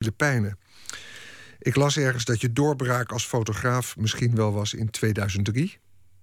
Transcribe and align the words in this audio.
Filipijnen. 0.00 0.58
Ik 1.58 1.76
las 1.76 1.96
ergens 1.96 2.24
dat 2.24 2.40
je 2.40 2.52
doorbraak 2.52 3.12
als 3.12 3.26
fotograaf 3.26 3.96
misschien 3.96 4.34
wel 4.34 4.52
was 4.52 4.74
in 4.74 4.90
2003. 4.90 5.78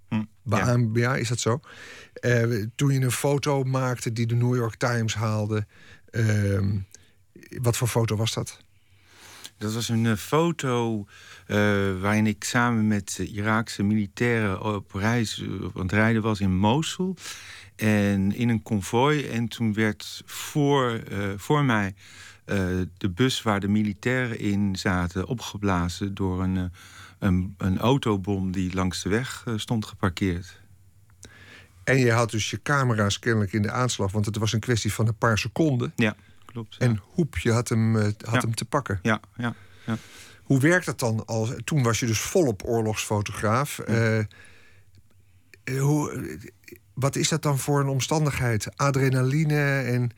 Hm, 0.08 0.24
Bij 0.44 0.90
ja. 0.94 1.16
is 1.16 1.28
dat 1.28 1.40
zo? 1.40 1.60
Eh, 2.14 2.64
toen 2.76 2.92
je 2.92 3.00
een 3.00 3.12
foto 3.12 3.64
maakte 3.64 4.14
die 4.14 4.26
de 4.26 4.36
New 4.36 4.56
York 4.56 4.76
Times 4.76 5.16
haalde. 5.16 5.66
Ehm, 6.10 6.78
wat 7.62 7.78
voor 7.78 7.88
foto 7.88 8.16
was 8.16 8.34
dat? 8.34 8.60
Dat 9.58 9.74
was 9.74 9.90
een 9.90 10.06
eh, 10.06 10.16
foto 10.16 11.06
uh, 11.48 11.58
waarin 12.00 12.28
ik 12.28 12.44
samen 12.44 12.88
met 12.88 13.18
Iraakse 13.18 13.84
militairen 13.84 14.62
op 14.62 14.94
reis 14.94 15.44
aan 15.76 15.82
het 15.82 15.92
rijden 15.92 16.22
was 16.22 16.40
in 16.40 16.58
Mosul. 16.58 17.16
En 17.76 18.36
in 18.36 18.50
een 18.50 18.64
konvooi. 18.64 19.28
En 19.28 19.48
toen 19.48 19.74
werd 19.74 20.22
voor, 20.26 21.04
voor 21.38 21.64
mij 21.64 21.94
de 22.98 23.10
bus 23.10 23.42
waar 23.42 23.60
de 23.60 23.68
militairen 23.68 24.40
in 24.40 24.76
zaten 24.76 25.28
opgeblazen 25.28 26.14
door 26.14 26.44
een, 26.44 26.72
een, 27.20 27.56
een 27.58 27.80
autobom 27.80 28.52
die 28.52 28.74
langs 28.74 29.04
de 29.04 29.10
weg 29.10 29.46
stond 29.56 29.86
geparkeerd. 29.86 30.62
En 31.84 31.98
je 31.98 32.12
had 32.12 32.32
dus 32.32 32.50
je 32.50 32.62
camera's 32.62 33.20
kennelijk 33.20 33.54
in 33.54 33.62
de 33.62 33.72
aanslag, 33.72 34.12
want 34.12 34.26
het 34.26 34.38
was 34.38 34.54
een 34.54 34.60
kwestie 34.60 34.94
van 34.94 35.08
een 35.08 35.18
paar 35.18 35.38
seconden. 35.38 35.92
Ja, 35.96 36.16
klopt. 36.46 36.78
En 36.78 37.02
hoep, 37.04 37.38
je 37.38 37.52
had 37.52 37.70
hem, 37.70 37.96
had 38.26 38.42
hem 38.42 38.56
te 38.56 38.66
pakken. 38.66 39.00
Ja, 39.02 39.20
ja, 39.36 39.56
ja. 39.86 39.98
Hoe 40.44 40.60
werkt 40.60 40.86
dat 40.86 41.00
dan? 41.00 41.26
Als, 41.26 41.52
toen 41.64 41.84
was 41.84 42.00
je 42.00 42.06
dus 42.06 42.20
volop 42.20 42.64
oorlogsfotograaf. 42.66 43.80
Hoe, 45.80 46.38
wat 46.94 47.16
is 47.16 47.30
dat 47.30 47.42
dan 47.42 47.60
voor 47.60 47.80
een 47.80 47.88
omstandigheid? 47.88 48.78
Adrenaline 48.78 49.80
en 49.80 50.12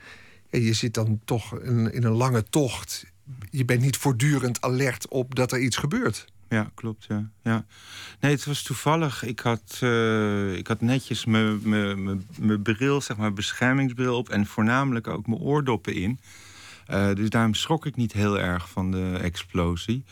je 0.50 0.74
zit 0.74 0.94
dan 0.94 1.20
toch 1.26 1.60
in, 1.60 1.94
in 1.94 2.04
een 2.04 2.12
lange 2.12 2.44
tocht. 2.44 3.06
Je 3.50 3.66
bent 3.66 3.82
niet 3.82 3.98
voortdurend 3.98 4.62
alert 4.62 5.08
op 5.08 5.36
dat 5.36 5.52
er 5.52 5.60
iets 5.60 5.78
gebeurt 5.78 6.26
ja, 6.50 6.72
klopt. 6.76 7.06
Ja. 7.08 7.30
Ja. 7.44 7.66
Nee, 8.20 8.32
het 8.32 8.46
was 8.46 8.64
toevallig. 8.64 9.24
Ik 9.24 9.40
had, 9.40 9.80
uh, 9.84 10.54
ik 10.54 10.68
had 10.68 10.82
netjes 10.82 11.26
mijn 11.26 12.62
bril, 12.64 13.02
zeg 13.02 13.18
maar, 13.18 13.34
beschermingsbril 13.34 14.18
op 14.18 14.30
en 14.30 14.46
voornamelijk 14.46 15.08
ook 15.08 15.28
mijn 15.28 15.40
oordoppen 15.40 15.94
in. 15.94 16.20
Uh, 16.90 17.14
dus 17.14 17.30
daarom 17.30 17.54
schrok 17.54 17.86
ik 17.86 17.96
niet 17.96 18.14
heel 18.14 18.40
erg 18.40 18.70
van 18.70 18.92
de 18.92 19.18
explosie. 19.22 20.04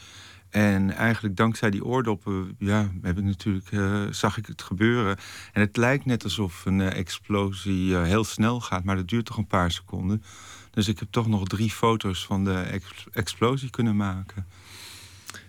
En 0.58 0.95
eigenlijk 0.95 1.36
dankzij 1.36 1.69
die 1.69 1.86
oordoppen, 1.86 2.55
ja, 2.59 2.91
heb 3.02 3.17
ik 3.17 3.23
natuurlijk, 3.23 3.72
uh, 3.72 4.08
zag 4.11 4.38
ik 4.38 4.45
het 4.45 4.61
gebeuren. 4.61 5.17
En 5.53 5.61
het 5.61 5.77
lijkt 5.77 6.05
net 6.05 6.23
alsof 6.23 6.66
een 6.66 6.81
explosie 6.81 7.95
heel 7.95 8.23
snel 8.23 8.61
gaat, 8.61 8.83
maar 8.83 8.95
dat 8.95 9.08
duurt 9.08 9.25
toch 9.25 9.38
een 9.38 9.47
paar 9.47 9.72
seconden. 9.72 10.23
Dus 10.72 10.88
ik 10.88 11.00
heb 11.00 11.08
toch 11.11 11.28
nog 11.28 11.47
drie 11.47 11.72
foto's 11.72 12.25
van 12.25 12.44
de 12.44 12.81
explosie 13.11 13.69
kunnen 13.69 13.95
maken. 13.95 14.45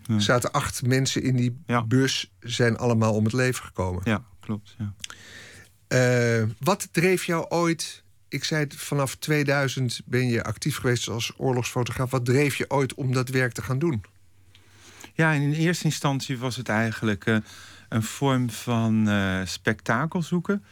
Er 0.09 0.23
zaten 0.23 0.53
acht 0.53 0.87
mensen 0.87 1.23
in 1.23 1.37
die 1.37 1.59
bus, 1.87 2.33
zijn 2.41 2.77
allemaal 2.77 3.15
om 3.15 3.25
het 3.25 3.33
leven 3.33 3.65
gekomen. 3.65 4.03
Ja, 4.05 4.23
klopt. 4.41 4.77
Ja. 4.79 6.47
Wat 6.59 6.89
dreef 6.93 7.25
jou 7.25 7.47
ooit? 7.49 8.03
Ik 8.29 8.45
zei 8.45 8.65
het, 8.65 8.75
vanaf 8.75 9.15
2000 9.15 10.01
ben 10.05 10.29
je 10.29 10.45
actief 10.45 10.77
geweest 10.77 11.09
als 11.09 11.33
oorlogsfotograaf. 11.37 12.11
Wat 12.11 12.25
dreef 12.25 12.57
je 12.57 12.71
ooit 12.71 12.95
om 12.95 13.13
dat 13.13 13.29
werk 13.29 13.53
te 13.53 13.63
gaan 13.63 13.79
doen? 13.79 14.03
Ja, 15.19 15.33
in 15.33 15.53
eerste 15.53 15.85
instantie 15.85 16.39
was 16.39 16.57
het 16.57 16.69
eigenlijk 16.69 17.27
uh, 17.27 17.37
een 17.89 18.03
vorm 18.03 18.51
van 18.51 19.09
uh, 19.09 19.41
spektakel 19.45 20.23
zoeken. 20.23 20.65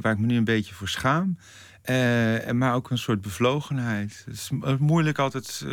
waar 0.00 0.12
ik 0.12 0.18
me 0.18 0.26
nu 0.26 0.36
een 0.36 0.44
beetje 0.44 0.74
voor 0.74 0.88
schaam. 0.88 1.38
Maar 2.52 2.74
ook 2.74 2.90
een 2.90 2.98
soort 2.98 3.20
bevlogenheid. 3.20 4.22
Het 4.26 4.34
is 4.34 4.50
moeilijk 4.78 5.18
altijd, 5.18 5.64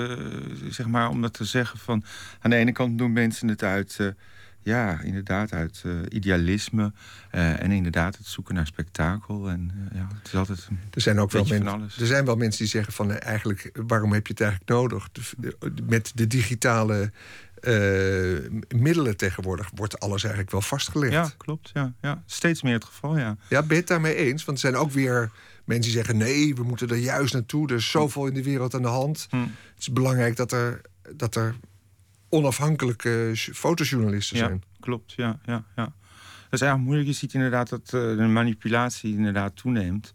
zeg 0.70 0.88
maar, 0.88 1.10
om 1.10 1.22
dat 1.22 1.34
te 1.34 1.46
zeggen 1.46 1.80
van... 1.80 2.04
aan 2.40 2.50
de 2.50 2.56
ene 2.56 2.72
kant 2.72 2.98
doen 2.98 3.14
mensen 3.14 3.48
het 3.48 3.64
uit, 3.64 4.14
ja, 4.62 5.00
inderdaad, 5.02 5.54
uit 5.54 5.84
idealisme... 6.10 6.94
en 7.32 7.72
inderdaad 7.72 8.18
het 8.18 8.28
zoeken 8.28 8.56
naar 8.56 8.68
spektakel. 8.68 9.50
En 9.50 9.90
ja, 9.94 10.08
het 10.18 10.28
is 10.28 10.36
altijd 10.36 10.68
een 10.70 10.80
er 10.92 11.02
zijn 11.02 11.20
ook 11.20 11.32
wel 11.32 11.46
mensen, 11.46 11.82
Er 12.00 12.06
zijn 12.06 12.26
wel 12.26 12.36
mensen 12.36 12.62
die 12.62 12.72
zeggen 12.72 12.94
van, 12.94 13.12
eigenlijk, 13.12 13.72
waarom 13.88 14.14
heb 14.14 14.28
je 14.28 14.34
het 14.34 14.42
eigenlijk 14.42 14.72
nodig? 14.72 15.10
met 15.84 16.12
de 16.16 16.28
digitale... 16.28 17.12
middelen 18.76 19.18
tegenwoordig 19.18 19.70
wordt 19.74 20.00
alles 20.00 20.22
eigenlijk 20.22 20.52
wel 20.52 20.62
vastgelegd. 20.62 21.14
Ja, 21.14 21.32
klopt. 21.38 21.70
Ja, 21.74 21.94
ja. 22.02 22.24
Steeds 22.26 22.62
meer 22.62 22.74
het 22.74 22.86
geval, 22.86 23.18
ja. 23.18 23.38
Ja, 23.50 23.60
ben 23.60 23.70
je 23.70 23.76
het 23.76 23.88
daarmee 23.88 24.16
eens? 24.16 24.46
Want 24.46 24.58
er 24.58 24.70
zijn 24.70 24.82
ook 24.82 24.92
weer 24.92 25.32
Mensen 25.68 25.92
zeggen 25.92 26.18
nee, 26.18 26.56
we 26.56 26.64
moeten 26.64 26.90
er 26.90 26.98
juist 26.98 27.34
naartoe. 27.34 27.68
Er 27.68 27.76
is 27.76 27.90
zoveel 27.90 28.28
in 28.28 28.34
de 28.34 28.44
wereld 28.44 28.76
aan 28.76 28.82
de 28.82 28.88
hand. 28.88 29.28
Hm. 29.30 29.38
Het 29.38 29.80
is 29.80 29.92
belangrijk 29.92 30.36
dat 30.36 30.52
er, 30.52 30.82
dat 31.16 31.36
er 31.36 31.56
onafhankelijke 32.30 33.32
fotojournalisten 33.36 34.38
zijn. 34.38 34.64
Klopt, 34.80 35.14
ja, 35.14 35.40
ja, 35.46 35.64
ja. 35.76 35.84
Dat 35.84 36.60
is 36.60 36.62
eigenlijk 36.62 36.84
moeilijk. 36.84 37.08
Je 37.08 37.14
ziet 37.14 37.34
inderdaad 37.34 37.70
dat 37.70 37.92
uh, 37.94 38.18
de 38.18 38.28
manipulatie 38.28 39.14
inderdaad 39.14 39.56
toeneemt. 39.56 40.14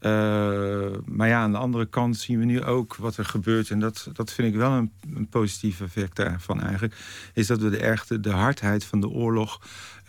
Uh, 0.00 0.86
maar 1.04 1.28
ja, 1.28 1.40
aan 1.40 1.52
de 1.52 1.58
andere 1.58 1.86
kant 1.86 2.16
zien 2.16 2.38
we 2.38 2.44
nu 2.44 2.62
ook 2.62 2.96
wat 2.96 3.16
er 3.16 3.24
gebeurt. 3.24 3.70
En 3.70 3.80
dat, 3.80 4.10
dat 4.12 4.32
vind 4.32 4.48
ik 4.48 4.54
wel 4.54 4.70
een, 4.70 4.92
een 5.14 5.28
positief 5.28 5.80
effect 5.80 6.16
daarvan 6.16 6.60
eigenlijk. 6.60 6.94
Is 7.32 7.46
dat 7.46 7.60
we 7.60 7.70
de, 7.70 7.78
echte, 7.78 8.20
de 8.20 8.30
hardheid 8.30 8.84
van 8.84 9.00
de 9.00 9.08
oorlog 9.08 9.60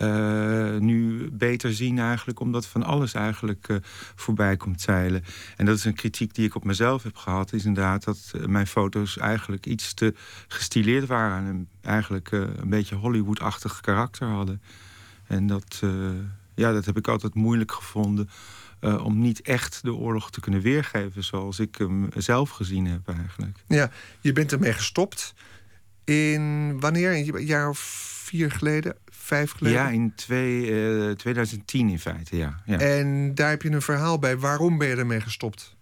uh, 0.02 0.78
nu 0.78 1.30
beter 1.32 1.74
zien 1.74 2.00
eigenlijk. 2.00 2.40
Omdat 2.40 2.66
van 2.66 2.84
alles 2.84 3.14
eigenlijk 3.14 3.68
uh, 3.68 3.78
voorbij 4.16 4.58
komt 4.58 4.82
zeilen. 4.82 5.24
En 5.56 5.66
dat 5.66 5.78
is 5.78 5.86
een 5.86 5.94
kritiek 5.94 6.34
die 6.34 6.46
ik 6.46 6.56
op 6.56 6.64
mezelf 6.64 7.04
heb 7.04 7.16
gehad. 7.16 7.54
Is 7.54 7.66
inderdaad 7.66 8.04
dat 8.04 8.34
mijn 8.48 8.68
foto's 8.68 9.18
eigenlijk 9.18 9.66
iets 9.66 9.94
te 9.94 10.14
gestileerd 10.48 11.08
waren. 11.08 11.48
En 11.48 11.68
eigenlijk 11.82 12.32
een 12.32 12.70
beetje 12.70 12.96
Hollywood-achtig 12.96 13.82
karakter 13.82 14.28
hadden. 14.28 14.62
En 15.28 15.48
dat, 15.48 15.82
ja, 16.56 16.72
dat 16.72 16.86
heb 16.86 16.98
ik 16.98 17.08
altijd 17.08 17.34
moeilijk 17.34 17.72
gevonden 17.72 18.30
uh, 18.82 19.06
om 19.06 19.20
niet 19.20 19.42
echt 19.42 19.84
de 19.84 19.94
oorlog 19.94 20.32
te 20.32 20.40
kunnen 20.40 20.62
weergeven 20.62 21.24
zoals 21.24 21.60
ik 21.60 21.76
hem 21.76 22.10
zelf 22.16 22.50
gezien 22.50 22.86
heb 22.86 23.08
eigenlijk. 23.08 23.58
Ja, 23.68 23.92
je 24.22 24.34
bent 24.34 24.52
ermee 24.52 24.74
gestopt. 24.74 25.34
In 26.04 26.80
wanneer? 26.80 27.12
Een 27.12 27.46
jaar 27.46 27.70
of 27.70 27.80
vier 28.24 28.52
geleden? 28.52 28.96
Vijf 29.06 29.52
geleden? 29.52 29.80
Ja, 29.80 29.90
in 29.90 30.16
twee, 30.16 30.66
uh, 31.08 31.12
2010 31.12 31.90
in 31.90 32.00
feite, 32.00 32.38
ja. 32.38 32.62
ja. 32.66 32.80
En 32.80 33.36
daar 33.36 33.50
heb 33.50 33.62
je 33.62 33.72
een 33.72 33.82
verhaal 33.82 34.20
bij. 34.20 34.38
Waarom 34.38 34.78
ben 34.78 34.88
je 34.88 34.96
ermee 34.96 35.22
gestopt? 35.22 35.76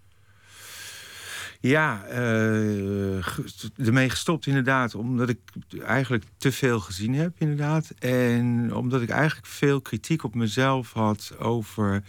Ja, 1.60 2.06
uh, 2.10 3.86
ermee 3.86 4.10
gestopt 4.10 4.46
inderdaad. 4.46 4.96
Omdat 4.96 5.30
ik 5.30 5.40
eigenlijk 5.86 6.24
te 6.38 6.52
veel 6.52 6.80
gezien 6.80 7.14
heb 7.14 7.34
inderdaad. 7.38 7.90
En 8.00 8.76
omdat 8.76 9.02
ik 9.02 9.10
eigenlijk 9.10 9.48
veel 9.48 9.82
kritiek 9.82 10.24
op 10.24 10.36
mezelf 10.36 10.94
had 10.94 11.34
over 11.40 12.04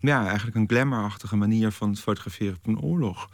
ja, 0.00 0.26
eigenlijk 0.26 0.56
een 0.56 0.68
glamourachtige 0.68 1.36
manier 1.36 1.72
van 1.72 1.90
het 1.90 2.00
fotograferen 2.00 2.58
van 2.62 2.72
een 2.72 2.80
oorlog. 2.80 3.28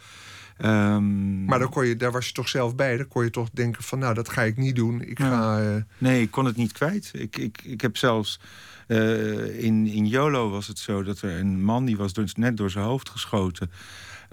Um, 0.64 1.44
maar 1.44 1.58
daar, 1.58 1.68
kon 1.68 1.86
je, 1.86 1.96
daar 1.96 2.12
was 2.12 2.26
je 2.26 2.32
toch 2.32 2.48
zelf 2.48 2.74
bij. 2.74 2.96
Dan 2.96 3.08
kon 3.08 3.24
je 3.24 3.30
toch 3.30 3.48
denken 3.52 3.82
van, 3.82 3.98
nou, 3.98 4.14
dat 4.14 4.28
ga 4.28 4.42
ik 4.42 4.56
niet 4.56 4.76
doen. 4.76 5.02
Ik 5.02 5.18
ga, 5.18 5.62
uh... 5.62 5.82
Nee, 5.98 6.22
ik 6.22 6.30
kon 6.30 6.44
het 6.44 6.56
niet 6.56 6.72
kwijt. 6.72 7.10
Ik, 7.12 7.36
ik, 7.36 7.62
ik 7.64 7.80
heb 7.80 7.96
zelfs... 7.96 8.40
Uh, 8.88 9.64
in, 9.64 9.86
in 9.86 10.06
YOLO 10.06 10.50
was 10.50 10.66
het 10.66 10.78
zo 10.78 11.02
dat 11.02 11.20
er 11.20 11.38
een 11.38 11.64
man... 11.64 11.84
die 11.84 11.96
was 11.96 12.12
door, 12.12 12.24
net 12.34 12.56
door 12.56 12.70
zijn 12.70 12.84
hoofd 12.84 13.08
geschoten. 13.08 13.70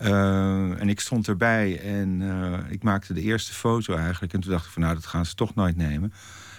Uh, 0.03 0.79
en 0.81 0.89
ik 0.89 0.99
stond 0.99 1.27
erbij 1.27 1.79
en 1.81 2.22
ik 2.69 2.83
maakte 2.83 3.13
de 3.13 3.22
eerste 3.22 3.53
foto 3.53 3.95
eigenlijk. 3.95 4.33
En 4.33 4.39
toen 4.39 4.51
dacht 4.51 4.66
ik 4.66 4.72
van, 4.72 4.81
nou, 4.81 4.93
dat 4.93 5.05
gaan 5.05 5.25
ze 5.25 5.35
toch 5.35 5.55
nooit 5.55 5.75
nemen. 5.75 6.13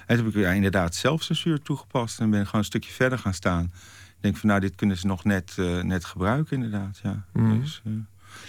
En 0.07 0.17
toen 0.17 0.25
heb 0.25 0.35
ik 0.35 0.43
ja, 0.43 0.51
inderdaad 0.51 0.95
zelfcensuur 0.95 1.63
toegepast... 1.63 2.21
en 2.21 2.31
ben 2.31 2.45
gewoon 2.45 2.61
een 2.61 2.67
stukje 2.67 2.93
verder 2.93 3.19
gaan 3.19 3.35
staan 3.35 3.73
denk 4.25 4.37
van 4.37 4.49
nou, 4.49 4.61
dit 4.61 4.75
kunnen 4.75 4.97
ze 4.97 5.07
nog 5.07 5.25
net, 5.25 5.55
uh, 5.59 5.83
net 5.83 6.05
gebruiken, 6.05 6.57
inderdaad. 6.57 7.01
Ja. 7.03 7.25
Mm. 7.33 7.61
Dus, 7.61 7.83
uh, 7.87 7.93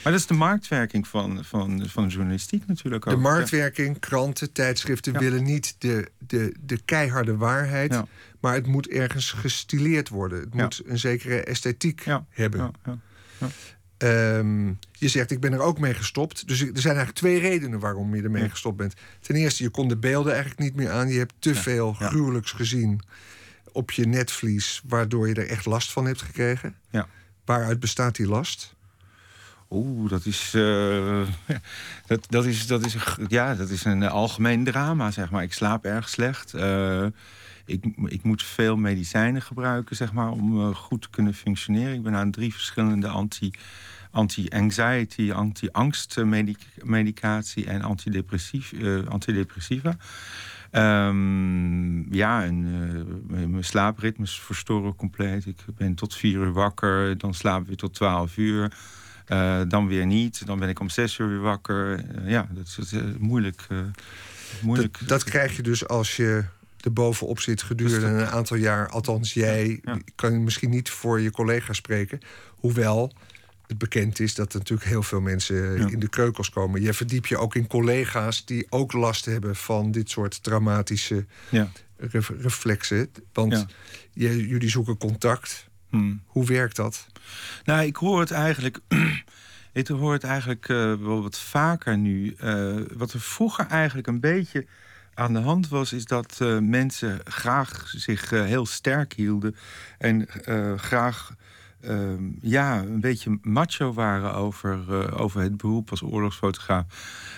maar 0.04 0.12
dat 0.12 0.22
is 0.22 0.28
de 0.28 0.34
marktwerking 0.34 1.08
van, 1.08 1.44
van, 1.44 1.88
van 1.88 2.08
journalistiek 2.08 2.68
natuurlijk 2.68 3.08
ook. 3.08 3.14
De 3.14 3.20
marktwerking, 3.20 4.00
kranten, 4.00 4.52
tijdschriften 4.52 5.14
ja. 5.14 5.20
willen 5.20 5.44
niet 5.44 5.76
de, 5.78 6.12
de, 6.18 6.56
de 6.62 6.80
keiharde 6.86 7.36
waarheid. 7.38 7.94
Ja. 7.94 8.06
Maar 8.40 8.54
het 8.54 8.68
moet 8.68 8.88
ergens 8.88 9.32
gestileerd 9.32 10.10
worden. 10.10 10.40
Het 10.40 10.54
moet 10.54 10.82
een 10.86 11.00
zekere 11.00 11.44
esthetiek 11.44 12.06
hebben. 12.30 12.74
Um, 13.98 14.80
je 14.92 15.08
zegt, 15.08 15.32
ik 15.32 15.40
ben 15.40 15.54
er 15.54 15.60
ook 15.60 15.80
mee 15.80 15.94
gestopt. 15.94 16.48
Dus 16.48 16.60
er 16.62 16.68
zijn 16.74 16.96
eigenlijk 16.96 17.18
twee 17.18 17.40
redenen 17.40 17.80
waarom 17.80 18.16
je 18.16 18.22
ermee 18.22 18.50
gestopt 18.50 18.78
bent. 18.78 18.94
Ten 19.20 19.36
eerste, 19.36 19.64
je 19.64 19.70
kon 19.70 19.88
de 19.88 19.98
beelden 19.98 20.34
eigenlijk 20.34 20.62
niet 20.62 20.76
meer 20.76 20.92
aan. 20.92 21.08
Je 21.08 21.18
hebt 21.18 21.34
te 21.40 21.56
veel 21.56 21.94
gruwelijks 21.94 22.52
gezien 22.52 23.02
op 23.76 23.92
je 23.92 24.08
netvlies, 24.08 24.82
waardoor 24.88 25.28
je 25.28 25.34
er 25.34 25.48
echt 25.48 25.66
last 25.66 25.92
van 25.92 26.06
hebt 26.06 26.22
gekregen. 26.22 26.76
Ja. 26.90 27.08
Waaruit 27.46 27.80
bestaat 27.80 28.16
die 28.16 28.28
last? 28.28 28.76
Oeh, 29.70 30.10
dat 30.10 30.26
is, 30.26 30.54
uh, 30.56 31.28
dat, 32.08 32.26
dat, 32.30 32.46
is, 32.46 32.68
dat, 32.68 32.86
is, 32.86 32.96
ja, 33.28 33.56
dat 33.56 33.70
is 33.70 33.86
een 33.86 34.04
algemeen 34.04 34.64
drama, 34.64 35.12
zeg 35.12 35.32
maar. 35.32 35.44
Ik 35.44 35.54
slaap 35.54 35.86
erg 35.86 36.10
slecht. 36.10 36.54
Uh, 36.54 37.06
ik, 37.66 37.86
ik 38.06 38.24
moet 38.24 38.44
veel 38.44 38.78
medicijnen 38.78 39.42
gebruiken, 39.42 39.96
zeg 39.96 40.14
maar, 40.14 40.30
om 40.30 40.60
uh, 40.60 40.76
goed 40.76 41.02
te 41.02 41.10
kunnen 41.10 41.34
functioneren. 41.34 41.94
Ik 41.94 42.04
ben 42.04 42.16
aan 42.16 42.32
drie 42.32 42.54
verschillende 42.54 43.08
anti 43.08 43.52
anti-anxiety, 44.12 45.32
anti-angstmedicatie 45.32 47.66
en 47.66 47.82
antidepressief, 47.82 48.74
antidepressiva. 49.10 49.98
Um, 50.76 52.14
ja, 52.14 52.44
en 52.44 52.62
mijn 53.28 53.64
slaapritmes 53.64 54.40
verstoren 54.40 54.96
compleet. 54.96 55.46
Ik 55.46 55.58
ben 55.78 55.96
tot 55.96 56.16
vier 56.16 56.38
uur 56.38 56.52
wakker, 56.52 57.18
dan 57.18 57.34
slaap 57.34 57.62
ik 57.62 57.68
weer 57.68 57.78
tot 57.78 57.94
twaalf 57.94 58.38
uur. 58.38 58.72
dan 59.68 59.88
weer 59.88 60.06
niet, 60.06 60.46
dan 60.46 60.60
ben 60.60 60.70
ik 60.70 60.80
om 60.80 60.90
zes 60.90 61.18
uur 61.18 61.28
weer 61.28 61.40
wakker. 61.40 62.06
ja, 62.26 62.48
dat 62.52 62.78
is 62.80 62.94
moeilijk. 63.20 63.68
moeilijk. 64.62 65.00
Dat, 65.00 65.08
dat, 65.08 65.24
krijg 65.24 65.56
je 65.56 65.62
dus 65.62 65.88
als 65.88 66.16
je 66.16 66.44
er 66.80 66.94
bovenop 66.94 67.40
zit 67.40 67.62
gedurende 67.62 68.08
een 68.08 68.28
aantal 68.28 68.58
jaar. 68.58 68.90
Althans, 68.90 69.34
jij 69.34 69.82
kan 70.16 70.44
misschien 70.44 70.70
niet 70.70 70.90
voor 70.90 71.22
je 71.22 71.32
collega's 71.32 71.78
spreken. 71.78 72.20
Hoewel 72.56 73.14
bekend 73.78 74.20
is 74.20 74.36
dat 74.36 74.54
er 74.54 74.60
natuurlijk 74.60 74.90
heel 74.90 75.04
veel 75.04 75.22
mensen 75.22 75.90
in 75.92 76.00
de 76.00 76.10
keukels 76.10 76.50
komen. 76.50 76.82
Je 76.82 76.94
verdiep 76.94 77.26
je 77.26 77.38
ook 77.38 77.56
in 77.56 77.68
collega's 77.68 78.46
die 78.46 78.66
ook 78.70 78.94
last 78.94 79.26
hebben 79.26 79.56
van 79.56 79.92
dit 79.92 80.10
soort 80.10 80.44
traumatische 80.44 81.26
ja. 81.50 81.70
reflexen. 82.40 83.10
Want 83.34 83.66
jullie 84.14 84.70
zoeken 84.70 84.98
contact. 84.98 85.68
Hmm. 85.90 86.22
Hoe 86.26 86.46
werkt 86.46 86.76
dat? 86.76 87.08
Nou, 87.64 87.86
ik 87.86 87.96
hoor 87.96 88.20
het 88.20 88.32
eigenlijk. 88.32 88.80
ik 89.74 89.88
hoor 89.88 90.14
het 90.14 90.24
eigenlijk 90.24 90.68
uh, 90.68 90.94
wel 90.94 91.22
wat 91.22 91.40
vaker 91.40 91.98
nu. 91.98 92.36
Uh, 92.44 92.76
wat 92.94 93.14
er 93.14 93.22
vroeger 93.22 93.68
eigenlijk 93.68 94.08
een 94.08 94.20
beetje 94.20 94.66
aan 95.14 95.34
de 95.34 95.40
hand 95.40 95.68
was, 95.68 95.94
is 95.94 96.06
dat 96.06 96.40
uh, 96.42 96.60
mensen 96.60 97.20
graag 97.24 97.88
zich 97.88 98.30
heel 98.30 98.66
sterk 98.66 99.14
hielden 99.14 99.56
en 99.98 100.28
graag 100.78 101.36
Ehm, 101.88 102.24
ja, 102.42 102.82
een 102.82 103.00
beetje 103.00 103.40
macho 103.42 103.94
waren 103.94 104.34
over, 104.34 104.80
uh, 104.90 105.22
over 105.22 105.42
het 105.42 105.58
beroep 105.58 105.90
als 105.90 106.02
oorlogsfotograaf. 106.02 106.86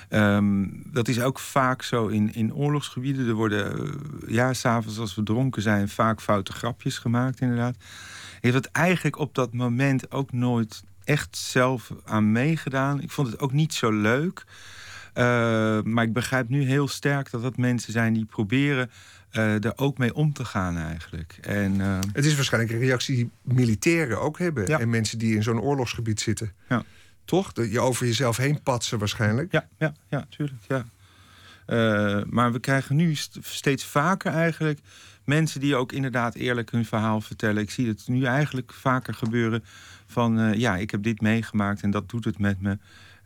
Um, 0.09 0.83
dat 0.85 1.07
is 1.07 1.21
ook 1.21 1.39
vaak 1.39 1.81
zo 1.81 2.07
in, 2.07 2.33
in 2.33 2.53
oorlogsgebieden. 2.53 3.27
Er 3.27 3.33
worden, 3.33 3.85
uh, 3.85 3.93
ja, 4.27 4.53
s'avonds 4.53 4.99
als 4.99 5.15
we 5.15 5.23
dronken 5.23 5.61
zijn, 5.61 5.89
vaak 5.89 6.21
foute 6.21 6.51
grapjes 6.53 6.97
gemaakt, 6.97 7.41
inderdaad. 7.41 7.75
Heb 8.39 8.53
het 8.53 8.71
eigenlijk 8.71 9.17
op 9.17 9.35
dat 9.35 9.53
moment 9.53 10.11
ook 10.11 10.31
nooit 10.31 10.83
echt 11.03 11.37
zelf 11.37 11.91
aan 12.05 12.31
meegedaan. 12.31 13.01
Ik 13.01 13.11
vond 13.11 13.27
het 13.27 13.39
ook 13.39 13.53
niet 13.53 13.73
zo 13.73 13.91
leuk. 13.91 14.45
Uh, 15.17 15.23
maar 15.81 16.03
ik 16.03 16.13
begrijp 16.13 16.49
nu 16.49 16.63
heel 16.63 16.87
sterk 16.87 17.31
dat 17.31 17.41
dat 17.41 17.57
mensen 17.57 17.91
zijn 17.91 18.13
die 18.13 18.25
proberen 18.25 18.91
uh, 19.37 19.63
er 19.63 19.77
ook 19.77 19.97
mee 19.97 20.13
om 20.13 20.33
te 20.33 20.45
gaan 20.45 20.77
eigenlijk. 20.77 21.37
En, 21.41 21.75
uh... 21.75 21.99
Het 22.13 22.25
is 22.25 22.35
waarschijnlijk 22.35 22.73
een 22.73 22.79
reactie 22.79 23.15
die 23.15 23.29
militairen 23.41 24.21
ook 24.21 24.39
hebben. 24.39 24.67
En 24.67 24.89
mensen 24.89 25.17
die 25.17 25.35
in 25.35 25.43
zo'n 25.43 25.61
oorlogsgebied 25.61 26.19
zitten. 26.19 26.51
Ja. 26.69 26.83
Toch? 27.25 27.51
Je 27.53 27.79
over 27.79 28.05
jezelf 28.05 28.37
heen 28.37 28.61
patsen 28.61 28.99
waarschijnlijk. 28.99 29.51
Ja, 29.51 29.67
ja, 29.77 29.93
ja 30.09 30.25
tuurlijk. 30.29 30.61
Ja. 30.67 30.85
Uh, 31.67 32.23
maar 32.29 32.51
we 32.51 32.59
krijgen 32.59 32.95
nu 32.95 33.15
steeds 33.41 33.85
vaker 33.85 34.31
eigenlijk 34.31 34.79
mensen 35.23 35.59
die 35.59 35.75
ook 35.75 35.91
inderdaad 35.91 36.35
eerlijk 36.35 36.71
hun 36.71 36.85
verhaal 36.85 37.21
vertellen. 37.21 37.61
Ik 37.61 37.71
zie 37.71 37.87
het 37.87 38.07
nu 38.07 38.23
eigenlijk 38.23 38.73
vaker 38.73 39.13
gebeuren 39.13 39.63
van 40.05 40.59
ja, 40.59 40.75
ik 40.75 40.91
heb 40.91 41.03
dit 41.03 41.21
meegemaakt 41.21 41.81
en 41.81 41.91
dat 41.91 42.09
doet 42.09 42.25
het 42.25 42.39
met 42.39 42.61
me. 42.61 42.77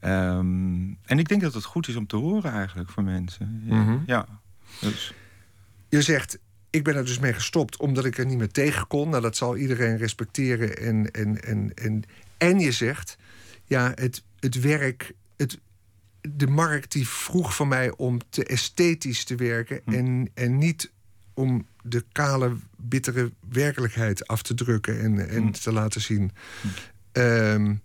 Um, 0.06 0.98
en 1.06 1.20
ik 1.20 1.28
denk 1.28 1.42
dat 1.42 1.54
het 1.54 1.64
goed 1.64 1.88
is 1.88 1.96
om 1.96 2.08
te 2.08 2.16
horen 2.16 2.52
eigenlijk 2.52 2.90
voor 2.90 3.04
mensen. 3.04 3.62
Ja. 3.66 3.76
Mm 3.76 3.86
-hmm. 3.86 4.04
ja. 4.06 4.26
Dus. 4.80 5.14
Je 5.92 6.02
zegt, 6.02 6.38
ik 6.70 6.84
ben 6.84 6.96
er 6.96 7.06
dus 7.06 7.20
mee 7.20 7.34
gestopt 7.34 7.78
omdat 7.78 8.06
ik 8.06 8.18
er 8.18 8.26
niet 8.26 8.38
meer 8.38 8.52
tegen 8.52 8.88
kon. 8.88 9.10
Nou, 9.10 9.22
dat 9.22 9.36
zal 9.36 9.58
iedereen 9.58 9.98
respecteren. 9.98 10.78
En, 10.78 11.12
en, 11.12 11.44
en, 11.44 11.74
en, 11.74 12.04
en 12.38 12.60
je 12.60 12.72
zegt, 12.72 13.18
ja, 13.66 13.92
het, 13.96 14.24
het 14.40 14.60
werk, 14.60 15.14
het, 15.38 15.60
de 16.22 16.48
markt 16.48 16.92
die 16.92 17.08
vroeg 17.08 17.56
van 17.56 17.68
mij 17.68 17.92
om 17.96 18.20
te 18.30 18.46
esthetisch 18.46 19.24
te 19.24 19.36
werken 19.36 19.82
hm. 19.86 19.94
en, 19.94 20.30
en 20.34 20.58
niet 20.58 20.92
om 21.34 21.68
de 21.84 22.04
kale, 22.12 22.56
bittere 22.78 23.32
werkelijkheid 23.50 24.28
af 24.28 24.42
te 24.42 24.54
drukken 24.54 25.00
en, 25.00 25.30
en 25.30 25.44
hm. 25.44 25.52
te 25.52 25.72
laten 25.72 26.02
zien. 26.02 26.32
Hm. 26.62 26.68
Um, 27.20 27.82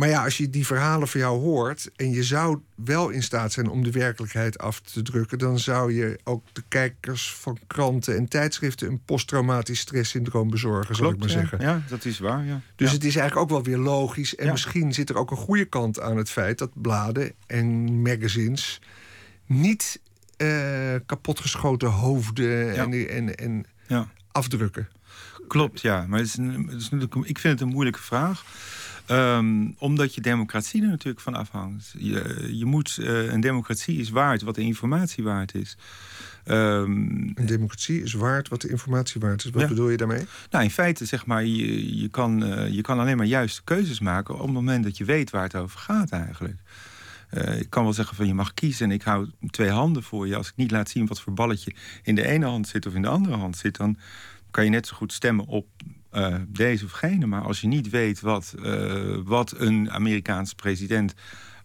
maar 0.00 0.08
ja, 0.08 0.24
als 0.24 0.36
je 0.36 0.50
die 0.50 0.66
verhalen 0.66 1.08
van 1.08 1.20
jou 1.20 1.40
hoort 1.40 1.90
en 1.96 2.10
je 2.10 2.24
zou 2.24 2.60
wel 2.74 3.08
in 3.08 3.22
staat 3.22 3.52
zijn 3.52 3.68
om 3.68 3.82
de 3.82 3.90
werkelijkheid 3.90 4.58
af 4.58 4.80
te 4.80 5.02
drukken, 5.02 5.38
dan 5.38 5.58
zou 5.58 5.94
je 5.94 6.18
ook 6.24 6.44
de 6.52 6.62
kijkers 6.68 7.34
van 7.34 7.58
kranten 7.66 8.16
en 8.16 8.28
tijdschriften 8.28 8.88
een 8.88 9.04
posttraumatisch 9.04 9.80
stresssyndroom 9.80 10.50
bezorgen, 10.50 10.94
zou 10.94 11.12
ik 11.12 11.18
maar 11.18 11.28
zeggen. 11.28 11.60
Ja, 11.60 11.82
dat 11.88 12.04
is 12.04 12.18
waar. 12.18 12.44
Ja. 12.44 12.60
Dus 12.76 12.92
het 12.92 13.04
is 13.04 13.16
eigenlijk 13.16 13.36
ook 13.36 13.56
wel 13.56 13.72
weer 13.74 13.84
logisch. 13.84 14.34
En 14.34 14.50
misschien 14.50 14.94
zit 14.94 15.10
er 15.10 15.16
ook 15.16 15.30
een 15.30 15.36
goede 15.36 15.64
kant 15.64 16.00
aan 16.00 16.16
het 16.16 16.30
feit 16.30 16.58
dat 16.58 16.70
bladen 16.74 17.32
en 17.46 18.00
magazines 18.02 18.80
niet 19.46 20.00
uh, 20.36 20.94
kapotgeschoten 21.06 21.88
hoofden 21.88 22.74
en, 22.76 23.08
en, 23.08 23.34
en 23.34 23.66
afdrukken. 24.32 24.88
Klopt, 25.48 25.80
ja. 25.80 26.06
Maar 26.06 26.18
het 26.18 26.28
is, 26.28 26.36
het 26.36 26.76
is, 26.76 26.90
ik 27.22 27.38
vind 27.38 27.42
het 27.42 27.60
een 27.60 27.74
moeilijke 27.74 28.02
vraag. 28.02 28.44
Ehm, 29.10 29.68
omdat 29.78 30.14
je 30.14 30.20
democratie 30.20 30.82
er 30.82 30.88
natuurlijk 30.88 31.20
van 31.20 31.34
afhangt. 31.34 31.94
Je, 31.98 32.48
je 32.52 32.64
moet, 32.64 32.98
uh, 33.00 33.32
een 33.32 33.40
democratie 33.40 33.98
is 33.98 34.10
waard 34.10 34.42
wat 34.42 34.54
de 34.54 34.60
informatie 34.60 35.24
waard 35.24 35.54
is. 35.54 35.76
Um, 36.46 37.32
een 37.34 37.46
democratie 37.46 38.02
is 38.02 38.12
waard 38.12 38.48
wat 38.48 38.60
de 38.60 38.68
informatie 38.68 39.20
waard 39.20 39.44
is. 39.44 39.50
Wat 39.50 39.68
bedoel 39.68 39.88
je 39.88 39.96
daarmee? 39.96 40.24
Nou, 40.50 40.64
in 40.64 40.70
feite 40.70 41.04
zeg 41.04 41.26
maar, 41.26 41.44
je, 41.44 42.00
je, 42.00 42.08
kan, 42.08 42.44
uh, 42.44 42.68
je 42.68 42.80
kan 42.80 42.98
alleen 42.98 43.16
maar 43.16 43.26
juiste 43.26 43.64
keuzes 43.64 44.00
maken 44.00 44.34
op 44.34 44.40
het 44.40 44.52
moment 44.52 44.84
dat 44.84 44.96
je 44.96 45.04
weet 45.04 45.30
waar 45.30 45.42
het 45.42 45.56
over 45.56 45.78
gaat 45.78 46.10
eigenlijk. 46.10 46.58
Uh, 47.30 47.60
ik 47.60 47.70
kan 47.70 47.82
wel 47.82 47.92
zeggen 47.92 48.16
van 48.16 48.26
je 48.26 48.34
mag 48.34 48.54
kiezen 48.54 48.86
en 48.86 48.92
ik 48.92 49.02
hou 49.02 49.30
twee 49.50 49.70
handen 49.70 50.02
voor 50.02 50.26
je. 50.26 50.36
Als 50.36 50.48
ik 50.48 50.56
niet 50.56 50.70
laat 50.70 50.90
zien 50.90 51.06
wat 51.06 51.20
voor 51.20 51.32
balletje 51.32 51.74
in 52.02 52.14
de 52.14 52.26
ene 52.26 52.46
hand 52.46 52.68
zit 52.68 52.86
of 52.86 52.94
in 52.94 53.02
de 53.02 53.08
andere 53.08 53.36
hand 53.36 53.56
zit, 53.56 53.76
dan 53.76 53.98
kan 54.50 54.64
je 54.64 54.70
net 54.70 54.86
zo 54.86 54.96
goed 54.96 55.12
stemmen 55.12 55.46
op 55.46 55.66
uh, 56.12 56.34
deze 56.48 56.84
of 56.84 56.90
gene. 56.90 57.26
Maar 57.26 57.42
als 57.42 57.60
je 57.60 57.66
niet 57.66 57.90
weet 57.90 58.20
wat, 58.20 58.54
uh, 58.58 59.16
wat 59.24 59.54
een 59.56 59.90
Amerikaanse 59.90 60.54
president 60.54 61.14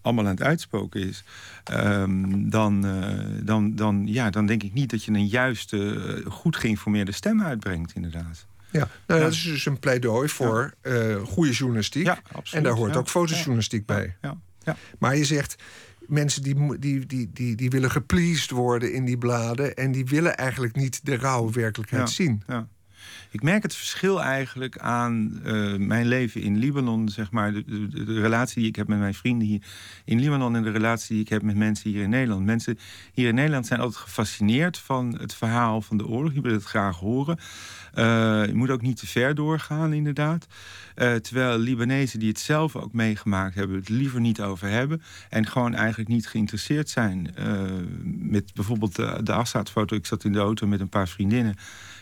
allemaal 0.02 0.24
aan 0.24 0.30
het 0.30 0.42
uitspoken 0.42 1.08
is, 1.08 1.24
um, 1.72 2.50
dan, 2.50 2.86
uh, 2.86 3.18
dan, 3.42 3.74
dan, 3.74 4.02
ja, 4.06 4.30
dan 4.30 4.46
denk 4.46 4.62
ik 4.62 4.72
niet 4.72 4.90
dat 4.90 5.04
je 5.04 5.12
een 5.12 5.26
juiste, 5.26 6.22
goed 6.28 6.56
geïnformeerde 6.56 7.12
stem 7.12 7.42
uitbrengt, 7.42 7.94
inderdaad. 7.94 8.46
Ja, 8.70 8.88
nou, 9.06 9.20
dat 9.20 9.32
is 9.32 9.42
dus 9.42 9.66
een 9.66 9.78
pleidooi 9.78 10.28
voor 10.28 10.74
ja. 10.82 11.18
goede 11.24 11.52
journalistiek. 11.52 12.06
Ja, 12.06 12.18
en 12.50 12.62
daar 12.62 12.72
hoort 12.72 12.96
ook 12.96 13.08
fotojournalistiek 13.08 13.86
bij. 13.86 14.16
Ja. 14.20 14.38
Ja. 14.62 14.76
Maar 14.98 15.16
je 15.16 15.24
zegt, 15.24 15.56
mensen 16.06 16.42
die, 16.42 16.78
die, 16.78 17.06
die, 17.06 17.30
die, 17.32 17.54
die 17.54 17.70
willen 17.70 17.90
gepleased 17.90 18.50
worden 18.50 18.92
in 18.92 19.04
die 19.04 19.18
bladen... 19.18 19.74
en 19.74 19.92
die 19.92 20.04
willen 20.06 20.36
eigenlijk 20.36 20.76
niet 20.76 21.00
de 21.06 21.16
rauwe 21.16 21.52
werkelijkheid 21.52 22.10
zien. 22.10 22.42
Ja. 22.46 22.68
Ik 23.30 23.42
merk 23.42 23.62
het 23.62 23.74
verschil 23.74 24.22
eigenlijk 24.22 24.78
aan 24.78 25.40
uh, 25.44 25.76
mijn 25.76 26.06
leven 26.06 26.42
in 26.42 26.58
Libanon, 26.58 27.08
zeg 27.08 27.30
maar. 27.30 27.52
De, 27.52 27.64
de, 27.64 28.04
de, 28.04 28.20
relatie 28.20 28.60
die 28.60 28.68
ik 28.68 28.76
heb 28.76 28.88
met 28.88 28.98
mijn 28.98 29.14
vrienden 29.14 29.48
hier 29.48 29.62
in 30.04 30.20
Libanon 30.20 30.56
en 30.56 30.62
de 30.62 30.70
relatie 30.70 31.14
die 31.14 31.24
ik 31.24 31.28
heb 31.28 31.42
met 31.42 31.56
mensen 31.56 31.90
hier 31.90 32.02
in 32.02 32.10
Nederland. 32.10 32.44
Mensen 32.44 32.78
hier 33.12 33.28
in 33.28 33.34
Nederland 33.34 33.66
zijn 33.66 33.80
altijd 33.80 34.00
gefascineerd 34.00 34.78
van 34.78 35.16
het 35.20 35.34
verhaal 35.34 35.82
van 35.82 35.96
de 35.96 36.06
oorlog. 36.06 36.32
Die 36.32 36.42
willen 36.42 36.58
het 36.58 36.66
graag 36.66 36.98
horen. 36.98 37.38
Uh, 37.94 38.46
je 38.46 38.54
moet 38.54 38.70
ook 38.70 38.82
niet 38.82 38.96
te 38.96 39.06
ver 39.06 39.34
doorgaan, 39.34 39.92
inderdaad. 39.92 40.46
Uh, 40.96 41.14
terwijl 41.14 41.58
Libanezen 41.58 42.18
die 42.18 42.28
het 42.28 42.40
zelf 42.40 42.76
ook 42.76 42.92
meegemaakt 42.92 43.54
hebben, 43.54 43.76
het 43.76 43.88
liever 43.88 44.20
niet 44.20 44.40
over 44.40 44.68
hebben. 44.68 45.02
En 45.28 45.46
gewoon 45.46 45.74
eigenlijk 45.74 46.08
niet 46.08 46.26
geïnteresseerd 46.26 46.88
zijn. 46.88 47.34
Met 48.04 48.54
bijvoorbeeld 48.54 48.96
de, 48.96 49.20
de 49.22 49.32
Assad-foto. 49.32 49.96
Ik 49.96 50.06
zat 50.06 50.24
in 50.24 50.32
de 50.32 50.38
auto 50.38 50.66
met 50.66 50.80
een 50.80 50.88
paar 50.88 51.08
vriendinnen. 51.08 51.56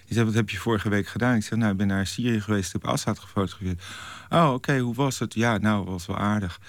Die 0.04 0.14
zei, 0.14 0.24
wat 0.24 0.34
heb 0.34 0.50
je 0.50 0.58
vorige 0.58 0.88
week 0.88 1.06
gedaan? 1.06 1.36
Ik 1.36 1.42
zei, 1.42 1.60
nou, 1.60 1.72
ik 1.72 1.78
ben 1.78 1.86
naar 1.86 2.06
Syrië 2.06 2.40
geweest, 2.40 2.72
heb 2.72 2.86
Assad 2.86 3.18
gefotografeerd. 3.18 3.82
Oh, 4.30 4.52
oké, 4.52 4.78
hoe 4.78 4.94
was 4.94 5.18
het? 5.18 5.34
Ja, 5.34 5.58
nou, 5.58 5.84
was 5.84 6.06
wel 6.06 6.18
aardig. 6.18 6.60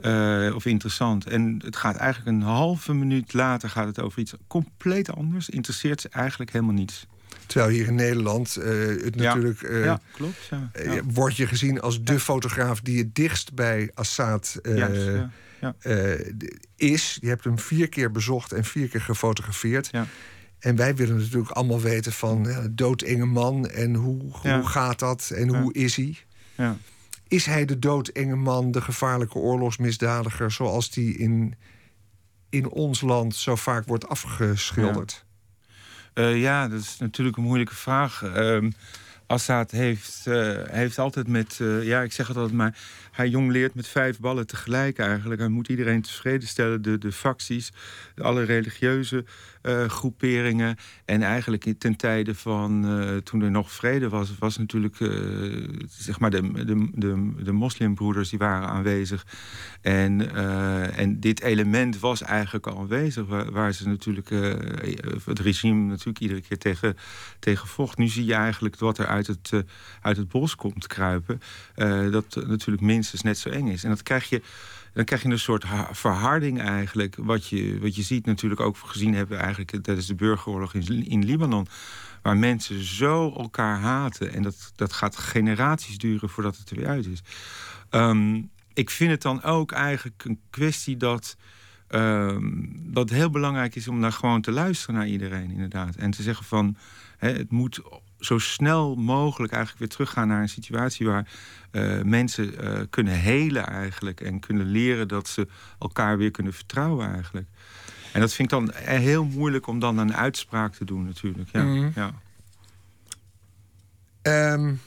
Uh, 0.00 0.54
of 0.54 0.64
interessant. 0.64 1.26
En 1.26 1.60
het 1.64 1.76
gaat 1.76 1.96
eigenlijk 1.96 2.36
een 2.36 2.42
halve 2.42 2.94
minuut 2.94 3.32
later 3.32 3.68
gaat 3.68 3.86
het 3.86 4.00
over 4.00 4.20
iets 4.20 4.34
compleet 4.46 5.12
anders. 5.12 5.48
Interesseert 5.48 6.00
ze 6.00 6.08
eigenlijk 6.08 6.52
helemaal 6.52 6.74
niets. 6.74 7.06
Terwijl 7.46 7.70
hier 7.70 7.86
in 7.86 7.94
Nederland 7.94 8.56
uh, 8.58 8.64
het 9.04 9.16
natuurlijk... 9.16 9.62
Uh, 9.62 9.84
ja, 9.84 10.00
klopt. 10.12 10.48
Ja. 10.50 10.70
Ja. 10.84 11.02
Word 11.04 11.36
je 11.36 11.46
gezien 11.46 11.80
als 11.80 12.02
de 12.02 12.20
fotograaf 12.20 12.80
die 12.80 12.98
het 12.98 13.14
dichtst 13.14 13.54
bij 13.54 13.90
Assad 13.94 14.60
is. 16.76 17.18
Je 17.20 17.28
hebt 17.28 17.44
hem 17.44 17.58
vier 17.58 17.88
keer 17.88 18.10
bezocht 18.10 18.52
en 18.52 18.64
vier 18.64 18.88
keer 18.88 19.00
gefotografeerd. 19.00 19.90
En 20.62 20.76
wij 20.76 20.94
willen 20.94 21.16
natuurlijk 21.16 21.50
allemaal 21.50 21.80
weten 21.80 22.12
van 22.12 22.44
ja, 22.44 22.66
doodenge 22.70 23.24
man 23.24 23.68
en 23.68 23.94
hoe, 23.94 24.20
hoe 24.32 24.66
gaat 24.66 24.98
dat 24.98 25.30
en 25.34 25.48
hoe 25.48 25.72
is 25.72 25.96
hij? 25.96 26.16
Ja. 26.56 26.76
Is 27.28 27.46
hij 27.46 27.64
de 27.64 27.78
doodenge 27.78 28.36
man, 28.36 28.70
de 28.70 28.80
gevaarlijke 28.80 29.38
oorlogsmisdadiger, 29.38 30.50
zoals 30.50 30.90
die 30.90 31.18
in, 31.18 31.54
in 32.50 32.68
ons 32.68 33.00
land 33.00 33.36
zo 33.36 33.56
vaak 33.56 33.86
wordt 33.86 34.08
afgeschilderd? 34.08 35.24
Ja, 36.14 36.22
uh, 36.22 36.40
ja 36.40 36.68
dat 36.68 36.80
is 36.80 36.96
natuurlijk 36.98 37.36
een 37.36 37.42
moeilijke 37.42 37.74
vraag. 37.74 38.22
Uh, 38.22 38.70
Assad 39.26 39.70
heeft, 39.70 40.24
uh, 40.28 40.58
heeft 40.64 40.98
altijd 40.98 41.28
met, 41.28 41.58
uh, 41.58 41.84
ja, 41.84 42.02
ik 42.02 42.12
zeg 42.12 42.28
het 42.28 42.36
altijd 42.36 42.56
maar, 42.56 42.78
hij 43.12 43.28
jong 43.28 43.50
leert 43.50 43.74
met 43.74 43.88
vijf 43.88 44.20
ballen 44.20 44.46
tegelijk 44.46 44.98
eigenlijk. 44.98 45.40
Hij 45.40 45.48
moet 45.48 45.68
iedereen 45.68 46.02
tevreden 46.02 46.48
stellen, 46.48 46.82
de, 46.82 46.98
de 46.98 47.12
facties, 47.12 47.72
alle 48.16 48.42
religieuze 48.42 49.24
uh, 49.62 49.84
groeperingen. 49.84 50.76
En 51.04 51.22
eigenlijk 51.22 51.74
ten 51.78 51.96
tijde 51.96 52.34
van 52.34 52.70
toen 53.24 53.42
er 53.42 53.50
nog 53.50 53.72
vrede 53.72 54.08
was, 54.08 54.38
was 54.38 54.58
natuurlijk 54.58 54.96
zeg 55.88 56.18
maar 56.18 56.30
de, 56.30 56.52
de, 56.52 56.90
de, 56.94 57.32
de 57.42 57.52
moslimbroeders 57.52 58.28
die 58.28 58.38
waren 58.38 58.68
aanwezig. 58.68 59.26
En, 59.80 60.34
en 60.96 61.20
dit 61.20 61.40
element 61.40 61.98
was 61.98 62.22
eigenlijk 62.22 62.66
al 62.66 62.78
aanwezig, 62.78 63.26
waar, 63.26 63.72
ze 63.72 63.88
natuurlijk 63.88 64.28
het 65.24 65.38
regime 65.38 65.88
natuurlijk 65.88 66.20
iedere 66.20 66.40
keer 66.40 66.58
tegen, 66.58 66.96
tegen 67.38 67.68
vocht. 67.68 67.98
Nu 67.98 68.08
zie 68.08 68.24
je 68.24 68.34
eigenlijk 68.34 68.78
wat 68.78 68.98
er 68.98 69.06
uit 69.06 69.26
het, 69.26 69.52
uit 70.00 70.16
het 70.16 70.28
bos 70.28 70.54
komt 70.54 70.86
kruipen. 70.86 71.40
dat 72.10 72.42
natuurlijk 72.46 72.82
minstens 73.02 73.22
net 73.22 73.38
zo 73.38 73.48
eng 73.48 73.68
is. 73.68 73.84
En 73.84 73.90
dat 73.90 74.02
krijg 74.02 74.28
je 74.28 74.42
dan 74.92 75.04
krijg 75.04 75.22
je 75.22 75.28
een 75.28 75.38
soort 75.38 75.64
verharding 75.90 76.60
eigenlijk. 76.60 77.16
Wat 77.18 77.48
je, 77.48 77.78
wat 77.80 77.96
je 77.96 78.02
ziet 78.02 78.26
natuurlijk 78.26 78.60
ook 78.60 78.76
gezien 78.76 79.14
hebben 79.14 79.38
eigenlijk 79.38 79.70
tijdens 79.82 80.06
de 80.06 80.14
burgeroorlog 80.14 80.74
in, 80.74 81.06
in 81.06 81.24
Libanon. 81.24 81.66
Waar 82.22 82.36
mensen 82.36 82.84
zo 82.84 83.32
elkaar 83.32 83.78
haten. 83.78 84.32
En 84.32 84.42
dat, 84.42 84.72
dat 84.76 84.92
gaat 84.92 85.16
generaties 85.16 85.98
duren 85.98 86.28
voordat 86.28 86.56
het 86.56 86.70
er 86.70 86.76
weer 86.76 86.88
uit 86.88 87.06
is. 87.06 87.22
Ehm, 87.90 88.42
ik 88.72 88.90
vind 88.90 89.10
het 89.10 89.22
dan 89.22 89.42
ook 89.42 89.72
eigenlijk 89.72 90.24
een 90.24 90.40
kwestie 90.50 90.96
dat. 90.96 91.36
Dat 92.92 93.10
heel 93.10 93.30
belangrijk 93.30 93.74
is 93.74 93.88
om 93.88 94.00
daar 94.00 94.12
gewoon 94.12 94.40
te 94.40 94.50
luisteren 94.50 94.94
naar 94.94 95.06
iedereen, 95.06 95.50
inderdaad. 95.50 95.96
En 95.96 96.10
te 96.10 96.22
zeggen 96.22 96.44
van 96.44 96.76
het 97.18 97.50
moet 97.50 97.80
zo 98.18 98.38
snel 98.38 98.94
mogelijk 98.94 99.52
eigenlijk 99.52 99.80
weer 99.80 99.96
teruggaan 99.96 100.28
naar 100.28 100.42
een 100.42 100.48
situatie 100.48 101.06
waar 101.06 101.28
uh, 101.72 102.02
mensen 102.02 102.64
uh, 102.64 102.80
kunnen 102.90 103.14
helen 103.14 103.66
eigenlijk. 103.66 104.20
En 104.20 104.40
kunnen 104.40 104.66
leren 104.66 105.08
dat 105.08 105.28
ze 105.28 105.48
elkaar 105.78 106.18
weer 106.18 106.30
kunnen 106.30 106.52
vertrouwen 106.52 107.12
eigenlijk. 107.12 107.46
En 108.12 108.20
dat 108.20 108.32
vind 108.32 108.52
ik 108.52 108.58
dan 108.58 108.72
heel 108.74 109.24
moeilijk 109.24 109.66
om 109.66 109.78
dan 109.78 109.98
een 109.98 110.14
uitspraak 110.14 110.74
te 110.74 110.84
doen 110.84 111.04
natuurlijk. 111.04 111.48
Ja, 111.52 111.62
mm. 111.62 111.92
ja. 111.94 112.12
Um, 114.52 114.80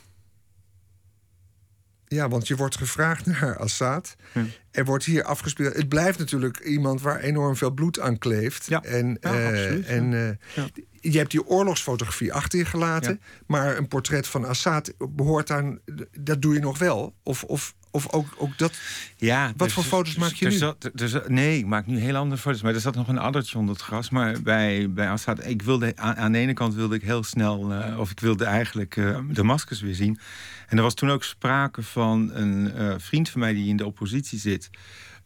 ja, 2.08 2.30
want 2.30 2.48
je 2.48 2.56
wordt 2.56 2.78
gevraagd 2.78 3.26
naar 3.40 3.58
Assad. 3.58 4.16
Ja. 4.34 4.46
Er 4.72 4.86
wordt 4.86 5.06
hier 5.06 5.24
afgespeeld. 5.24 5.76
Het 5.76 5.90
blijft 5.90 6.20
natuurlijk 6.20 6.60
iemand 6.60 7.02
waar 7.02 7.20
enorm 7.20 7.56
veel 7.56 7.72
bloed 7.72 8.00
aan 8.00 8.18
kleeft. 8.18 8.66
Ja. 8.68 8.84
En, 8.84 9.18
ja, 9.22 9.40
uh, 9.40 9.48
absoluut, 9.48 9.86
en 9.86 10.12
uh, 10.12 10.64
je 11.12 11.18
hebt 11.18 11.32
die 11.32 11.46
oorlogsfotografie 11.46 12.34
achter 12.34 12.60
je 12.60 12.66
gelaten. 12.66 13.22
Maar 13.46 13.78
een 13.78 13.88
portret 13.88 14.28
van 14.28 14.46
Assad 14.46 14.94
behoort 15.10 15.52
aan. 15.52 15.80
Dat 16.20 16.42
doe 16.42 16.54
je 16.54 16.60
nog 16.60 16.78
wel. 16.78 17.16
Of, 17.24 17.44
of, 17.44 17.76
of 17.96 18.12
ook, 18.12 18.28
ook 18.38 18.58
dat. 18.58 18.74
Ja, 19.18 19.54
Wat 19.58 19.72
voor 19.72 19.84
foto's 19.84 20.16
maak 20.16 20.32
je 20.32 20.46
nu? 20.46 20.52
Zat, 20.52 20.92
zat, 20.94 21.30
nee, 21.30 21.58
ik 21.58 21.66
maak 21.66 21.86
nu 21.86 22.00
heel 22.00 22.16
andere 22.16 22.42
foto's. 22.42 22.62
Maar 22.62 22.74
er 22.74 22.80
zat 22.80 22.96
nog 22.96 23.08
een 23.08 23.18
addertje 23.18 23.58
onder 23.58 23.76
het 23.76 23.84
gras. 23.84 24.10
Maar 24.10 24.42
bij, 24.42 24.92
bij 24.92 25.10
Assad, 25.10 25.46
ik 25.46 25.62
wilde, 25.62 25.96
aan, 25.96 26.16
aan 26.16 26.32
de 26.32 26.38
ene 26.38 26.54
kant 26.54 26.74
wilde 26.74 26.96
ik 26.96 27.02
heel 27.02 27.24
snel... 27.24 27.72
Uh, 27.72 28.00
of 28.00 28.12
ik 28.12 28.20
wilde 28.20 28.46
eigenlijk 28.46 28.96
uh, 28.96 29.20
Damascus 29.28 29.82
weer 29.82 29.96
zien. 29.96 30.20
En 30.68 30.78
er 30.78 30.84
was 30.84 30.94
toen 30.94 31.12
ook 31.12 31.24
sprake 31.24 31.82
van 31.82 32.32
een 32.34 32.72
uh, 32.78 32.94
vriend 32.98 33.30
van 33.30 33.40
mij... 33.40 33.54
die 33.54 33.70
in 33.70 33.78
de 33.78 33.86
oppositie 33.86 34.40
zit... 34.40 34.70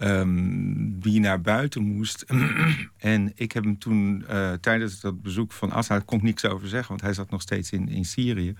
Um, 0.03 0.99
die 0.99 1.19
naar 1.19 1.41
buiten 1.41 1.83
moest. 1.83 2.25
en 2.97 3.31
ik 3.35 3.51
heb 3.51 3.63
hem 3.63 3.77
toen 3.77 4.25
uh, 4.29 4.53
tijdens 4.53 4.99
dat 4.99 5.21
bezoek 5.21 5.51
van 5.51 5.71
Assad... 5.71 6.05
kon 6.05 6.17
ik 6.17 6.23
niks 6.23 6.45
over 6.45 6.67
zeggen, 6.67 6.89
want 6.89 7.01
hij 7.01 7.13
zat 7.13 7.29
nog 7.29 7.41
steeds 7.41 7.71
in, 7.71 7.89
in 7.89 8.05
Syrië. 8.05 8.55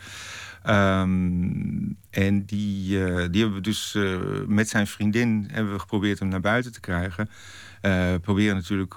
Um, 0.67 1.97
en 2.09 2.45
die, 2.45 2.97
uh, 2.97 3.15
die 3.31 3.41
hebben 3.41 3.53
we 3.53 3.61
dus 3.61 3.93
uh, 3.95 4.19
met 4.47 4.69
zijn 4.69 4.87
vriendin 4.87 5.47
hebben 5.51 5.73
we 5.73 5.79
geprobeerd 5.79 6.19
hem 6.19 6.27
naar 6.27 6.39
buiten 6.39 6.71
te 6.71 6.79
krijgen. 6.79 7.29
Uh, 7.81 8.13
proberen 8.21 8.55
natuurlijk 8.55 8.95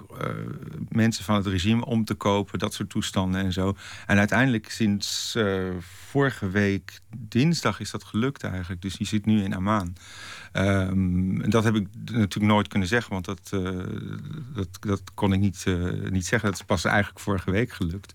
mensen 0.88 1.24
van 1.24 1.34
het 1.34 1.46
regime 1.46 1.84
om 1.84 2.04
te 2.04 2.14
kopen, 2.14 2.58
dat 2.58 2.74
soort 2.74 2.90
toestanden 2.90 3.44
en 3.44 3.52
zo. 3.52 3.76
En 4.06 4.18
uiteindelijk 4.18 4.70
sinds 4.70 5.36
vorige 5.80 6.50
week 6.50 7.00
dinsdag 7.16 7.80
is 7.80 7.90
dat 7.90 8.04
gelukt 8.04 8.44
eigenlijk. 8.44 8.82
Dus 8.82 8.96
die 8.96 9.06
zit 9.06 9.26
nu 9.26 9.42
in 9.42 9.54
Amman. 9.54 9.96
Um, 10.52 11.50
dat 11.50 11.64
heb 11.64 11.74
ik 11.74 11.86
natuurlijk 12.04 12.52
nooit 12.52 12.68
kunnen 12.68 12.88
zeggen, 12.88 13.12
want 13.12 13.24
dat, 13.24 13.50
dat, 14.54 14.68
dat 14.80 15.02
kon 15.14 15.32
ik 15.32 15.40
niet, 15.40 15.64
niet 16.10 16.26
zeggen. 16.26 16.50
Dat 16.50 16.58
is 16.58 16.66
pas 16.66 16.84
eigenlijk 16.84 17.20
vorige 17.20 17.50
week 17.50 17.72
gelukt. 17.72 18.14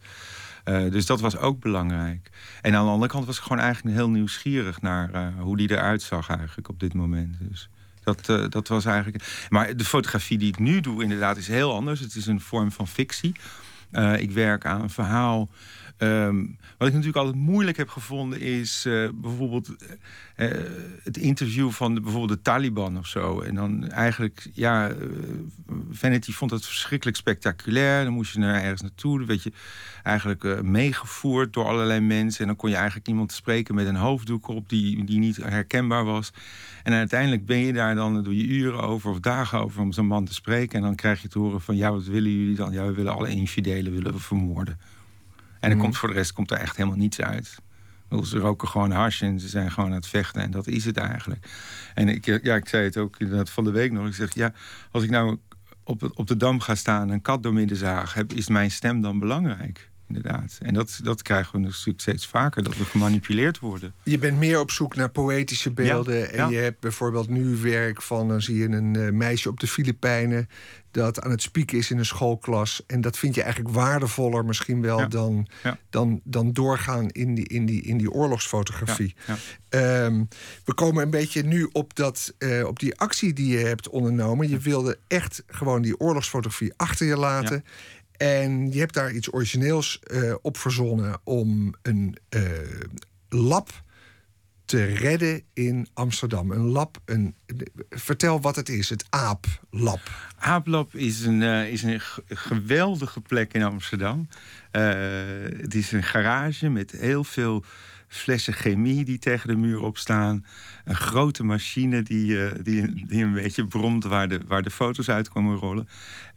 Uh, 0.67 0.91
dus 0.91 1.05
dat 1.05 1.19
was 1.19 1.37
ook 1.37 1.59
belangrijk. 1.59 2.29
En 2.61 2.75
aan 2.75 2.85
de 2.85 2.91
andere 2.91 3.11
kant 3.11 3.25
was 3.25 3.37
ik 3.37 3.43
gewoon 3.43 3.59
eigenlijk 3.59 3.95
heel 3.95 4.09
nieuwsgierig 4.09 4.81
naar 4.81 5.09
uh, 5.13 5.27
hoe 5.39 5.57
die 5.57 5.71
eruit 5.71 6.01
zag 6.01 6.29
eigenlijk 6.29 6.69
op 6.69 6.79
dit 6.79 6.93
moment. 6.93 7.35
Dus 7.39 7.69
dat, 8.03 8.29
uh, 8.29 8.45
dat 8.49 8.67
was 8.67 8.85
eigenlijk. 8.85 9.47
Maar 9.49 9.75
de 9.75 9.85
fotografie 9.85 10.37
die 10.37 10.47
ik 10.47 10.59
nu 10.59 10.81
doe, 10.81 11.03
inderdaad, 11.03 11.37
is 11.37 11.47
heel 11.47 11.73
anders. 11.73 11.99
Het 11.99 12.15
is 12.15 12.25
een 12.25 12.41
vorm 12.41 12.71
van 12.71 12.87
fictie. 12.87 13.35
ik 14.17 14.31
werk 14.31 14.65
aan 14.65 14.81
een 14.81 14.89
verhaal. 14.89 15.49
Um, 15.99 16.57
wat 16.77 16.87
ik 16.87 16.93
natuurlijk 16.93 17.25
altijd 17.25 17.43
moeilijk 17.43 17.77
heb 17.77 17.89
gevonden 17.89 18.39
is 18.39 18.85
uh, 18.87 19.09
bijvoorbeeld 19.13 19.69
uh, 19.69 20.47
het 21.03 21.17
interview 21.17 21.69
van 21.69 21.95
de, 21.95 22.01
bijvoorbeeld 22.01 22.37
de 22.37 22.41
Taliban 22.41 22.97
of 22.97 23.07
zo. 23.07 23.41
En 23.41 23.55
dan 23.55 23.89
eigenlijk, 23.89 24.49
ja, 24.53 24.91
Vanity 25.91 26.31
vond 26.31 26.51
het 26.51 26.65
verschrikkelijk 26.65 27.17
spectaculair. 27.17 28.03
Dan 28.03 28.13
moest 28.13 28.33
je 28.33 28.39
naar 28.39 28.61
ergens 28.63 28.81
naartoe. 28.81 29.17
Dan 29.17 29.27
werd 29.27 29.43
je 29.43 29.51
eigenlijk 30.03 30.61
meegevoerd 30.63 31.53
door 31.53 31.65
allerlei 31.65 31.99
mensen. 31.99 32.41
En 32.41 32.47
dan 32.47 32.55
kon 32.55 32.69
je 32.69 32.75
eigenlijk 32.75 33.07
iemand 33.07 33.31
spreken 33.31 33.75
met 33.75 33.87
een 33.87 33.95
hoofddoek 33.95 34.47
op 34.47 34.69
die, 34.69 35.03
die 35.03 35.19
niet 35.19 35.37
herkenbaar 35.37 36.05
was. 36.05 36.31
En 36.83 36.93
uiteindelijk 36.93 37.45
ben 37.45 37.57
je 37.57 37.73
daar 37.73 37.95
dan, 37.95 38.23
doe 38.23 38.37
je 38.37 38.47
uren 38.47 38.81
over 38.81 39.09
of 39.09 39.19
dagen 39.19 39.59
over 39.59 39.81
om 39.81 39.91
zo'n 39.91 40.07
man 40.07 40.25
te 40.25 40.33
spreken. 40.33 40.77
En 40.77 40.81
dan 40.81 40.95
krijg 40.95 41.21
je 41.21 41.27
te 41.27 41.39
horen 41.39 41.61
van, 41.61 41.75
ja, 41.75 41.91
wat 41.91 42.05
willen 42.05 42.31
jullie 42.31 42.55
dan? 42.55 42.71
Ja, 42.71 42.85
we 42.85 42.93
willen 42.93 43.13
alle 43.13 43.29
infidelen 43.29 43.93
willen 43.93 44.19
vermoorden. 44.19 44.79
En 45.59 45.69
er 45.69 45.75
mm. 45.75 45.81
komt 45.81 45.97
voor 45.97 46.09
de 46.09 46.15
rest 46.15 46.33
komt 46.33 46.51
er 46.51 46.57
echt 46.57 46.77
helemaal 46.77 46.97
niets 46.97 47.21
uit. 47.21 47.57
Ze 48.23 48.37
roken 48.37 48.67
gewoon 48.67 48.91
hash 48.91 49.21
en 49.21 49.39
ze 49.39 49.47
zijn 49.47 49.71
gewoon 49.71 49.89
aan 49.89 49.95
het 49.95 50.07
vechten. 50.07 50.41
En 50.41 50.51
dat 50.51 50.67
is 50.67 50.85
het 50.85 50.97
eigenlijk. 50.97 51.47
En 51.93 52.07
ik, 52.09 52.25
ja, 52.25 52.55
ik 52.55 52.67
zei 52.67 52.83
het 52.83 52.97
ook 52.97 53.15
inderdaad 53.17 53.49
van 53.49 53.63
de 53.63 53.71
week 53.71 53.91
nog. 53.91 54.07
Ik 54.07 54.13
zeg, 54.13 54.33
ja, 54.33 54.53
als 54.91 55.03
ik 55.03 55.09
nou 55.09 55.37
op, 55.83 56.11
op 56.13 56.27
de 56.27 56.37
dam 56.37 56.59
ga 56.59 56.75
staan 56.75 57.01
en 57.01 57.09
een 57.13 57.21
kat 57.21 57.43
door 57.43 57.53
midden 57.53 57.77
zaag... 57.77 58.13
Heb, 58.13 58.33
is 58.33 58.47
mijn 58.47 58.71
stem 58.71 59.01
dan 59.01 59.19
belangrijk? 59.19 59.89
Inderdaad. 60.07 60.57
En 60.61 60.73
dat, 60.73 60.99
dat 61.03 61.21
krijgen 61.21 61.51
we 61.51 61.59
natuurlijk 61.59 62.01
steeds 62.01 62.27
vaker, 62.27 62.63
dat 62.63 62.77
we 62.77 62.85
gemanipuleerd 62.85 63.59
worden. 63.59 63.93
Je 64.03 64.17
bent 64.17 64.37
meer 64.37 64.59
op 64.59 64.71
zoek 64.71 64.95
naar 64.95 65.09
poëtische 65.09 65.71
beelden. 65.71 66.33
en 66.33 66.49
je 66.49 66.57
hebt 66.57 66.79
bijvoorbeeld 66.79 67.29
nu 67.29 67.55
werk 67.55 68.01
van... 68.01 68.27
dan 68.27 68.41
zie 68.41 68.57
je 68.57 68.69
een 68.69 68.97
uh, 68.97 69.11
meisje 69.11 69.49
op 69.49 69.59
de 69.59 69.67
Filipijnen... 69.67 70.49
dat 70.91 71.21
aan 71.21 71.31
het 71.31 71.41
spieken 71.41 71.77
is 71.77 71.91
in 71.91 71.97
een 71.97 72.05
schoolklas. 72.05 72.83
En 72.87 73.01
dat 73.01 73.17
vind 73.17 73.35
je 73.35 73.41
eigenlijk 73.41 73.75
waardevoller 73.75 74.45
misschien 74.45 74.81
wel... 74.81 74.99
Ja. 74.99 75.07
Dan, 75.07 75.47
dan, 75.89 76.21
dan 76.23 76.53
doorgaan 76.53 77.09
in 77.09 77.35
die, 77.35 77.47
in 77.47 77.65
die, 77.65 77.81
in 77.81 77.97
die 77.97 78.11
oorlogsfotografie. 78.11 79.15
Um, 79.69 80.27
we 80.65 80.73
komen 80.73 81.03
een 81.03 81.09
beetje 81.09 81.43
nu 81.43 81.69
op, 81.71 81.95
dat, 81.95 82.33
uh, 82.39 82.65
op 82.65 82.79
die 82.79 82.97
actie 82.97 83.33
die 83.33 83.57
je 83.57 83.65
hebt 83.65 83.89
ondernomen. 83.89 84.49
Je 84.49 84.59
wilde 84.59 84.97
echt 85.07 85.43
gewoon 85.47 85.81
die 85.81 85.99
oorlogsfotografie 85.99 86.73
achter 86.75 87.07
je 87.07 87.17
laten... 87.17 87.63
En 88.17 88.71
je 88.71 88.79
hebt 88.79 88.93
daar 88.93 89.11
iets 89.11 89.33
origineels 89.33 89.99
uh, 90.11 90.35
op 90.41 90.57
verzonnen 90.57 91.19
om 91.23 91.73
een 91.81 92.17
uh, 92.29 92.41
lab 93.29 93.83
te 94.65 94.83
redden 94.83 95.43
in 95.53 95.87
Amsterdam. 95.93 96.51
Een 96.51 96.67
lab, 96.67 97.01
een, 97.05 97.35
vertel 97.89 98.41
wat 98.41 98.55
het 98.55 98.69
is, 98.69 98.89
het 98.89 99.05
AAP-lab. 99.09 99.99
AAP-lab 100.37 100.95
is 100.95 101.25
een, 101.25 101.41
uh, 101.41 101.71
is 101.71 101.83
een 101.83 102.01
geweldige 102.27 103.21
plek 103.21 103.53
in 103.53 103.63
Amsterdam. 103.63 104.27
het 104.71 105.75
is 105.75 105.91
een 105.91 106.03
garage 106.03 106.69
met 106.69 106.91
heel 106.91 107.23
veel 107.23 107.63
flessen 108.07 108.53
chemie 108.53 109.05
die 109.05 109.19
tegen 109.19 109.47
de 109.47 109.55
muur 109.55 109.81
opstaan. 109.81 110.45
Een 110.85 110.95
grote 110.95 111.43
machine 111.43 112.03
die, 112.03 112.31
uh, 112.31 112.51
die, 112.61 113.05
die 113.05 113.23
een 113.23 113.33
beetje 113.33 113.65
bromt 113.65 114.03
waar 114.03 114.27
de, 114.27 114.39
waar 114.47 114.61
de 114.61 114.69
foto's 114.69 115.09
uit 115.09 115.29
komen 115.29 115.55
rollen. 115.55 115.87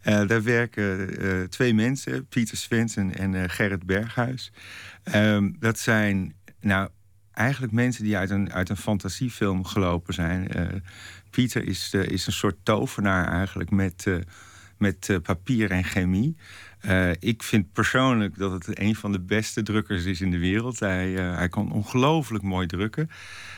Uh, 0.07 0.27
daar 0.27 0.43
werken 0.43 1.23
uh, 1.23 1.43
twee 1.43 1.73
mensen, 1.73 2.25
Pieter 2.27 2.57
Svensen 2.57 3.15
en 3.17 3.49
Gerrit 3.49 3.85
Berghuis. 3.85 4.51
Um, 5.15 5.55
dat 5.59 5.79
zijn 5.79 6.33
nou, 6.59 6.89
eigenlijk 7.31 7.73
mensen 7.73 8.03
die 8.03 8.17
uit 8.17 8.29
een, 8.29 8.53
uit 8.53 8.69
een 8.69 8.77
fantasiefilm 8.77 9.65
gelopen 9.65 10.13
zijn. 10.13 10.51
Pieter 11.29 11.67
is, 11.67 11.93
is 11.93 12.27
een 12.27 12.33
soort 12.33 12.57
tovenaar 12.63 13.27
eigenlijk 13.27 13.69
met, 13.69 14.07
met 14.77 15.19
papier 15.23 15.71
en 15.71 15.83
chemie. 15.83 16.35
Uh, 16.85 17.09
ik 17.19 17.43
vind 17.43 17.73
persoonlijk 17.73 18.37
dat 18.37 18.51
het 18.51 18.79
een 18.79 18.95
van 18.95 19.11
de 19.11 19.19
beste 19.19 19.63
drukkers 19.63 20.05
is 20.05 20.21
in 20.21 20.31
de 20.31 20.37
wereld. 20.37 20.79
Hij, 20.79 21.09
uh, 21.09 21.35
hij 21.35 21.49
kan 21.49 21.71
ongelooflijk 21.71 22.43
mooi 22.43 22.67
drukken. 22.67 23.09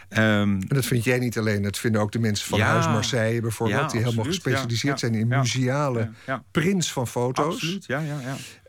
Um, 0.09 0.19
en 0.19 0.59
dat 0.67 0.85
vind 0.85 1.03
jij 1.03 1.19
niet 1.19 1.37
alleen, 1.37 1.61
dat 1.61 1.77
vinden 1.77 2.01
ook 2.01 2.11
de 2.11 2.19
mensen 2.19 2.47
van 2.47 2.59
ja, 2.59 2.65
Huis 2.65 2.85
Marseille 2.85 3.41
bijvoorbeeld, 3.41 3.81
ja, 3.81 3.87
die 3.87 4.01
helemaal 4.03 4.25
gespecialiseerd 4.25 4.99
ja, 4.99 5.07
zijn 5.07 5.19
in 5.19 5.27
museale 5.27 6.11
prints 6.51 6.91
van 6.91 7.07
foto's. 7.07 7.53
Absoluut, 7.53 7.85
ja, 7.85 7.99
ja, 7.99 8.19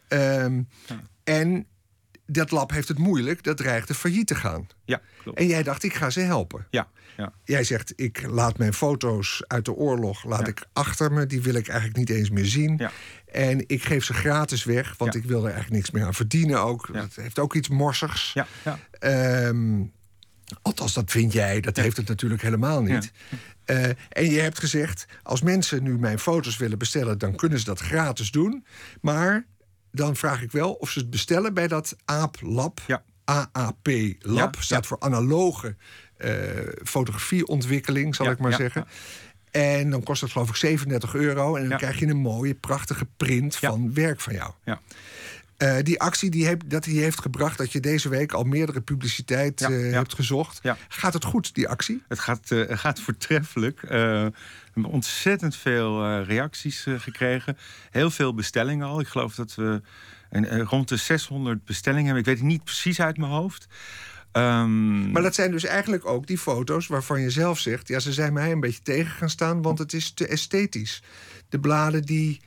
ja. 0.08 0.44
Um, 0.44 0.68
en 1.25 1.66
dat 2.26 2.50
lab 2.50 2.70
heeft 2.70 2.88
het 2.88 2.99
moeilijk, 2.99 3.42
dat 3.42 3.56
dreigde 3.56 3.94
failliet 3.94 4.26
te 4.26 4.34
gaan. 4.34 4.66
Ja, 4.84 5.00
klopt. 5.23 5.38
En 5.38 5.46
jij 5.46 5.62
dacht, 5.62 5.82
ik 5.82 5.94
ga 5.94 6.11
ze 6.11 6.20
helpen. 6.20 6.66
Ja, 6.70 6.88
ja. 7.16 7.32
Jij 7.44 7.64
zegt, 7.64 7.92
ik 7.96 8.26
laat 8.26 8.58
mijn 8.58 8.73
foto's 8.73 9.44
uit 9.46 9.64
de 9.64 9.73
oorlog 9.73 10.25
laat 10.25 10.49
ik 10.49 10.66
achter 10.73 11.12
me. 11.12 11.26
Die 11.26 11.42
wil 11.42 11.54
ik 11.54 11.68
eigenlijk 11.68 11.99
niet 11.99 12.11
eens 12.11 12.30
meer 12.30 12.46
zien. 12.46 12.75
Ja. 12.76 12.90
En 13.34 13.64
ik 13.66 13.84
geef 13.84 14.04
ze 14.04 14.14
gratis 14.14 14.64
weg, 14.64 14.94
want 14.96 15.12
Ja. 15.12 15.20
ik 15.20 15.26
wil 15.26 15.38
er 15.38 15.44
eigenlijk 15.52 15.74
niks 15.74 15.90
meer 15.90 16.04
aan 16.04 16.14
verdienen 16.14 16.60
ook. 16.60 16.88
Ja. 16.92 17.00
Dat 17.00 17.14
heeft 17.14 17.38
ook 17.38 17.54
iets 17.54 17.68
morsigs. 17.68 18.32
Ja, 18.32 18.46
ja. 18.64 18.78
Ehm, 18.98 19.82
althans, 20.62 20.92
dat 20.92 21.10
vind 21.10 21.32
jij. 21.32 21.60
Dat 21.60 21.76
heeft 21.76 21.96
het 21.96 22.08
natuurlijk 22.08 22.42
helemaal 22.42 22.82
niet. 22.82 23.12
Eh, 23.64 23.84
en 24.08 24.30
je 24.30 24.40
hebt 24.40 24.58
gezegd, 24.58 25.06
als 25.22 25.42
mensen 25.42 25.82
nu 25.82 25.98
mijn 25.98 26.18
foto's 26.18 26.56
willen 26.56 26.78
bestellen... 26.78 27.18
dan 27.18 27.34
kunnen 27.36 27.58
ze 27.58 27.64
dat 27.64 27.80
gratis 27.80 28.30
doen. 28.30 28.66
Maar 29.00 29.46
dan 29.92 30.16
vraag 30.16 30.42
ik 30.42 30.52
wel 30.52 30.72
of 30.72 30.90
ze 30.90 30.98
het 30.98 31.10
bestellen 31.10 31.54
bij 31.54 31.68
dat 31.68 31.96
AAP 32.04 32.36
Lab. 32.40 32.80
Ja. 32.86 33.02
AAP 33.24 33.88
Lab 34.18 34.56
staat 34.58 34.86
voor 34.86 35.00
analoge 35.00 35.76
eh, 36.16 36.32
fotografieontwikkeling, 36.84 38.14
zal 38.14 38.30
ik 38.30 38.38
maar 38.38 38.52
zeggen. 38.52 38.86
En 39.54 39.90
dan 39.90 40.02
kost 40.02 40.20
het 40.20 40.30
geloof 40.30 40.49
ik 40.49 40.56
37 40.56 41.14
euro. 41.14 41.54
En 41.54 41.61
dan 41.62 41.70
Ja. 41.70 41.76
krijg 41.76 41.99
je 41.99 42.06
een 42.06 42.16
mooie, 42.16 42.54
prachtige 42.54 43.06
print 43.16 43.56
Ja. 43.61 43.70
van 43.70 43.94
werk 43.94 44.20
van 44.20 44.34
jou. 44.34 44.50
Ja. 44.64 44.80
Eh, 45.56 45.76
die 45.82 46.00
actie 46.00 46.30
die, 46.30 46.46
heb, 46.46 46.62
dat 46.66 46.84
die 46.84 47.00
heeft 47.00 47.20
gebracht 47.20 47.58
dat 47.58 47.73
je 47.73 47.80
deze 47.80 48.08
week 48.08 48.32
al 48.32 48.44
meerdere 48.44 48.80
publiciteit 48.80 49.61
Ja, 49.61 49.68
eh, 49.68 49.90
ja. 49.90 49.96
hebt 49.96 50.14
gezocht. 50.14 50.58
Ja. 50.62 50.76
Gaat 50.88 51.12
het 51.12 51.25
goed, 51.25 51.54
die 51.54 51.68
actie? 51.68 52.02
Het 52.08 52.18
gaat, 52.18 52.49
het 52.49 52.78
gaat 52.78 53.00
voortreffelijk. 53.00 53.80
We 53.80 54.32
hebben 54.73 54.92
ontzettend 54.92 55.56
veel 55.56 56.20
reacties 56.23 56.87
gekregen. 56.99 57.56
Heel 57.90 58.11
veel 58.11 58.34
bestellingen 58.34 58.87
al. 58.87 59.00
Ik 59.00 59.08
geloof 59.08 59.34
dat 59.34 59.54
we 59.54 59.80
een, 60.30 60.61
rond 60.62 60.88
de 60.88 60.96
600 60.96 61.64
bestellingen 61.64 62.04
hebben. 62.04 62.20
Ik 62.23 62.28
weet 62.28 62.38
het 62.38 62.46
niet 62.46 62.64
precies 62.64 63.00
uit 63.00 63.16
mijn 63.16 63.30
hoofd. 63.32 63.66
Ehm, 64.34 65.10
Maar 65.10 65.22
dat 65.22 65.34
zijn 65.34 65.50
dus 65.50 65.64
eigenlijk 65.64 66.06
ook 66.06 66.26
die 66.26 66.38
foto's 66.38 66.86
waarvan 66.86 67.20
je 67.20 67.30
zelf 67.30 67.58
zegt... 67.58 67.88
ja, 67.88 67.98
ze 67.98 68.12
zijn 68.12 68.32
mij 68.32 68.52
een 68.52 68.60
beetje 68.60 68.82
tegen 68.82 69.10
gaan 69.12 69.30
staan, 69.30 69.62
want 69.62 69.78
het 69.78 69.92
is 69.92 70.10
te 70.12 70.26
esthetisch. 70.26 71.02
De 71.48 71.60
bladen 71.60 72.02
die... 72.02 72.40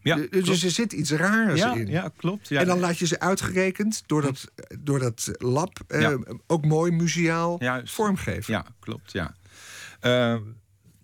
ja, 0.00 0.14
de- 0.16 0.28
klopt. 0.28 0.46
dus 0.46 0.64
er 0.64 0.70
zit 0.70 0.92
iets 0.92 1.10
raars 1.10 1.60
ja, 1.60 1.74
in. 1.74 1.86
ja, 1.86 2.10
klopt. 2.16 2.48
Ja, 2.48 2.60
en 2.60 2.66
dan 2.66 2.78
laat 2.78 2.98
je 2.98 3.06
ze 3.06 3.20
uitgerekend 3.20 4.02
door 4.06 4.22
dat, 4.22 4.50
door 4.78 4.98
dat 4.98 5.30
lab... 5.38 5.78
eh, 5.88 6.14
ook 6.46 6.64
mooi 6.64 6.92
muziaal 6.92 7.60
vormgeven. 7.84 8.54
Ja, 8.54 8.66
klopt, 8.80 9.12
ja. 9.12 9.34
Ehm, 10.00 10.42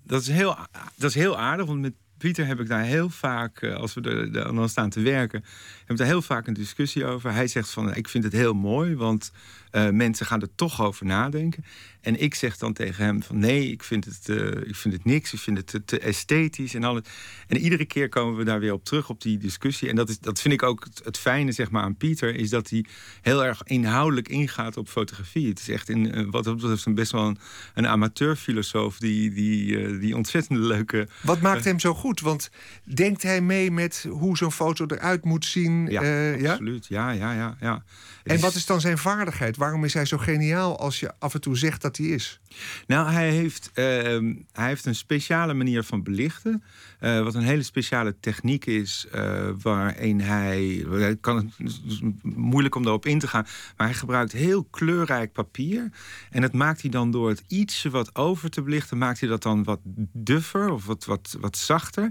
dat, 0.03 0.21
is 0.21 0.29
heel, 0.29 0.57
dat 0.97 1.11
is 1.11 1.15
heel 1.17 1.39
aardig, 1.39 1.67
want 1.67 1.81
met 1.81 1.95
Pieter 2.25 2.47
heb 2.47 2.61
ik 2.61 2.69
daar 2.69 2.83
heel 2.83 3.11
vaak, 3.11 3.61
eh, 3.61 3.75
als 3.75 3.95
we 3.95 4.01
er 4.01 4.33
dan 4.33 4.69
staan 4.69 4.91
te 4.91 5.01
werken, 5.01 5.45
heb 5.81 5.91
ik 5.91 5.97
daar 5.97 6.07
heel 6.07 6.23
vaak 6.23 6.47
een 6.47 6.55
discussie 6.55 7.05
over. 7.05 7.33
Hij 7.33 7.47
zegt 7.47 7.71
van, 7.71 7.95
ik 7.95 8.09
vind 8.09 8.25
het 8.25 8.33
heel 8.33 8.55
mooi, 8.55 8.97
want 8.97 9.33
eh, 9.71 9.91
mensen 9.91 10.27
gaan 10.27 10.41
er 10.41 10.55
toch 10.55 10.83
over 10.83 11.07
nadenken. 11.07 11.65
En 12.01 12.21
ik 12.21 12.35
zeg 12.35 12.57
dan 12.57 12.73
tegen 12.73 13.05
hem 13.05 13.23
van, 13.23 13.39
nee, 13.39 13.71
ik 13.71 13.83
vind 13.83 14.05
het, 14.05 14.29
eh, 14.29 14.69
ik 14.69 14.77
vind 14.77 14.95
het 14.95 15.05
niks, 15.05 15.33
ik 15.33 15.39
vind 15.39 15.57
het 15.57 15.67
te, 15.67 15.85
te 15.85 15.99
esthetisch 15.99 16.75
en 16.75 16.85
alles. 16.85 17.03
En 17.47 17.57
iedere 17.57 17.85
keer 17.85 18.09
komen 18.09 18.37
we 18.37 18.45
daar 18.45 18.61
weer 18.61 18.73
op 18.73 18.85
terug, 18.85 19.09
op 19.09 19.21
die 19.21 19.39
discussie. 19.39 19.89
En 19.89 19.97
dat, 19.97 20.09
is, 20.09 20.19
dat 20.19 20.41
vind 20.41 20.55
ik 20.55 20.63
ook 20.63 20.85
het, 20.85 21.01
het 21.05 21.19
fijne 21.19 21.53
zeg 21.53 21.71
maar, 21.71 21.83
aan 21.83 21.97
Pieter, 21.97 22.35
is 22.35 22.51
dat 22.51 22.71
hij 22.71 22.85
heel 23.23 23.45
erg 23.45 23.63
inhoudelijk 23.65 24.29
ingaat 24.29 24.77
op 24.77 24.89
fotografie. 24.89 25.49
Het 25.49 25.59
is 25.59 25.69
echt 25.69 25.89
in, 25.89 26.31
wat 26.31 26.45
dat 26.45 26.57
betreft 26.57 26.87
een 26.87 26.95
best 26.95 27.13
wel 27.13 27.27
een, 27.27 27.39
een 27.75 27.87
amateurfilosoof 27.87 28.99
die, 28.99 29.33
die, 29.33 29.99
die 29.99 30.17
ontzettend 30.17 30.59
leuke. 30.59 31.09
Wat 31.21 31.41
maakt 31.41 31.65
hem 31.65 31.81
zo 31.81 31.95
goed? 31.95 32.14
Want 32.21 32.51
denkt 32.95 33.23
hij 33.23 33.41
mee 33.41 33.71
met 33.71 34.07
hoe 34.11 34.37
zo'n 34.37 34.53
foto 34.53 34.87
eruit 34.87 35.25
moet 35.25 35.45
zien? 35.45 35.87
Ja, 35.87 36.03
eh, 36.03 36.51
absoluut. 36.51 36.87
Ja, 36.87 37.11
ja, 37.11 37.33
ja. 37.33 37.57
ja. 37.61 37.85
En 38.25 38.41
wat 38.41 38.55
is 38.55 38.67
dan 38.67 38.81
zijn 38.81 38.99
vaardigheid? 38.99 39.57
Waarom 39.57 39.85
is 39.85 39.95
hij 39.95 40.05
zo 40.05 40.19
geniaal 40.19 40.79
als 40.79 41.01
je 41.01 41.13
af 41.19 41.35
en 41.35 41.41
toe 41.41 41.57
zegt 41.57 41.83
dat 41.83 41.97
hij 41.97 42.07
is? 42.07 42.41
Nou, 42.87 43.11
hij 43.11 43.31
heeft, 43.31 43.71
ehm, 43.75 44.35
hij 44.53 44.69
heeft 44.69 44.87
een 44.87 44.95
speciale 44.95 45.55
manier 45.55 45.83
van 45.83 46.03
belichten. 46.03 46.63
Eh, 47.01 47.23
wat 47.23 47.35
een 47.35 47.43
hele 47.43 47.63
speciale 47.63 48.17
techniek 48.21 48.67
is. 48.67 49.07
eh, 49.13 49.49
waarin 49.63 50.21
hij. 50.21 50.87
Kan 51.21 51.37
het 51.37 51.73
is 51.85 52.01
moeilijk 52.23 52.75
om 52.75 52.83
daarop 52.83 53.07
in 53.07 53.19
te 53.19 53.29
gaan. 53.29 53.47
Maar 53.77 53.87
hij 53.87 53.97
gebruikt 53.97 54.33
heel 54.33 54.65
kleurrijk 54.65 55.33
papier. 55.33 55.91
En 56.31 56.41
dat 56.41 56.53
maakt 56.53 56.81
hij 56.81 56.91
dan 56.91 57.11
door 57.11 57.29
het 57.29 57.43
ietsje 57.49 57.91
wat 57.91 58.15
over 58.15 58.51
te 58.51 58.63
belichten. 58.63 58.99
Maakt 58.99 59.21
hij 59.21 59.29
dat 59.29 59.43
dan 59.43 59.65
wat 59.65 59.81
duffer 60.13 60.71
of 60.71 60.87
wat, 60.87 61.05
wat, 61.05 61.37
wat 61.41 61.57
zachter. 61.57 62.11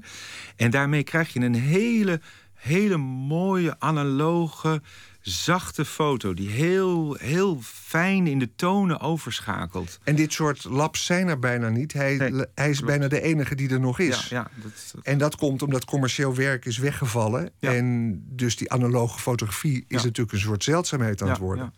En 0.56 0.72
daarmee 0.72 1.04
krijg 1.04 1.34
je 1.34 1.40
een 1.40 1.56
hele, 1.56 2.22
hele 2.54 2.98
mooie 2.98 3.80
analoge 3.80 4.82
zachte 5.24 5.86
foto 5.86 6.34
die 6.34 6.50
heel, 6.50 7.16
heel 7.20 7.60
fijn 7.64 8.28
in 8.28 8.40
de 8.40 8.56
tonen 8.56 9.00
overschakelt. 9.00 10.00
En 10.04 10.16
dit 10.16 10.34
soort 10.34 10.64
labs 10.64 11.06
zijn 11.06 11.28
er 11.28 11.40
bijna 11.40 11.70
niet. 11.70 11.94
Hij, 11.94 12.18
Nee, 12.18 12.46
hij 12.56 12.70
is 12.70 12.80
bijna 12.80 13.08
de 13.08 13.22
enige 13.22 13.56
die 13.56 13.70
er 13.70 13.80
nog 13.80 14.00
is. 14.00 14.28
Ja, 14.28 14.38
ja, 14.38 14.64
dat, 14.64 14.94
En 15.04 15.18
dat 15.18 15.36
komt 15.36 15.62
omdat 15.62 15.86
commercieel 15.86 16.36
werk 16.36 16.66
is 16.66 16.78
weggevallen. 16.78 17.52
Ja. 17.60 17.74
En 17.74 18.20
dus 18.30 18.56
die 18.56 18.72
analoge 18.72 19.20
fotografie 19.20 19.86
is 19.88 20.04
natuurlijk 20.04 20.32
een 20.32 20.40
soort 20.40 20.64
zeldzaamheid 20.64 21.22
aan 21.22 21.30
het 21.30 21.38
worden. 21.38 21.74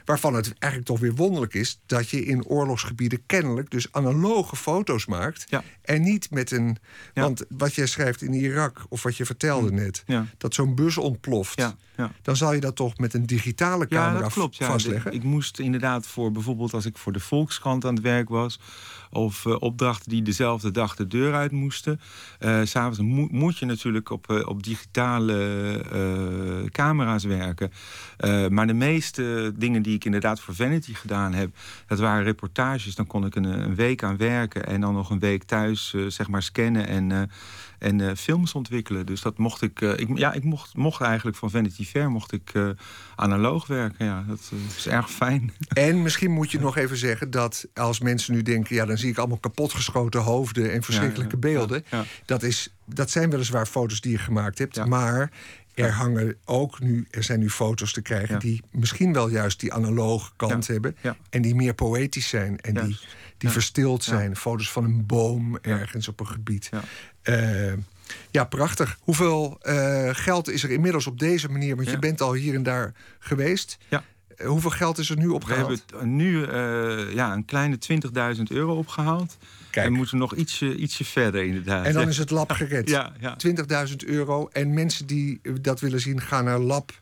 Ja. 0.00 0.04
Waarvan 0.04 0.34
het 0.34 0.54
eigenlijk 0.58 0.92
toch 0.92 1.00
weer 1.00 1.14
wonderlijk 1.14 1.54
is 1.54 1.80
dat 1.86 2.08
je 2.08 2.24
in 2.24 2.44
oorlogsgebieden 2.46 3.22
kennelijk 3.26 3.70
dus 3.70 3.92
analoge 3.92 4.56
foto's 4.56 5.06
maakt. 5.06 5.44
Ja. 5.48 5.62
En 5.82 6.02
niet 6.02 6.30
met 6.30 6.50
een. 6.50 6.76
Ja. 7.14 7.22
Want 7.22 7.44
wat 7.48 7.74
jij 7.74 7.86
schrijft 7.86 8.22
in 8.22 8.32
Irak, 8.32 8.84
of 8.88 9.02
wat 9.02 9.16
je 9.16 9.26
vertelde 9.26 9.72
net, 9.72 10.02
Ja. 10.06 10.26
dat 10.38 10.54
zo'n 10.54 10.74
bus 10.74 10.96
ontploft. 10.98 11.58
Ja, 11.58 11.76
ja. 11.96 12.12
Dan 12.22 12.36
zal 12.36 12.52
je 12.52 12.60
dat 12.60 12.76
toch 12.76 12.98
met 12.98 13.14
een 13.14 13.26
digitale 13.26 13.86
Ja, 13.88 13.96
camera 13.96 14.22
dat 14.22 14.32
klopt. 14.32 14.56
Ja. 14.56 14.66
vastleggen. 14.66 15.12
Ik 15.12 15.22
moest 15.22 15.58
inderdaad 15.58 16.06
voor 16.06 16.32
bijvoorbeeld 16.32 16.74
als 16.74 16.86
ik 16.86 16.98
voor 16.98 17.12
de 17.12 17.20
Volkskrant 17.20 17.84
aan 17.84 17.94
het 17.94 18.02
werk 18.02 18.28
was. 18.28 18.60
Of 19.12 19.46
eh, 19.46 19.56
opdrachten 19.58 20.10
die 20.10 20.22
dezelfde 20.22 20.70
dag 20.70 20.96
de 20.96 21.06
deur 21.06 21.34
uit 21.34 21.52
moesten. 21.52 22.00
Eh, 22.38 22.60
S'avonds 22.64 22.98
mo 22.98 23.28
moet 23.30 23.58
je 23.58 23.66
natuurlijk 23.66 24.10
op, 24.10 24.30
eh, 24.30 24.48
op 24.48 24.62
digitale 24.62 25.38
camera's 26.70 27.24
werken. 27.24 27.72
Maar 28.48 28.66
de 28.66 28.72
meeste 28.72 29.52
dingen 29.56 29.82
die 29.82 29.94
ik 29.94 30.04
inderdaad 30.04 30.40
voor 30.40 30.54
Vanity 30.54 30.94
gedaan 30.94 31.32
heb, 31.32 31.50
dat 31.86 31.98
waren 31.98 32.24
reportages. 32.24 32.94
Dan 32.94 33.06
kon 33.06 33.26
ik 33.26 33.34
een, 33.34 33.44
een 33.44 33.74
week 33.74 34.02
aan 34.02 34.16
werken 34.16 34.66
en 34.66 34.80
dan 34.80 34.94
nog 34.94 35.10
een 35.10 35.18
week 35.18 35.44
thuis 35.44 35.94
zeg 36.08 36.28
maar 36.28 36.42
scannen 36.42 36.86
en, 36.86 37.30
en 37.80 38.00
eh, 38.00 38.16
films 38.16 38.52
ontwikkelen. 38.52 39.06
Dus 39.06 39.20
dat 39.20 39.38
mocht 39.38 39.62
ik. 39.62 39.80
eh, 39.80 39.98
ik 39.98 40.18
ja, 40.18 40.32
ik 40.32 40.44
mocht, 40.44 40.76
mocht 40.76 41.00
eigenlijk 41.00 41.36
van 41.36 41.50
Vanity 41.50 41.84
Fair 41.84 42.10
mocht 42.10 42.32
ik 42.32 42.50
eh, 42.54 42.68
analoog 43.16 43.66
werken. 43.66 44.04
Ja, 44.06 44.24
dat 44.28 44.50
is 44.76 44.86
erg 44.86 45.10
fijn. 45.10 45.52
En 45.68 46.02
misschien 46.02 46.30
moet 46.30 46.50
je 46.50 46.60
nog 46.60 46.76
even 46.76 46.96
zeggen 46.96 47.30
dat 47.30 47.66
als 47.74 48.00
mensen 48.00 48.34
nu 48.34 48.42
denken, 48.42 48.74
ja, 48.76 48.84
dan 48.86 48.98
zie 48.98 49.10
ik 49.10 49.18
allemaal 49.18 49.38
kapotgeschoten 49.38 50.20
hoofden 50.20 50.72
en 50.72 50.82
verschrikkelijke 50.82 51.36
Ja, 51.40 51.48
ja, 51.48 51.54
beelden. 51.58 51.84
ja. 51.90 52.04
Dat, 52.24 52.42
is, 52.42 52.74
dat 52.84 53.10
zijn 53.10 53.30
weliswaar 53.30 53.66
foto's 53.66 54.00
die 54.00 54.12
je 54.12 54.18
gemaakt 54.18 54.58
hebt, 54.58 54.84
maar 54.86 55.30
er 55.74 55.92
hangen 55.92 56.36
ook 56.44 56.80
nu, 56.80 57.06
er 57.10 57.22
zijn 57.22 57.38
nu 57.40 57.50
foto's 57.50 57.92
te 57.92 58.02
krijgen 58.02 58.34
Ja. 58.34 58.40
die 58.40 58.62
misschien 58.70 59.12
wel 59.12 59.28
juist 59.28 59.60
die 59.60 59.72
analoge 59.72 60.30
kant 60.36 60.66
Ja, 60.66 60.72
hebben 60.72 60.96
ja. 61.00 61.16
en 61.30 61.42
die 61.42 61.54
meer 61.54 61.74
poëtisch 61.74 62.28
zijn 62.28 62.58
en 62.60 62.74
die, 62.86 62.98
die 63.38 63.50
verstild 63.50 64.04
zijn. 64.04 64.36
Foto's 64.36 64.70
van 64.72 64.84
een 64.84 65.06
boom 65.06 65.56
ergens 65.62 66.08
op 66.08 66.20
een 66.20 66.26
gebied. 66.26 66.70
Ja. 67.22 67.32
Eh, 67.32 67.72
ja, 68.30 68.44
prachtig. 68.44 68.98
Hoeveel 69.00 69.58
eh, 69.62 70.08
geld 70.12 70.48
is 70.48 70.62
er 70.62 70.70
inmiddels 70.70 71.06
op 71.06 71.18
deze 71.18 71.48
manier? 71.48 71.76
Want 71.76 71.90
je 71.90 71.98
bent 71.98 72.20
al 72.20 72.32
hier 72.32 72.54
en 72.54 72.62
daar 72.62 72.92
geweest. 73.18 73.78
Ja. 73.88 74.04
Eh, 74.36 74.46
hoeveel 74.46 74.70
geld 74.70 74.98
is 74.98 75.10
er 75.10 75.16
nu 75.16 75.26
We 75.26 75.34
opgehaald? 75.34 75.82
hebben 75.86 76.16
nu 76.16 76.46
ja, 77.14 77.32
een 77.32 77.44
kleine 77.44 77.78
20.000 78.36 78.42
euro 78.48 78.76
opgehaald. 78.76 79.36
Kijk. 79.70 79.86
En 79.86 79.92
moeten 79.92 80.18
nog 80.18 80.34
ietsje, 80.34 80.76
ietsje 80.76 81.04
verder 81.04 81.44
inderdaad. 81.44 81.86
En 81.86 81.92
dan 81.92 82.08
is 82.08 82.18
het 82.18 82.30
lab 82.30 82.50
gered. 82.50 82.88
Ja, 82.98 83.12
ja. 83.20 83.36
20.000 83.88 83.96
euro. 84.06 84.48
En 84.52 84.74
mensen 84.74 85.06
die 85.06 85.40
dat 85.60 85.80
willen 85.80 86.00
zien, 86.00 86.20
gaan 86.20 86.44
naar 86.44 86.58
lab. 86.58 86.92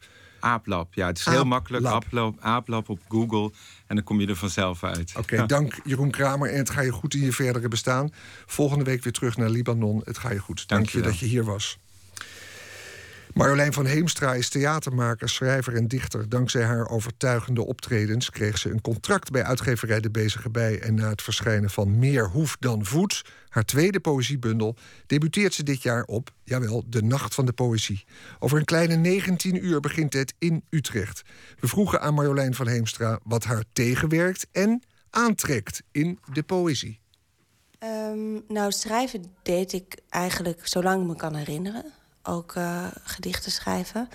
Aaplab. 0.41 0.95
Ja, 0.95 1.07
het 1.07 1.19
is 1.19 1.27
Aap 1.27 1.35
heel 1.35 1.45
makkelijk. 1.45 1.83
Lab. 1.83 1.95
Aaplab, 2.05 2.37
Aaplab 2.41 2.89
op 2.89 3.01
Google. 3.09 3.51
En 3.87 3.95
dan 3.97 4.05
kom 4.05 4.21
je 4.21 4.27
er 4.27 4.37
vanzelf 4.37 4.85
uit. 4.85 5.13
Oké, 5.19 5.35
Ja. 5.37 5.47
dank 5.47 5.81
Jeroen 5.85 6.11
Kramer. 6.11 6.51
En 6.51 6.59
het 6.59 6.71
gaat 6.71 6.85
je 6.85 6.93
goed 6.93 7.15
in 7.15 7.21
je 7.21 7.33
verdere 7.33 7.69
bestaan. 7.69 8.11
Volgende 8.47 8.85
week 8.85 9.03
weer 9.03 9.13
terug 9.13 9.37
naar 9.37 9.49
Libanon. 9.51 10.03
Het 10.05 10.19
gaat 10.19 10.33
je 10.33 10.39
goed. 10.39 10.57
Dank, 10.57 10.69
Dank 10.69 10.87
je 10.87 10.97
je 10.97 11.03
wel. 11.03 11.11
dat 11.13 11.21
je 11.21 11.27
hier 11.27 11.45
was. 11.45 11.79
Marjolein 13.39 13.73
van 13.73 13.87
Heemstra 13.87 14.35
is 14.35 14.49
theatermaker, 14.49 15.29
schrijver 15.29 15.75
en 15.75 15.89
dichter. 15.89 16.29
Dankzij 16.29 16.63
haar 16.63 16.89
overtuigende 16.89 17.67
optredens 17.67 18.31
kreeg 18.31 18.59
ze 18.59 18.71
een 18.71 18.81
contract 18.81 19.31
bij 19.31 19.45
uitgeverij 19.45 20.01
De 20.01 20.11
Bezige 20.11 20.51
Bij. 20.51 20.81
En 20.81 20.95
na 20.95 21.09
het 21.09 21.23
verschijnen 21.23 21.71
van 21.71 21.99
Meer 21.99 22.29
Hoef 22.29 22.57
dan 22.61 22.85
Voet, 22.85 23.25
haar 23.49 23.65
tweede 23.65 24.01
poëziebundel, 24.01 24.77
debuteert 25.07 25.55
ze 25.55 25.63
dit 25.63 25.83
jaar 25.83 26.05
op, 26.05 26.31
jawel, 26.45 26.85
de 26.87 27.03
Nacht 27.03 27.35
van 27.35 27.47
de 27.47 27.53
Poëzie. 27.53 28.05
Over 28.39 28.59
een 28.59 28.65
kleine 28.65 28.95
19 28.95 29.65
uur 29.65 29.81
begint 29.81 30.13
het 30.13 30.35
in 30.39 30.65
Utrecht. 30.71 31.23
We 31.61 31.69
vroegen 31.69 32.01
aan 32.01 32.15
Marjolein 32.15 32.55
van 32.55 32.69
Heemstra 32.69 33.21
wat 33.25 33.45
haar 33.45 33.65
tegenwerkt 33.73 34.47
en 34.53 34.83
aantrekt 35.11 35.83
in 35.93 36.19
de 36.33 36.43
poëzie. 36.43 37.01
Ehm, 37.79 38.33
nou, 38.49 38.73
schrijven 38.73 39.25
deed 39.43 39.73
ik 39.73 39.99
eigenlijk 40.09 40.67
zolang 40.67 41.01
ik 41.03 41.07
me 41.07 41.17
kan 41.17 41.35
herinneren. 41.35 41.98
Ook 42.29 42.55
eh, 42.55 42.87
gedichten 43.05 43.53
schrijven. 43.53 44.09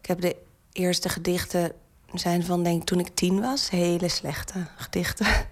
Ik 0.00 0.06
heb 0.06 0.20
de 0.20 0.36
eerste 0.72 1.08
gedichten 1.08 1.72
zijn 2.14 2.44
van, 2.44 2.62
denk 2.62 2.84
toen 2.84 2.98
ik 2.98 3.14
tien 3.14 3.40
was. 3.40 3.70
Hele 3.70 4.08
slechte 4.08 4.66
gedichten. 4.76 5.26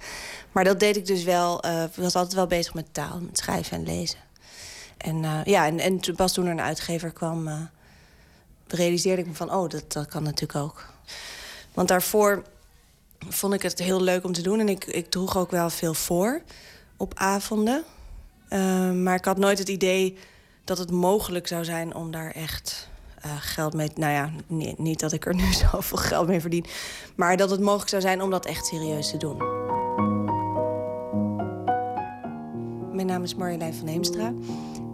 Maar 0.53 0.65
dat 0.65 0.81
deed 0.81 0.97
ik 0.97 1.07
dus 1.07 1.25
wel. 1.25 1.67
Uh, 1.67 1.85
was 1.95 2.15
altijd 2.15 2.35
wel 2.35 2.47
bezig 2.47 2.75
met 2.75 2.95
taal, 2.95 3.21
met 3.21 3.39
schrijven 3.39 3.77
en 3.77 3.85
lezen. 3.85 4.19
En 4.97 5.23
uh, 5.23 5.45
ja, 5.45 5.67
en, 5.67 5.79
en 5.79 6.01
pas 6.17 6.33
toen 6.33 6.45
er 6.45 6.51
een 6.51 6.61
uitgever 6.61 7.13
kwam, 7.13 7.69
realiseerde 8.67 9.23
ik 9.23 9.29
me 9.29 9.35
van, 9.35 9.53
oh, 9.53 9.69
dat, 9.69 9.93
dat 9.93 10.07
kan 10.07 10.23
natuurlijk 10.23 10.59
ook. 10.59 10.87
Want 11.75 11.89
daarvoor 11.89 12.45
vond 13.29 13.55
ik 13.55 13.63
het 13.63 13.79
heel 13.79 14.01
leuk 14.01 14.25
om 14.25 14.33
te 14.33 14.43
doen. 14.43 14.61
En 14.61 14.69
ik, 14.69 14.85
ik 14.85 15.11
droeg 15.11 15.37
ook 15.37 15.51
wel 15.51 15.71
veel 15.71 15.95
voor 15.95 16.43
op 16.97 17.13
avonden. 17.15 17.85
maar 19.03 19.15
ik 19.15 19.25
had 19.25 19.39
nooit 19.39 19.59
het 19.59 19.69
idee 19.69 20.19
dat 20.67 20.79
het 20.79 20.91
mogelijk 20.91 21.47
zou 21.47 21.65
zijn 21.65 21.95
om 21.95 22.11
daar 22.11 22.31
echt 22.31 22.89
uh, 23.27 23.33
geld 23.39 23.75
mee... 23.75 23.91
Nou 23.95 24.13
ja, 24.13 24.31
niet, 24.77 25.01
dat 25.01 25.13
ik 25.13 25.27
er 25.27 25.35
nu 25.35 25.53
zoveel 25.71 25.99
geld 25.99 26.29
mee 26.29 26.41
verdien... 26.41 26.65
maar 27.15 27.37
dat 27.37 27.51
het 27.51 27.61
mogelijk 27.61 27.89
zou 27.89 28.03
zijn 28.03 28.23
om 28.23 28.31
dat 28.31 28.47
echt 28.47 28.67
serieus 28.67 29.11
te 29.11 29.17
doen. 29.17 29.37
Mijn 32.93 33.07
naam 33.07 33.23
is 33.23 33.35
Marjolein 33.35 33.75
van 33.75 33.87
Heemstra 33.87 34.33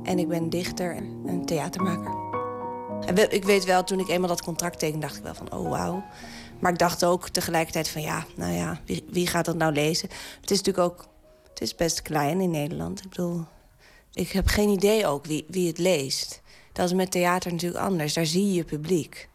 en 0.03 0.19
ik 0.19 0.29
ben 0.29 0.51
dichter 0.51 0.97
en 1.27 1.45
theatermaker. 1.45 2.21
Ik 3.29 3.45
weet 3.45 3.65
wel, 3.65 3.85
toen 3.85 3.99
ik 3.99 4.09
eenmaal 4.09 4.29
dat 4.29 4.43
contract 4.43 4.79
tekende, 4.79 5.07
dacht 5.07 5.17
ik 5.17 5.23
wel 5.23 5.35
van, 5.35 5.53
oh 5.53 5.71
wauw. 5.71 6.05
Maar 6.59 6.73
ik 6.73 6.79
dacht 6.79 7.05
ook 7.05 7.29
tegelijkertijd 7.29 7.89
van, 7.89 8.03
ja, 8.03 8.25
nou 8.37 8.53
ja, 8.53 8.81
wie, 8.85 9.05
wie 9.11 9.27
gaat 9.27 9.45
dat 9.45 9.57
nou 9.57 9.73
lezen? 9.73 10.09
Het 10.41 10.51
is 10.51 10.63
natuurlijk 10.63 10.93
ook, 10.93 11.07
het 11.49 11.61
is 11.61 11.75
best 11.75 12.03
klein 12.03 12.41
in 12.41 12.51
Nederland. 12.51 13.05
Ik 13.05 13.09
bedoel, 13.09 13.45
ik 14.13 14.33
heb 14.33 14.47
geen 14.47 14.69
idee 14.69 15.07
ook 15.07 15.25
wie, 15.25 15.45
wie 15.49 15.67
het 15.67 15.79
leest. 15.79 16.41
Dat 16.73 16.87
is 16.87 16.93
met 16.93 17.11
theater 17.11 17.53
natuurlijk 17.53 17.85
anders. 17.85 18.15
Daar 18.15 18.27
zie 18.27 18.53
je 18.53 18.65
publiek. 18.65 19.29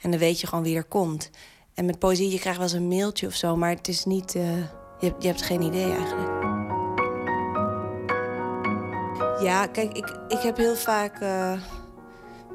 En 0.00 0.10
dan 0.10 0.20
weet 0.20 0.40
je 0.40 0.46
gewoon 0.46 0.64
wie 0.64 0.76
er 0.76 0.84
komt. 0.84 1.30
En 1.74 1.84
met 1.84 1.98
poëzie, 1.98 2.30
je 2.30 2.38
krijgt 2.38 2.58
wel 2.58 2.66
eens 2.66 2.76
een 2.76 2.88
mailtje 2.88 3.26
of 3.26 3.34
zo, 3.34 3.56
maar 3.56 3.70
het 3.70 3.88
is 3.88 4.04
niet. 4.04 4.34
Uh, 4.34 4.56
je, 5.00 5.14
je 5.18 5.26
hebt 5.26 5.42
geen 5.42 5.62
idee 5.62 5.92
eigenlijk. 5.92 6.44
Ja, 9.42 9.66
kijk, 9.66 9.92
ik, 9.92 10.18
ik 10.28 10.38
heb 10.38 10.56
heel 10.56 10.76
vaak 10.76 11.20
uh, 11.20 11.60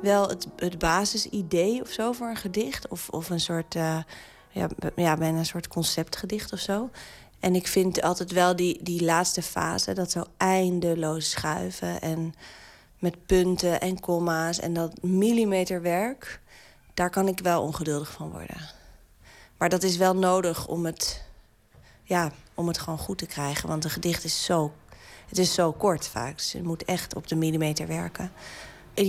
wel 0.02 0.30
het, 0.30 0.48
het 0.56 0.80
basisidee 0.80 1.82
of 1.82 1.90
zo 1.90 2.12
voor 2.12 2.28
een 2.28 2.36
gedicht. 2.36 2.88
Of, 2.88 3.10
of 3.10 3.30
een 3.30 3.40
soort. 3.40 3.76
Uh, 3.76 3.98
ja, 4.50 4.70
ja, 4.96 5.20
een 5.20 5.46
soort 5.46 5.68
conceptgedicht 5.68 6.54
of 6.54 6.60
zo. 6.60 6.90
En 7.42 7.56
ik 7.56 7.68
vind 7.68 8.02
altijd 8.02 8.32
wel 8.32 8.56
die, 8.56 8.84
die 8.84 9.04
laatste 9.04 9.42
fase, 9.42 9.94
dat 9.94 10.12
zo 10.12 10.24
eindeloos 10.38 11.30
schuiven 11.30 12.02
en 12.02 12.34
met 13.00 13.26
punten 13.26 13.82
en 13.82 14.00
komma's 14.00 14.60
en 14.60 14.74
dat 14.74 15.02
millimeterwerk, 15.02 16.40
daar 16.94 17.10
kan 17.10 17.28
ik 17.28 17.40
wel 17.40 17.62
ongeduldig 17.62 18.12
van 18.12 18.32
worden. 18.32 18.70
Maar 19.58 19.70
dat 19.70 19.84
is 19.84 19.98
wel 19.98 20.16
nodig 20.16 20.68
om 20.68 20.86
het, 20.86 21.24
ja, 22.04 22.32
om 22.54 22.68
het 22.68 22.78
gewoon 22.78 23.00
goed 23.00 23.18
te 23.18 23.26
krijgen. 23.26 23.70
Want 23.70 23.84
een 23.84 23.90
gedicht 23.90 24.24
is 24.24 24.44
zo, 24.44 24.74
het 25.28 25.38
is 25.38 25.54
zo 25.54 25.72
kort 25.72 26.08
vaak. 26.08 26.38
Dus 26.38 26.52
je 26.52 26.64
moet 26.64 26.86
echt 26.86 27.16
op 27.16 27.28
de 27.28 27.36
millimeter 27.36 27.88
werken. 27.88 28.32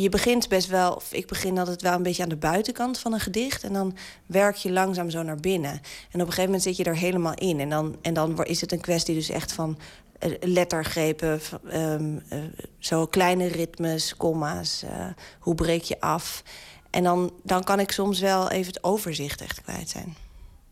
Je 0.01 0.09
begint 0.09 0.49
best 0.49 0.69
wel, 0.69 0.95
of 0.95 1.13
ik 1.13 1.27
begin 1.27 1.59
altijd 1.59 1.83
wel 1.83 1.93
een 1.93 2.03
beetje 2.03 2.23
aan 2.23 2.29
de 2.29 2.37
buitenkant 2.37 2.99
van 2.99 3.13
een 3.13 3.21
gedicht. 3.21 3.63
En 3.63 3.73
dan 3.73 3.97
werk 4.27 4.57
je 4.57 4.73
langzaam 4.73 5.11
zo 5.11 5.23
naar 5.23 5.41
binnen. 5.41 5.71
En 5.71 5.81
op 6.21 6.21
een 6.21 6.21
gegeven 6.21 6.45
moment 6.45 6.63
zit 6.63 6.77
je 6.77 6.85
er 6.85 6.97
helemaal 6.97 7.35
in. 7.35 7.61
En 7.61 7.69
dan, 7.69 7.97
en 8.03 8.15
dan 8.15 8.45
is 8.45 8.61
het 8.61 8.73
een 8.73 8.81
kwestie 8.81 9.15
dus 9.15 9.29
echt 9.29 9.53
van 9.53 9.79
eh, 10.19 10.31
lettergrepen, 10.41 11.41
um, 11.75 12.23
uh, 12.33 12.39
zo 12.79 13.07
kleine 13.07 13.47
ritmes, 13.47 14.17
komma's. 14.17 14.83
Uh, 14.85 15.07
hoe 15.39 15.55
breek 15.55 15.83
je 15.83 16.01
af? 16.01 16.43
En 16.91 17.03
dan, 17.03 17.33
dan 17.43 17.65
kan 17.65 17.81
ik 17.81 17.93
soms 17.93 18.21
wel 18.21 18.51
even 18.51 18.73
het 18.73 18.85
overzicht 18.85 19.41
echt 19.41 19.63
kwijt 19.63 19.91
zijn. 19.91 20.17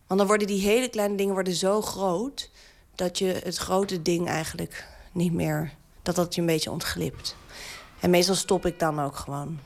Want 0.07 0.21
dan 0.21 0.29
worden 0.29 0.47
die 0.47 0.61
hele 0.61 0.89
kleine 0.89 1.17
dingen 1.17 1.35
worden 1.35 1.55
zo 1.55 1.83
groot... 1.83 2.51
dat 2.95 3.19
je 3.19 3.41
het 3.45 3.57
grote 3.57 4.03
ding 4.03 4.29
eigenlijk 4.29 4.87
niet 5.13 5.33
meer... 5.33 5.73
dat 6.03 6.15
dat 6.15 6.35
je 6.35 6.41
een 6.41 6.47
beetje 6.47 6.71
ontglipt. 6.71 7.37
En 8.01 8.11
meestal 8.11 8.35
stop 8.35 8.67
ik 8.67 8.79
dan 8.79 9.01
ook 9.01 9.17
gewoon. 9.17 9.59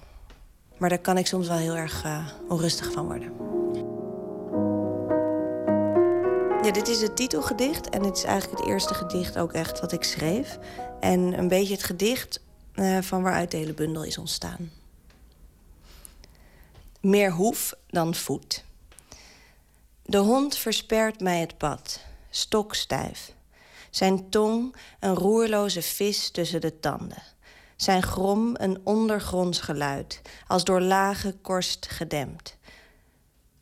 Maar 0.77 0.89
daar 0.89 0.99
kan 0.99 1.19
ik 1.19 1.27
soms 1.27 1.49
wel 1.49 1.57
heel 1.57 1.77
erg 1.77 2.05
onrustig 2.49 2.93
van 2.93 3.07
worden. 3.07 3.33
Ja, 6.65 6.71
dit 6.71 6.89
is 6.89 7.01
het 7.01 7.17
titelgedicht 7.17 7.89
en 7.89 8.05
het 8.05 8.17
is 8.17 8.25
eigenlijk 8.25 8.61
het 8.61 8.69
eerste 8.69 8.95
gedicht 8.95 9.39
ook 9.39 9.53
echt 9.53 9.81
wat 9.81 9.93
ik 9.93 10.05
schreef. 10.05 10.59
En 11.01 11.39
een 11.39 11.49
beetje 11.49 11.75
het 11.75 11.83
gedicht 11.83 12.41
uh, 12.75 12.99
van 13.01 13.23
waaruit 13.23 13.51
de 13.51 13.57
hele 13.57 13.75
bundel 13.75 14.03
is 14.03 14.19
ontstaan. 14.19 14.71
Meer 17.01 17.31
hoef 17.33 17.75
dan 17.87 18.15
voet. 18.15 18.65
De 20.03 20.19
hond 20.19 20.57
verspert 20.57 21.21
mij 21.21 21.41
het 21.41 21.59
pad, 21.59 22.01
stokstijf. 22.31 23.33
Zijn 23.91 24.31
tong 24.31 24.77
een 25.01 25.15
roerloze 25.15 25.83
vis 25.83 26.31
tussen 26.31 26.61
de 26.61 26.81
tanden. 26.81 27.23
Zijn 27.85 28.03
grom 28.03 28.51
een 28.53 28.81
ondergronds 28.85 29.61
geluid, 29.61 30.21
als 30.47 30.65
door 30.65 30.81
lage 30.81 31.35
korst 31.43 31.87
gedempt. 31.91 32.57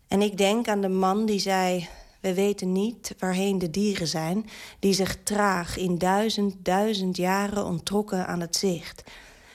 En 0.09 0.23
ik 0.23 0.37
denk 0.37 0.69
aan 0.69 0.81
de 0.81 0.89
man 0.89 1.27
die 1.27 1.39
zei: 1.39 1.89
we 2.21 2.35
weten 2.35 2.73
niet 2.73 3.15
waarheen 3.19 3.59
de 3.59 3.71
dieren 3.71 4.07
zijn... 4.07 4.47
die 4.79 4.93
zich 4.93 5.17
traag 5.23 5.77
in 5.77 5.99
duizend, 5.99 6.55
duizend 6.59 7.17
jaren 7.17 7.65
onttrokken 7.65 8.27
aan 8.27 8.41
het 8.41 8.57
zicht. 8.57 9.03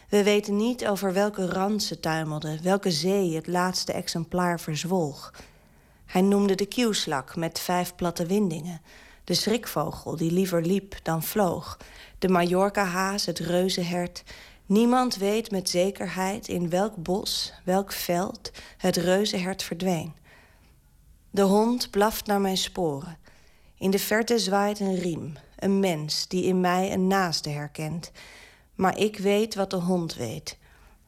We 0.10 0.24
weten 0.24 0.56
niet 0.56 0.88
over 0.88 1.14
welke 1.14 1.46
rand 1.46 1.84
ze 1.84 2.00
tuimelden... 2.00 2.64
welke 2.64 2.92
zee 2.92 3.36
het 3.36 3.48
laatste 3.48 3.94
exemplaar 3.94 4.60
verzwolg. 4.60 5.34
Hij 6.06 6.22
noemde 6.22 6.56
de 6.56 6.66
kieuwslak 6.66 7.36
met 7.36 7.60
vijf 7.60 7.96
platte 7.96 8.26
windingen... 8.26 8.82
de 9.24 9.34
schrikvogel 9.34 10.16
die 10.16 10.32
liever 10.32 10.62
liep 10.62 10.96
dan 11.04 11.24
vloog... 11.24 11.78
de 12.20 12.30
Mallorca-haas, 12.30 13.26
het 13.26 13.40
reuzenhert... 13.40 14.24
Niemand 14.68 15.16
weet 15.16 15.52
met 15.52 15.70
zekerheid 15.70 16.48
in 16.48 16.70
welk 16.70 16.96
bos, 16.96 17.54
welk 17.64 17.92
veld 17.92 18.52
het 18.78 18.96
reuzenhert 18.96 19.64
verdween... 19.64 20.14
De 21.30 21.42
hond 21.42 21.90
blaft 21.90 22.26
naar 22.26 22.42
mijn 22.42 22.58
sporen. 22.58 23.18
In 23.78 23.92
de 23.92 24.00
verte 24.00 24.40
zwaait 24.40 24.80
een 24.80 24.96
riem, 24.96 25.34
een 25.56 25.80
mens 25.80 26.28
die 26.28 26.44
in 26.44 26.62
mij 26.62 26.94
een 26.94 27.08
naaste 27.08 27.50
herkent. 27.50 28.12
Maar 28.76 28.98
ik 28.98 29.18
weet 29.18 29.56
wat 29.56 29.70
de 29.70 29.76
hond 29.76 30.16
weet. 30.16 30.58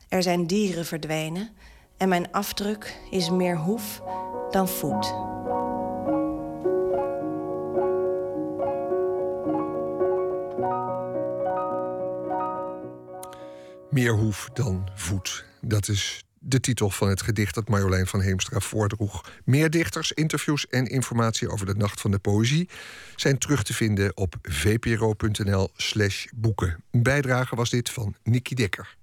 Er 0.10 0.24
zijn 0.24 0.48
dieren 0.48 0.86
verdwenen 0.86 1.50
en 1.98 2.10
mijn 2.10 2.32
afdruk 2.32 3.00
is 3.10 3.30
meer 3.30 3.58
hoef 3.58 4.02
dan 4.52 4.67
voet. 4.67 5.13
Meer 13.89 14.13
hoef 14.13 14.49
dan 14.54 14.89
voet. 14.95 15.45
Dat 15.62 15.88
is 15.88 16.23
de 16.39 16.60
titel 16.60 16.89
van 16.89 17.10
het 17.10 17.21
gedicht 17.21 17.56
dat 17.56 17.69
Marjolein 17.69 18.08
van 18.08 18.21
Heemstra 18.21 18.60
voordroeg. 18.60 19.32
Meer 19.45 19.69
dichters, 19.69 20.12
interviews 20.12 20.67
en 20.67 20.86
informatie 20.86 21.49
over 21.49 21.65
de 21.65 21.75
Nacht 21.75 22.02
van 22.02 22.12
de 22.12 22.19
Poëzie 22.19 22.69
zijn 23.15 23.38
terug 23.38 23.63
te 23.63 23.73
vinden 23.73 24.17
op 24.17 24.36
vpro.nl/slash 24.41 26.25
boeken. 26.36 26.84
Een 26.91 27.04
bijdrage 27.04 27.56
was 27.56 27.69
dit 27.69 27.89
van 27.89 28.15
Nicky 28.23 28.54
Dekker. 28.54 28.97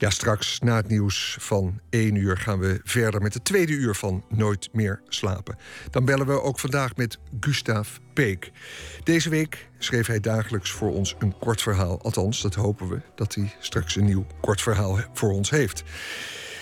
Ja, 0.00 0.10
straks 0.10 0.58
na 0.58 0.76
het 0.76 0.88
nieuws 0.88 1.36
van 1.40 1.80
1 1.90 2.14
uur 2.14 2.36
gaan 2.36 2.58
we 2.58 2.80
verder 2.84 3.22
met 3.22 3.34
het 3.34 3.44
tweede 3.44 3.72
uur 3.72 3.94
van 3.94 4.24
Nooit 4.28 4.68
meer 4.72 5.00
slapen. 5.08 5.56
Dan 5.90 6.04
bellen 6.04 6.26
we 6.26 6.42
ook 6.42 6.58
vandaag 6.58 6.96
met 6.96 7.18
Gustav 7.40 7.88
Peek. 8.12 8.50
Deze 9.04 9.28
week 9.28 9.68
schreef 9.78 10.06
hij 10.06 10.20
dagelijks 10.20 10.70
voor 10.70 10.92
ons 10.92 11.14
een 11.18 11.38
kort 11.38 11.62
verhaal. 11.62 12.02
Althans, 12.02 12.42
dat 12.42 12.54
hopen 12.54 12.88
we 12.88 13.00
dat 13.14 13.34
hij 13.34 13.54
straks 13.58 13.96
een 13.96 14.04
nieuw 14.04 14.26
kort 14.40 14.62
verhaal 14.62 14.98
voor 15.12 15.30
ons 15.32 15.50
heeft. 15.50 15.82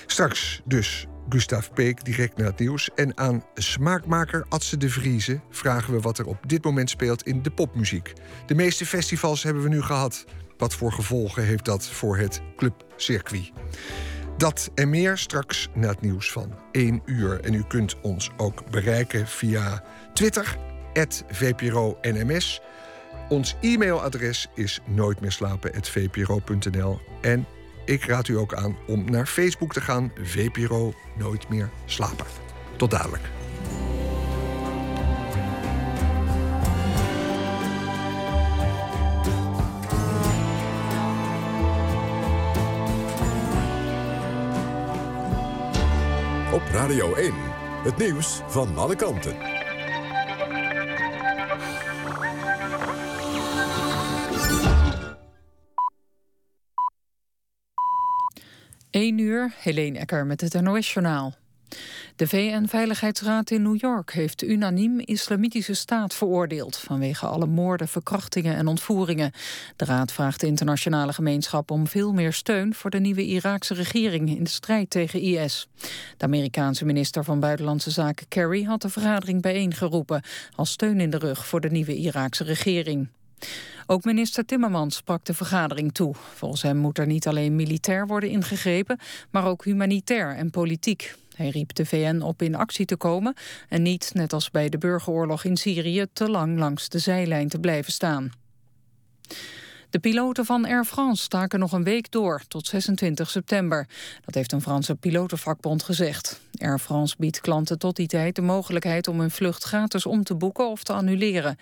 Straks 0.07 0.62
dus 0.64 1.07
Gustav 1.29 1.68
Peek 1.75 2.05
direct 2.05 2.37
na 2.37 2.44
het 2.44 2.59
nieuws. 2.59 2.90
En 2.94 3.16
aan 3.16 3.44
smaakmaker 3.55 4.46
Adse 4.49 4.77
de 4.77 4.90
Vrieze 4.90 5.40
vragen 5.51 5.92
we 5.92 6.01
wat 6.01 6.18
er 6.18 6.27
op 6.27 6.49
dit 6.49 6.64
moment 6.64 6.90
speelt 6.90 7.22
in 7.22 7.42
de 7.42 7.51
popmuziek. 7.51 8.12
De 8.46 8.55
meeste 8.55 8.87
festivals 8.87 9.42
hebben 9.42 9.62
we 9.62 9.68
nu 9.68 9.83
gehad. 9.83 10.25
Wat 10.57 10.75
voor 10.75 10.92
gevolgen 10.92 11.45
heeft 11.45 11.64
dat 11.64 11.87
voor 11.87 12.16
het 12.16 12.40
clubcircuit? 12.57 13.53
Dat 14.37 14.71
en 14.75 14.90
meer 14.90 15.19
straks 15.19 15.69
na 15.75 15.88
het 15.88 16.01
nieuws 16.01 16.33
van 16.33 16.55
1 16.73 17.03
uur. 17.05 17.40
En 17.40 17.55
u 17.55 17.64
kunt 17.69 18.01
ons 18.01 18.31
ook 18.37 18.71
bereiken 18.71 19.27
via 19.27 19.85
Twitter, 20.14 20.57
VPRO-NMS. 21.29 22.61
Ons 23.29 23.57
e-mailadres 23.61 24.49
is 24.55 24.81
nooitmeerslapen.vpro.nl. 24.87 27.01
En 27.21 27.47
ik 27.85 28.05
raad 28.05 28.29
u 28.29 28.38
ook 28.38 28.55
aan 28.55 28.77
om 28.87 29.11
naar 29.11 29.27
Facebook 29.27 29.73
te 29.73 29.81
gaan, 29.81 30.12
VPRO 30.23 30.95
Nooit 31.19 31.49
meer 31.49 31.71
slapen. 31.85 32.27
Tot 32.77 32.90
dadelijk. 32.90 33.45
Radio 46.72 47.14
1, 47.14 47.35
het 47.83 47.96
nieuws 47.96 48.40
van 48.46 48.76
alle 48.76 48.96
kanten. 48.96 49.37
1 58.90 59.18
uur, 59.18 59.52
Helene 59.59 59.98
Ecker 59.98 60.26
met 60.26 60.40
het 60.40 60.61
NOS-journaal. 60.61 61.35
De 62.16 62.29
VN-veiligheidsraad 62.29 63.50
in 63.50 63.62
New 63.62 63.81
York 63.81 64.12
heeft 64.12 64.42
unaniem 64.42 65.00
islamitische 65.00 65.74
staat 65.74 66.14
veroordeeld... 66.14 66.76
vanwege 66.76 67.26
alle 67.26 67.46
moorden, 67.46 67.88
verkrachtingen 67.88 68.57
en 68.57 68.66
ontvoeringen. 68.66 69.33
De 69.76 69.85
raad 69.85 70.12
vraagt 70.12 70.40
de 70.40 70.46
internationale 70.46 71.12
gemeenschap 71.12 71.70
om 71.70 71.87
veel 71.87 72.12
meer 72.12 72.33
steun... 72.33 72.74
voor 72.74 72.90
de 72.90 73.00
nieuwe 73.00 73.26
Iraakse 73.26 73.74
regering 73.74 74.29
in 74.29 74.44
de 74.44 74.50
strijd 74.50 74.90
tegen 74.90 75.20
IS. 75.20 75.68
De 76.16 76.24
Amerikaanse 76.24 76.85
minister 76.85 77.24
van 77.24 77.40
Buitenlandse 77.40 77.90
Zaken 77.90 78.29
Kerry 78.29 78.62
had 78.64 78.83
de 78.83 78.88
vergadering 78.88 79.42
bijeengeroepen... 79.42 80.22
als 80.55 80.70
steun 80.70 81.00
in 81.00 81.11
de 81.11 81.18
rug 81.18 81.46
voor 81.46 81.61
de 81.61 81.70
nieuwe 81.70 81.96
Iraakse 81.96 82.44
regering. 82.44 83.09
Ook 83.87 84.05
minister 84.05 84.44
Timmermans 84.44 84.96
sprak 84.96 85.24
de 85.24 85.35
vergadering 85.35 85.92
toe. 85.92 86.14
Volgens 86.35 86.62
hem 86.62 86.76
moet 86.76 86.98
er 86.98 87.07
niet 87.07 87.26
alleen 87.26 87.57
militair 87.57 88.07
worden 88.07 88.31
ingegrepen... 88.31 88.98
maar 89.31 89.46
ook 89.46 89.64
humanitair 89.64 90.37
en 90.37 90.50
politiek. 90.50 91.14
Hij 91.37 91.49
riep 91.49 91.75
de 91.75 91.87
VN 91.87 92.20
op 92.20 92.42
in 92.42 92.55
actie 92.55 92.87
te 92.87 92.96
komen... 92.96 93.35
en 93.68 93.83
niet, 93.83 94.11
net 94.14 94.33
als 94.33 94.51
bij 94.51 94.68
de 94.68 94.79
burgeroorlog 94.79 95.44
in 95.44 95.57
Syrië... 95.57 96.07
te 96.12 96.31
lang 96.31 96.59
langs 96.59 96.88
de 96.88 96.99
zijlijn 96.99 97.49
te 97.49 97.59
blijven 97.59 97.92
staan. 97.92 98.33
De 99.90 99.99
piloten 99.99 100.44
van 100.44 100.64
Air 100.64 100.85
France 100.85 101.22
staken 101.22 101.59
nog 101.59 101.72
een 101.72 101.85
week 101.85 102.11
door, 102.11 102.42
tot 102.49 102.66
26 102.66 103.31
september. 103.31 103.87
Dat 104.25 104.35
heeft 104.35 104.53
een 104.53 104.61
Franse 104.62 104.94
pilotenvakbond 104.94 105.83
gezegd. 105.83 106.40
Air 106.59 106.79
France 106.79 107.14
biedt 107.18 107.40
klanten 107.40 107.79
tot 107.79 107.96
die 107.96 108.07
tijd 108.07 108.35
de 108.35 108.42
mogelijkheid 108.42 109.09
om 109.09 109.20
hun 109.20 109.31
vlucht 109.31 109.64
gratis 109.64 110.07
om 110.07 110.22
te 110.22 110.35
boeken 110.35 110.70
of 110.70 110.83
te 110.83 110.92
annuleren. 110.92 111.59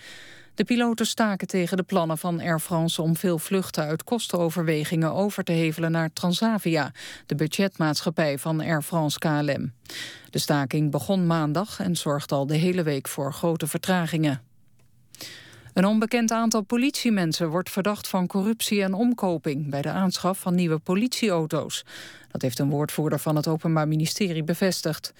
De 0.54 0.64
piloten 0.64 1.06
staken 1.06 1.46
tegen 1.46 1.76
de 1.76 1.82
plannen 1.82 2.18
van 2.18 2.40
Air 2.40 2.60
France 2.60 3.02
om 3.02 3.16
veel 3.16 3.38
vluchten 3.38 3.84
uit 3.84 4.04
kostenoverwegingen 4.04 5.12
over 5.12 5.44
te 5.44 5.52
hevelen 5.52 5.90
naar 5.90 6.12
Transavia, 6.12 6.92
de 7.26 7.34
budgetmaatschappij 7.34 8.38
van 8.38 8.60
Air 8.60 8.82
France 8.82 9.18
KLM. 9.18 9.72
De 10.30 10.38
staking 10.38 10.90
begon 10.90 11.26
maandag 11.26 11.80
en 11.80 11.96
zorgt 11.96 12.32
al 12.32 12.46
de 12.46 12.56
hele 12.56 12.82
week 12.82 13.08
voor 13.08 13.32
grote 13.32 13.66
vertragingen. 13.66 14.42
Een 15.72 15.86
onbekend 15.86 16.30
aantal 16.30 16.62
politiemensen 16.62 17.48
wordt 17.48 17.70
verdacht 17.70 18.08
van 18.08 18.26
corruptie 18.26 18.82
en 18.82 18.94
omkoping 18.94 19.70
bij 19.70 19.82
de 19.82 19.90
aanschaf 19.90 20.38
van 20.38 20.54
nieuwe 20.54 20.78
politieauto's. 20.78 21.84
Dat 22.30 22.42
heeft 22.42 22.58
een 22.58 22.70
woordvoerder 22.70 23.18
van 23.18 23.36
het 23.36 23.48
Openbaar 23.48 23.88
Ministerie 23.88 24.44
bevestigd. 24.44 25.12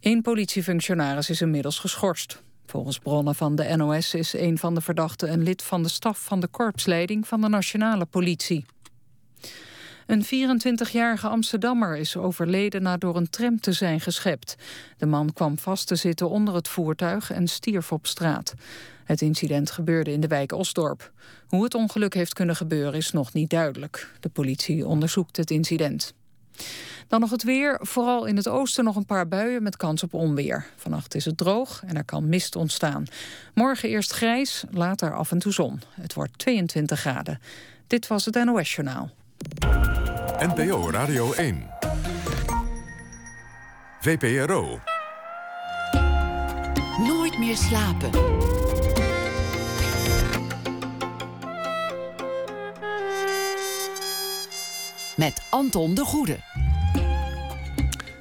Eén 0.00 0.22
politiefunctionaris 0.22 1.30
is 1.30 1.40
inmiddels 1.40 1.78
geschorst. 1.78 2.42
Volgens 2.66 2.98
bronnen 2.98 3.34
van 3.34 3.54
de 3.54 3.76
NOS 3.76 4.14
is 4.14 4.32
een 4.32 4.58
van 4.58 4.74
de 4.74 4.80
verdachten 4.80 5.32
een 5.32 5.42
lid 5.42 5.62
van 5.62 5.82
de 5.82 5.88
staf 5.88 6.18
van 6.18 6.40
de 6.40 6.46
korpsleiding 6.48 7.28
van 7.28 7.40
de 7.40 7.48
nationale 7.48 8.04
politie. 8.04 8.64
Een 10.06 10.24
24-jarige 10.24 11.28
Amsterdammer 11.28 11.96
is 11.96 12.16
overleden 12.16 12.82
na 12.82 12.96
door 12.96 13.16
een 13.16 13.30
tram 13.30 13.60
te 13.60 13.72
zijn 13.72 14.00
geschept. 14.00 14.56
De 14.98 15.06
man 15.06 15.32
kwam 15.32 15.58
vast 15.58 15.86
te 15.86 15.96
zitten 15.96 16.30
onder 16.30 16.54
het 16.54 16.68
voertuig 16.68 17.30
en 17.30 17.48
stierf 17.48 17.92
op 17.92 18.06
straat. 18.06 18.54
Het 19.04 19.20
incident 19.20 19.70
gebeurde 19.70 20.12
in 20.12 20.20
de 20.20 20.26
wijk 20.26 20.52
Osdorp. 20.52 21.12
Hoe 21.46 21.64
het 21.64 21.74
ongeluk 21.74 22.14
heeft 22.14 22.32
kunnen 22.32 22.56
gebeuren 22.56 22.94
is 22.94 23.12
nog 23.12 23.32
niet 23.32 23.50
duidelijk. 23.50 24.10
De 24.20 24.28
politie 24.28 24.86
onderzoekt 24.86 25.36
het 25.36 25.50
incident. 25.50 26.14
Dan 27.08 27.20
nog 27.20 27.30
het 27.30 27.42
weer. 27.42 27.78
Vooral 27.82 28.24
in 28.24 28.36
het 28.36 28.48
oosten 28.48 28.84
nog 28.84 28.96
een 28.96 29.06
paar 29.06 29.28
buien 29.28 29.62
met 29.62 29.76
kans 29.76 30.02
op 30.02 30.14
onweer. 30.14 30.66
Vannacht 30.76 31.14
is 31.14 31.24
het 31.24 31.36
droog 31.36 31.82
en 31.86 31.96
er 31.96 32.04
kan 32.04 32.28
mist 32.28 32.56
ontstaan. 32.56 33.04
Morgen 33.54 33.88
eerst 33.88 34.12
grijs, 34.12 34.64
later 34.70 35.14
af 35.14 35.30
en 35.30 35.38
toe 35.38 35.52
zon. 35.52 35.80
Het 35.90 36.14
wordt 36.14 36.38
22 36.38 37.00
graden. 37.00 37.40
Dit 37.86 38.06
was 38.06 38.24
het 38.24 38.44
NOS 38.44 38.74
Journaal. 38.74 39.10
NPO 40.38 40.90
Radio 40.90 41.32
1. 41.32 41.70
VPRO. 44.00 44.80
Nooit 46.98 47.38
meer 47.38 47.56
slapen. 47.56 48.10
Met 55.22 55.42
Anton 55.50 55.94
de 55.94 56.04
Goede. 56.04 56.38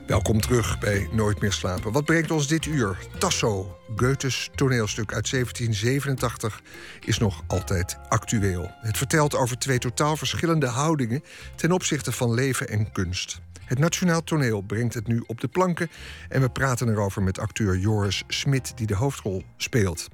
Welkom 0.08 0.42
terug 0.42 0.80
bij 0.80 1.10
Nooit 1.12 1.42
meer 1.42 1.52
slapen. 1.52 1.92
Wat 1.92 2.06
brengt 2.06 2.32
ons 2.32 2.48
dit 2.48 2.66
uur? 2.66 2.98
Tasso, 3.18 3.78
Goethes 3.96 4.50
toneelstuk 4.56 5.14
uit 5.14 5.32
1787, 5.32 6.62
is 7.06 7.18
nog 7.18 7.44
altijd 7.48 7.98
actueel. 8.10 8.72
Het 8.82 8.98
vertelt 8.98 9.36
over 9.36 9.60
twee 9.60 9.78
totaal 9.78 10.18
verschillende 10.18 10.68
houdingen 10.68 11.24
ten 11.56 11.72
opzichte 11.72 12.12
van 12.12 12.34
leven 12.34 12.70
en 12.70 12.92
kunst. 12.92 13.42
Het 13.66 13.80
Nationaal 13.80 14.24
Toneel 14.24 14.62
brengt 14.62 14.94
het 14.94 15.08
nu 15.08 15.24
op 15.28 15.42
de 15.42 15.48
planken 15.48 15.90
en 16.30 16.42
we 16.42 16.50
praten 16.50 16.90
erover 16.90 17.24
met 17.24 17.40
acteur 17.40 17.78
Joris 17.78 18.24
Smit, 18.28 18.72
die 18.76 18.88
de 18.88 18.96
hoofdrol 18.96 19.44
speelt. 19.58 20.08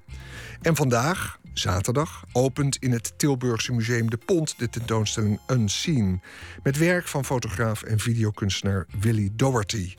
En 0.61 0.75
vandaag, 0.75 1.39
Zaterdag 1.57 2.25
opent 2.31 2.75
in 2.75 2.91
het 2.91 3.13
Tilburgse 3.17 3.73
Museum 3.73 4.09
De 4.09 4.17
Pont 4.17 4.59
de 4.59 4.69
tentoonstelling 4.69 5.39
Unseen. 5.47 6.21
Met 6.63 6.77
werk 6.77 7.07
van 7.07 7.25
fotograaf 7.25 7.83
en 7.83 7.99
videokunstenaar 7.99 8.85
Willy 8.99 9.29
Doherty. 9.33 9.95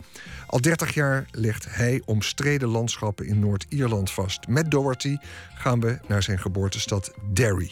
Al 0.46 0.60
30 0.60 0.94
jaar 0.94 1.26
legt 1.30 1.74
hij 1.74 2.02
omstreden 2.04 2.68
landschappen 2.68 3.26
in 3.26 3.38
Noord-Ierland 3.38 4.10
vast. 4.10 4.48
Met 4.48 4.70
Doherty 4.70 5.16
gaan 5.54 5.80
we 5.80 5.98
naar 6.08 6.22
zijn 6.22 6.38
geboortestad 6.38 7.12
Derry. 7.32 7.70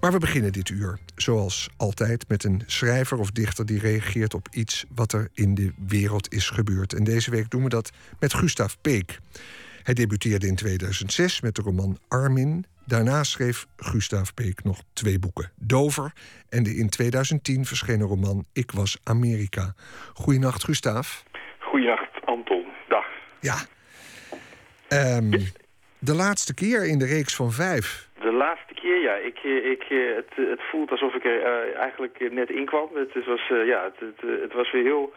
Maar 0.00 0.12
we 0.12 0.18
beginnen 0.18 0.52
dit 0.52 0.68
uur, 0.68 0.98
zoals 1.16 1.68
altijd, 1.76 2.28
met 2.28 2.44
een 2.44 2.62
schrijver 2.66 3.18
of 3.18 3.30
dichter 3.30 3.66
die 3.66 3.78
reageert 3.78 4.34
op 4.34 4.48
iets 4.50 4.84
wat 4.94 5.12
er 5.12 5.30
in 5.32 5.54
de 5.54 5.72
wereld 5.86 6.32
is 6.32 6.50
gebeurd. 6.50 6.92
En 6.92 7.04
deze 7.04 7.30
week 7.30 7.50
doen 7.50 7.62
we 7.62 7.68
dat 7.68 7.90
met 8.18 8.34
Gustav 8.34 8.74
Peek. 8.80 9.20
Hij 9.82 9.94
debuteerde 9.94 10.46
in 10.46 10.54
2006 10.54 11.40
met 11.40 11.54
de 11.54 11.62
roman 11.62 11.98
Armin. 12.08 12.66
Daarna 12.86 13.22
schreef 13.22 13.66
Gustav 13.76 14.30
Peek 14.34 14.64
nog 14.64 14.78
twee 14.92 15.18
boeken. 15.18 15.50
Dover 15.56 16.12
en 16.48 16.62
de 16.62 16.70
in 16.70 16.88
2010 16.88 17.64
verschenen 17.64 18.06
roman 18.06 18.44
Ik 18.52 18.70
was 18.70 19.00
Amerika. 19.04 19.72
Goedenacht, 20.14 20.64
Gustav. 20.64 21.22
Goedenacht, 21.58 22.10
Anton. 22.24 22.64
Dag. 22.88 23.06
Ja. 23.40 23.56
Um, 25.16 25.30
de 25.98 26.14
laatste 26.14 26.54
keer 26.54 26.86
in 26.86 26.98
de 26.98 27.06
reeks 27.06 27.36
van 27.36 27.50
vijf. 27.50 28.08
De 28.20 28.32
laatste 28.32 28.74
keer, 28.74 29.00
ja. 29.00 29.14
Ik, 29.14 29.38
ik, 29.74 29.84
het, 30.16 30.48
het 30.48 30.62
voelt 30.70 30.90
alsof 30.90 31.14
ik 31.14 31.24
er 31.24 31.40
uh, 31.40 31.76
eigenlijk 31.80 32.32
net 32.32 32.50
in 32.50 32.64
kwam. 32.64 32.88
Het, 32.94 33.26
was, 33.26 33.50
uh, 33.50 33.66
ja, 33.66 33.84
het, 33.84 34.00
het, 34.00 34.40
het 34.42 34.52
was 34.52 34.72
weer 34.72 34.82
heel 34.82 35.12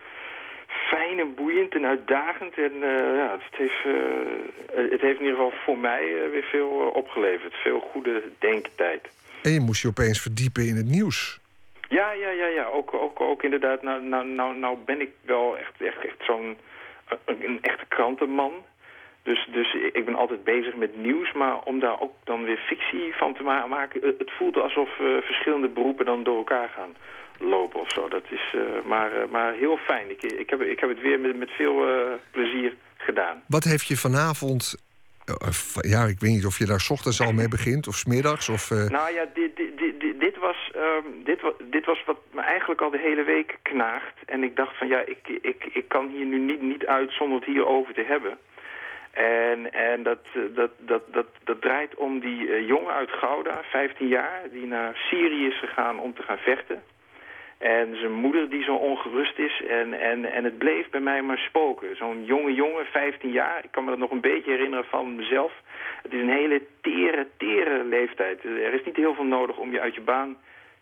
fijn 0.67 1.19
en 1.19 1.35
boeiend 1.35 1.75
en 1.75 1.85
uitdagend. 1.85 2.57
En 2.57 2.73
uh, 2.75 3.15
ja, 3.15 3.37
het 3.39 3.57
heeft, 3.57 3.85
uh, 3.85 4.91
het 4.91 5.01
heeft 5.01 5.19
in 5.19 5.25
ieder 5.25 5.35
geval 5.35 5.53
voor 5.65 5.77
mij 5.77 6.03
uh, 6.03 6.31
weer 6.31 6.43
veel 6.43 6.69
opgeleverd. 6.93 7.53
Veel 7.53 7.79
goede 7.79 8.23
denktijd. 8.39 9.09
En 9.43 9.51
je 9.51 9.59
moest 9.59 9.81
je 9.81 9.87
opeens 9.87 10.21
verdiepen 10.21 10.67
in 10.67 10.75
het 10.75 10.89
nieuws. 10.89 11.39
Ja, 11.89 12.11
ja, 12.11 12.29
ja, 12.29 12.45
ja. 12.45 12.65
Ook, 12.65 12.93
ook, 12.93 13.21
ook 13.21 13.43
inderdaad. 13.43 13.81
Nou, 13.81 14.03
nou, 14.03 14.27
nou, 14.27 14.57
nou 14.57 14.77
ben 14.85 15.01
ik 15.01 15.09
wel 15.21 15.57
echt, 15.57 15.81
echt, 15.81 16.05
echt 16.05 16.17
zo'n 16.19 16.57
een, 17.25 17.43
een 17.45 17.59
echte 17.61 17.85
krantenman. 17.87 18.53
Dus, 19.23 19.47
dus 19.51 19.73
ik 19.73 20.05
ben 20.05 20.15
altijd 20.15 20.43
bezig 20.43 20.75
met 20.75 20.97
nieuws, 20.97 21.31
maar 21.31 21.59
om 21.63 21.79
daar 21.79 22.01
ook 22.01 22.13
dan 22.23 22.43
weer 22.43 22.57
fictie 22.57 23.15
van 23.15 23.33
te 23.33 23.43
ma 23.43 23.65
maken... 23.65 24.01
het 24.17 24.31
voelt 24.37 24.57
alsof 24.57 24.89
verschillende 25.21 25.67
beroepen 25.67 26.05
dan 26.05 26.23
door 26.23 26.37
elkaar 26.37 26.69
gaan 26.69 26.95
lopen 27.39 27.79
of 27.79 27.91
zo. 27.91 28.09
Dat 28.09 28.23
is 28.29 28.53
uh, 28.55 28.61
maar, 28.85 29.11
uh, 29.17 29.31
maar 29.31 29.53
heel 29.53 29.77
fijn. 29.77 30.09
Ik, 30.09 30.23
ik, 30.23 30.49
heb, 30.49 30.61
ik 30.61 30.79
heb 30.79 30.89
het 30.89 31.01
weer 31.01 31.19
met, 31.19 31.37
met 31.37 31.49
veel 31.49 31.89
uh, 31.89 32.13
plezier 32.31 32.75
gedaan. 32.97 33.43
Wat 33.47 33.63
heeft 33.63 33.87
je 33.87 33.97
vanavond... 33.97 34.75
ja, 35.79 36.03
ik 36.03 36.19
weet 36.19 36.31
niet 36.31 36.45
of 36.45 36.57
je 36.57 36.65
daar 36.65 36.79
s 36.79 36.89
ochtends 36.89 37.21
al 37.21 37.33
mee 37.33 37.47
begint 37.47 37.87
of 37.87 37.95
smiddags 37.95 38.49
of... 38.49 38.69
Nou 38.69 39.13
ja, 39.13 39.25
dit, 39.33 39.55
dit, 39.55 39.77
dit, 39.77 40.19
dit 40.19 40.37
was, 40.37 40.71
um, 40.75 41.23
dit, 41.23 41.39
dit 41.69 41.85
was 41.85 42.03
wat 42.05 42.17
me 42.31 42.41
eigenlijk 42.41 42.81
al 42.81 42.89
de 42.89 42.99
hele 42.99 43.23
week 43.23 43.57
knaagt. 43.61 44.15
En 44.25 44.43
ik 44.43 44.55
dacht 44.55 44.77
van 44.77 44.87
ja, 44.87 44.99
ik, 45.05 45.27
ik, 45.41 45.69
ik 45.73 45.87
kan 45.87 46.07
hier 46.07 46.25
nu 46.25 46.39
niet, 46.39 46.61
niet 46.61 46.85
uit 46.85 47.11
zonder 47.11 47.39
het 47.39 47.47
hierover 47.47 47.93
te 47.93 48.05
hebben. 48.07 48.37
En, 49.17 49.73
en 49.73 50.03
dat, 50.03 50.19
dat, 50.55 50.71
dat, 50.77 51.01
dat, 51.13 51.27
dat 51.43 51.61
draait 51.61 51.95
om 51.95 52.19
die 52.19 52.65
jongen 52.65 52.93
uit 52.93 53.11
Gouda, 53.11 53.61
15 53.63 54.07
jaar, 54.07 54.41
die 54.51 54.65
naar 54.65 54.95
Syrië 54.95 55.47
is 55.47 55.59
gegaan 55.59 55.99
om 55.99 56.13
te 56.13 56.21
gaan 56.23 56.37
vechten. 56.37 56.83
En 57.57 57.95
zijn 57.95 58.13
moeder 58.13 58.49
die 58.49 58.63
zo 58.63 58.75
ongerust 58.75 59.37
is. 59.39 59.61
En, 59.69 59.93
en, 59.93 60.25
en 60.25 60.43
het 60.43 60.57
bleef 60.57 60.89
bij 60.89 60.99
mij 60.99 61.21
maar 61.21 61.37
spoken. 61.37 61.95
Zo'n 61.95 62.25
jonge 62.25 62.53
jongen, 62.53 62.85
15 62.85 63.31
jaar. 63.31 63.63
Ik 63.63 63.71
kan 63.71 63.83
me 63.83 63.89
dat 63.89 63.99
nog 63.99 64.11
een 64.11 64.21
beetje 64.21 64.51
herinneren 64.51 64.85
van 64.85 65.15
mezelf. 65.15 65.51
Het 66.03 66.13
is 66.13 66.21
een 66.21 66.37
hele 66.41 66.61
tere, 66.81 67.27
tere 67.37 67.83
leeftijd. 67.83 68.43
Er 68.43 68.73
is 68.73 68.85
niet 68.85 68.95
heel 68.95 69.15
veel 69.15 69.25
nodig 69.25 69.57
om 69.57 69.71
je 69.71 69.81
uit 69.81 69.95
je 69.95 70.01
baan 70.01 70.37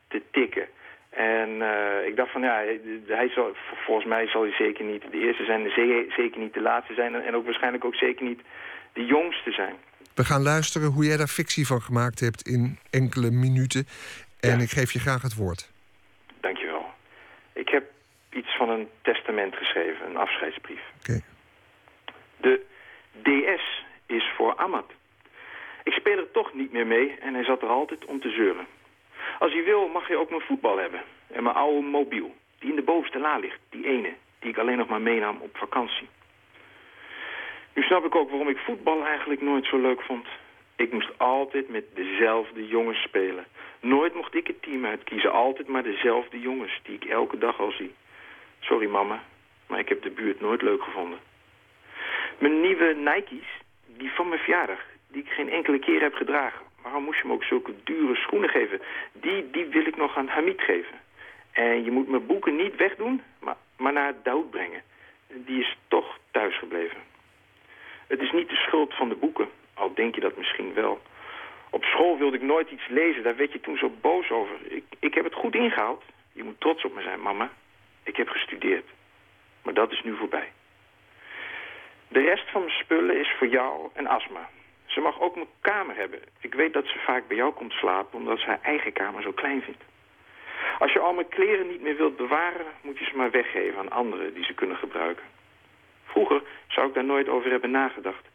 te 0.08 0.22
tikken. 0.32 0.68
En 1.10 1.62
eh, 1.62 2.08
ik 2.08 2.16
dacht 2.16 2.32
van 2.32 2.42
ja, 2.42 2.64
hij 3.08 3.30
zal, 3.30 3.56
volgens 3.86 4.08
mij 4.08 4.28
zal 4.28 4.42
hij 4.42 4.52
zeker 4.52 4.86
niet 4.86 5.02
de 5.12 5.20
eerste 5.20 5.46
zijn, 5.46 5.70
zeker 6.10 6.40
niet 6.40 6.54
de 6.54 6.62
laatste 6.62 6.94
zijn 6.94 7.16
en 7.16 7.36
ook 7.36 7.46
waarschijnlijk 7.46 7.86
ook 7.86 7.96
zeker 7.96 8.26
niet 8.26 8.42
de 8.94 9.06
jongste 9.06 9.52
zijn. 9.52 9.76
We 10.16 10.24
gaan 10.26 10.42
luisteren 10.42 10.88
hoe 10.88 11.06
jij 11.06 11.18
daar 11.18 11.28
fictie 11.28 11.68
van 11.68 11.82
gemaakt 11.82 12.20
hebt 12.20 12.48
in 12.48 12.80
enkele 12.90 13.32
minuten. 13.32 13.88
En 14.40 14.60
ik 14.60 14.70
geef 14.70 14.92
je 14.92 15.00
graag 15.00 15.22
het 15.22 15.36
woord. 15.36 15.74
Ik 17.56 17.70
heb 17.70 17.84
iets 18.32 18.56
van 18.56 18.70
een 18.70 18.90
testament 19.02 19.56
geschreven, 19.56 20.06
een 20.06 20.18
afscheidsbrief. 20.18 20.82
De 22.38 22.66
DS 23.22 23.84
is 24.06 24.32
voor 24.36 24.56
Amat. 24.56 24.92
Ik 25.84 25.94
speel 25.94 26.18
er 26.18 26.32
toch 26.32 26.54
niet 26.54 26.72
meer 26.72 26.88
mee 26.88 27.16
en 27.20 27.34
hij 27.34 27.44
zat 27.44 27.62
er 27.62 27.68
altijd 27.68 28.06
om 28.06 28.20
te 28.20 28.30
zeuren. 28.30 28.68
Als 29.40 29.54
hij 29.54 29.64
wil 29.64 29.88
mag 29.88 30.08
hij 30.08 30.18
ook 30.18 30.30
mijn 30.30 30.42
voetbal 30.42 30.78
hebben. 30.78 31.02
En 31.28 31.44
mijn 31.44 31.56
oude 31.56 31.88
mobiel, 31.88 32.36
die 32.60 32.70
in 32.70 32.76
de 32.76 32.82
bovenste 32.82 33.20
la 33.20 33.38
ligt. 33.38 33.60
Die 33.70 33.86
ene, 33.86 34.14
die 34.40 34.50
ik 34.50 34.58
alleen 34.58 34.78
nog 34.78 34.88
maar 34.88 35.02
meenam 35.02 35.38
op 35.42 35.58
vakantie. 35.58 36.10
Nu 37.74 37.82
snap 37.84 38.06
ik 38.06 38.16
ook 38.16 38.30
waarom 38.30 38.50
ik 38.50 38.58
voetbal 38.58 39.06
eigenlijk 39.06 39.42
nooit 39.42 39.66
zo 39.66 39.82
leuk 39.82 40.02
vond. 40.02 40.28
Ik 40.76 40.92
moest 40.92 41.10
altijd 41.18 41.70
met 41.70 41.86
dezelfde 41.94 42.68
jongens 42.68 43.02
spelen. 43.02 43.46
Nooit 43.80 44.14
mocht 44.14 44.36
ik 44.36 44.48
het 44.48 44.62
team 44.62 44.86
uitkiezen. 44.86 45.32
Altijd 45.32 45.68
maar 45.68 45.84
dezelfde 45.84 46.40
jongens 46.40 46.80
die 46.84 46.96
ik 46.96 47.06
elke 47.06 47.38
dag 47.38 47.60
al 47.60 47.72
zie. 47.72 47.94
Sorry 48.60 48.88
mama, 48.88 49.24
maar 49.68 49.80
ik 49.80 49.90
heb 49.90 50.02
de 50.02 50.10
buurt 50.10 50.42
nooit 50.42 50.62
leuk 50.62 50.84
gevonden. 50.84 51.20
Mijn 52.38 52.62
nieuwe 52.62 52.94
Nike's, 52.94 53.62
die 53.86 54.12
van 54.12 54.28
mijn 54.30 54.42
verjaardag, 54.42 54.80
die 55.08 55.22
ik 55.22 55.30
geen 55.30 55.50
enkele 55.50 55.80
keer 55.80 56.02
heb 56.02 56.14
gedragen. 56.14 56.66
Waarom 56.82 57.04
moest 57.04 57.22
je 57.22 57.28
me 57.28 57.34
ook 57.34 57.44
zulke 57.44 57.74
dure 57.84 58.16
schoenen 58.16 58.50
geven? 58.50 58.82
Die, 59.14 59.50
die 59.52 59.66
wil 59.66 59.86
ik 59.86 59.98
nog 59.98 60.18
aan 60.18 60.28
Hamid 60.28 60.62
geven. 60.62 61.00
En 61.52 61.84
je 61.84 61.92
moet 61.92 62.08
mijn 62.08 62.26
boeken 62.26 62.56
niet 62.56 62.76
wegdoen, 62.76 63.22
maar, 63.40 63.56
maar 63.78 63.94
naar 63.94 64.14
dood 64.24 64.50
brengen. 64.50 64.82
Die 65.28 65.60
is 65.60 65.78
toch 65.88 66.18
thuisgebleven. 66.32 66.98
Het 68.08 68.20
is 68.22 68.32
niet 68.32 68.50
de 68.50 68.56
schuld 68.56 68.94
van 68.94 69.10
de 69.10 69.16
boeken, 69.16 69.50
al 69.76 69.94
denk 69.94 70.16
je 70.16 70.22
dat 70.22 70.38
misschien 70.38 70.74
wel. 70.74 71.02
Op 71.70 71.84
school 71.84 72.18
wilde 72.18 72.36
ik 72.36 72.42
nooit 72.42 72.72
iets 72.72 72.88
lezen, 72.88 73.24
daar 73.24 73.36
werd 73.36 73.52
je 73.52 73.60
toen 73.60 73.78
zo 73.78 73.92
boos 74.02 74.30
over. 74.32 74.56
Ik, 74.64 74.84
ik 75.00 75.14
heb 75.14 75.24
het 75.24 75.34
goed 75.34 75.56
ingehaald. 75.56 76.04
Je 76.32 76.44
moet 76.44 76.60
trots 76.60 76.86
op 76.86 76.94
me 76.96 77.02
zijn, 77.02 77.22
mama. 77.22 77.50
Ik 78.04 78.16
heb 78.16 78.28
gestudeerd. 78.28 78.86
Maar 79.64 79.74
dat 79.74 79.92
is 79.92 80.04
nu 80.04 80.16
voorbij. 80.16 80.52
De 82.08 82.22
rest 82.22 82.52
van 82.52 82.62
mijn 82.62 82.74
spullen 82.74 83.20
is 83.20 83.34
voor 83.38 83.48
jou 83.48 83.90
en 83.94 84.08
Asma. 84.08 84.50
Ze 84.86 85.00
mag 85.00 85.20
ook 85.20 85.36
mijn 85.36 85.48
kamer 85.62 85.96
hebben. 85.96 86.20
Ik 86.40 86.54
weet 86.54 86.74
dat 86.74 86.86
ze 86.86 87.00
vaak 87.00 87.28
bij 87.28 87.38
jou 87.38 87.54
komt 87.54 87.72
slapen 87.72 88.20
omdat 88.20 88.40
ze 88.40 88.46
haar 88.46 88.62
eigen 88.62 88.94
kamer 88.94 89.22
zo 89.22 89.32
klein 89.32 89.62
vindt. 89.62 89.84
Als 90.80 90.94
je 90.94 91.00
al 91.00 91.14
mijn 91.14 91.28
kleren 91.28 91.68
niet 91.68 91.82
meer 91.82 91.96
wilt 91.96 92.18
bewaren, 92.18 92.66
moet 92.82 92.98
je 92.98 93.06
ze 93.06 93.18
maar 93.18 93.32
weggeven 93.32 93.80
aan 93.80 93.92
anderen 93.92 94.34
die 94.34 94.46
ze 94.46 94.54
kunnen 94.54 94.78
gebruiken. 94.78 95.26
Vroeger 96.06 96.42
zou 96.68 96.88
ik 96.88 96.94
daar 96.94 97.04
nooit 97.04 97.28
over 97.30 97.52
hebben 97.52 97.72
nagedacht. 97.72 98.28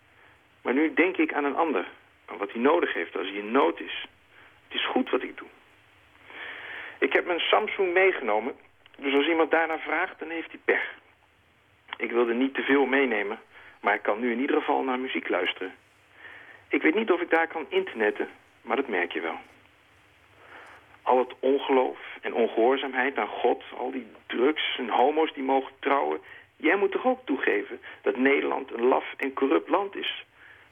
Maar 0.63 0.75
nu 0.75 0.95
denk 0.95 1.17
ik 1.17 1.33
aan 1.33 1.45
een 1.45 1.57
ander. 1.57 1.89
Aan 2.25 2.39
wat 2.39 2.53
hij 2.53 2.61
nodig 2.61 2.95
heeft 2.95 3.17
als 3.17 3.27
hij 3.27 3.37
in 3.37 3.51
nood 3.51 3.81
is. 3.81 4.07
Het 4.69 4.79
is 4.79 4.87
goed 4.87 5.11
wat 5.11 5.23
ik 5.23 5.37
doe. 5.37 5.49
Ik 6.99 7.13
heb 7.13 7.27
mijn 7.27 7.41
Samsung 7.41 7.93
meegenomen. 7.93 8.55
Dus 8.97 9.15
als 9.15 9.27
iemand 9.27 9.51
daarna 9.51 9.79
vraagt, 9.79 10.19
dan 10.19 10.31
heeft 10.31 10.51
hij 10.51 10.61
pech. 10.65 10.95
Ik 11.97 12.11
wilde 12.11 12.35
niet 12.35 12.55
te 12.55 12.63
veel 12.63 12.87
meenemen. 12.87 13.39
Maar 13.81 13.95
ik 13.95 14.03
kan 14.03 14.21
nu 14.21 14.33
in 14.33 14.41
ieder 14.41 14.57
geval 14.57 14.83
naar 14.83 14.99
muziek 14.99 15.29
luisteren. 15.29 15.75
Ik 16.69 16.83
weet 16.83 16.95
niet 16.95 17.11
of 17.11 17.21
ik 17.21 17.31
daar 17.31 17.47
kan 17.47 17.67
internetten, 17.69 18.29
maar 18.63 18.77
dat 18.77 18.89
merk 18.89 19.13
je 19.13 19.21
wel. 19.21 19.39
Al 21.03 21.19
het 21.19 21.35
ongeloof 21.39 21.99
en 22.21 22.35
ongehoorzaamheid 22.35 23.19
aan 23.19 23.29
God, 23.29 23.65
al 23.77 23.91
die 23.91 24.07
drugs 24.27 24.77
en 24.79 24.89
homo's 24.89 25.33
die 25.33 25.43
mogen 25.43 25.73
trouwen... 25.81 26.21
Jij 26.57 26.77
moet 26.77 26.93
toch 26.93 27.07
ook 27.07 27.21
toegeven 27.25 27.81
dat 28.03 28.17
Nederland 28.17 28.73
een 28.73 28.85
laf 28.85 29.05
en 29.17 29.33
corrupt 29.33 29.69
land 29.69 29.97
is. 29.97 30.25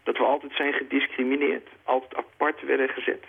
Dat 0.08 0.16
we 0.16 0.24
altijd 0.24 0.52
zijn 0.52 0.72
gediscrimineerd, 0.72 1.68
altijd 1.82 2.14
apart 2.14 2.62
werden 2.62 2.88
gezet. 2.88 3.24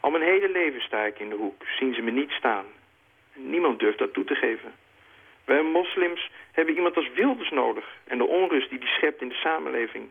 Al 0.00 0.10
mijn 0.10 0.22
hele 0.22 0.48
leven 0.48 0.80
sta 0.80 1.04
ik 1.04 1.18
in 1.18 1.28
de 1.28 1.36
hoek, 1.36 1.64
zien 1.78 1.94
ze 1.94 2.02
me 2.02 2.10
niet 2.10 2.30
staan. 2.30 2.64
Niemand 3.34 3.78
durft 3.78 3.98
dat 3.98 4.12
toe 4.12 4.24
te 4.24 4.34
geven. 4.34 4.72
Wij 5.44 5.62
moslims 5.62 6.30
hebben 6.52 6.74
iemand 6.74 6.96
als 6.96 7.10
Wilders 7.14 7.50
nodig 7.50 7.84
en 8.04 8.18
de 8.18 8.26
onrust 8.26 8.70
die 8.70 8.78
die 8.78 8.88
schept 8.88 9.20
in 9.20 9.28
de 9.28 9.34
samenleving. 9.34 10.08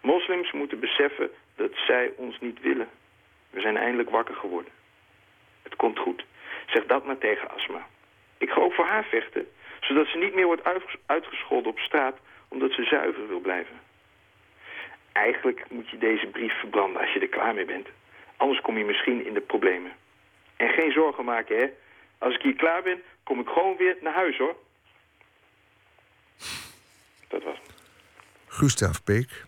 Moslims 0.00 0.52
moeten 0.52 0.80
beseffen 0.80 1.30
dat 1.56 1.72
zij 1.74 2.12
ons 2.16 2.40
niet 2.40 2.60
willen. 2.60 2.88
We 3.50 3.60
zijn 3.60 3.76
eindelijk 3.76 4.10
wakker 4.10 4.34
geworden. 4.34 4.72
Het 5.62 5.76
komt 5.76 5.98
goed. 5.98 6.24
Zeg 6.66 6.86
dat 6.86 7.06
maar 7.06 7.18
tegen 7.18 7.50
Asma. 7.50 7.86
Ik 8.38 8.50
ga 8.50 8.60
ook 8.60 8.74
voor 8.74 8.86
haar 8.86 9.04
vechten 9.04 9.48
zodat 9.80 10.06
ze 10.06 10.18
niet 10.18 10.34
meer 10.34 10.46
wordt 10.46 10.86
uitgescholden 11.06 11.70
op 11.70 11.78
straat 11.78 12.18
omdat 12.48 12.72
ze 12.72 12.84
zuiver 12.84 13.28
wil 13.28 13.40
blijven. 13.40 13.89
Eigenlijk 15.12 15.70
moet 15.70 15.88
je 15.88 15.98
deze 15.98 16.26
brief 16.26 16.52
verbranden 16.58 17.00
als 17.00 17.12
je 17.12 17.20
er 17.20 17.28
klaar 17.28 17.54
mee 17.54 17.64
bent. 17.64 17.86
Anders 18.36 18.60
kom 18.60 18.78
je 18.78 18.84
misschien 18.84 19.26
in 19.26 19.34
de 19.34 19.40
problemen. 19.40 19.92
En 20.56 20.68
geen 20.68 20.92
zorgen 20.92 21.24
maken, 21.24 21.56
hè. 21.56 21.66
Als 22.18 22.34
ik 22.34 22.42
hier 22.42 22.56
klaar 22.56 22.82
ben, 22.82 23.02
kom 23.22 23.40
ik 23.40 23.48
gewoon 23.48 23.76
weer 23.76 23.96
naar 24.00 24.14
huis, 24.14 24.36
hoor. 24.38 24.56
Dat 27.28 27.42
was 27.42 27.58
het. 27.62 27.82
Gustav 28.46 28.98
Peek. 29.04 29.44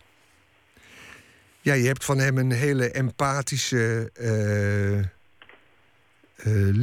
Ja, 1.61 1.73
je 1.73 1.87
hebt 1.87 2.05
van 2.05 2.17
hem 2.17 2.37
een 2.37 2.51
hele 2.51 2.91
empathische, 2.91 4.09
uh, 4.19 4.97
uh, 4.99 5.05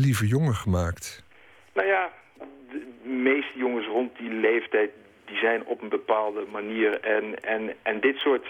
lieve 0.05 0.27
jongen 0.27 0.55
gemaakt. 0.55 1.25
Nou 1.73 1.87
ja, 1.87 2.13
meeste 3.03 3.59
jongens 3.59 3.87
rond 3.87 4.19
die 4.19 4.31
leeftijd... 4.31 4.91
die 5.25 5.39
zijn 5.39 5.65
op 5.65 5.83
een 5.83 5.89
bepaalde 5.89 6.47
manier. 6.51 7.01
En, 7.01 7.43
en, 7.43 7.75
en 7.83 8.01
dit 8.01 8.17
soort 8.17 8.47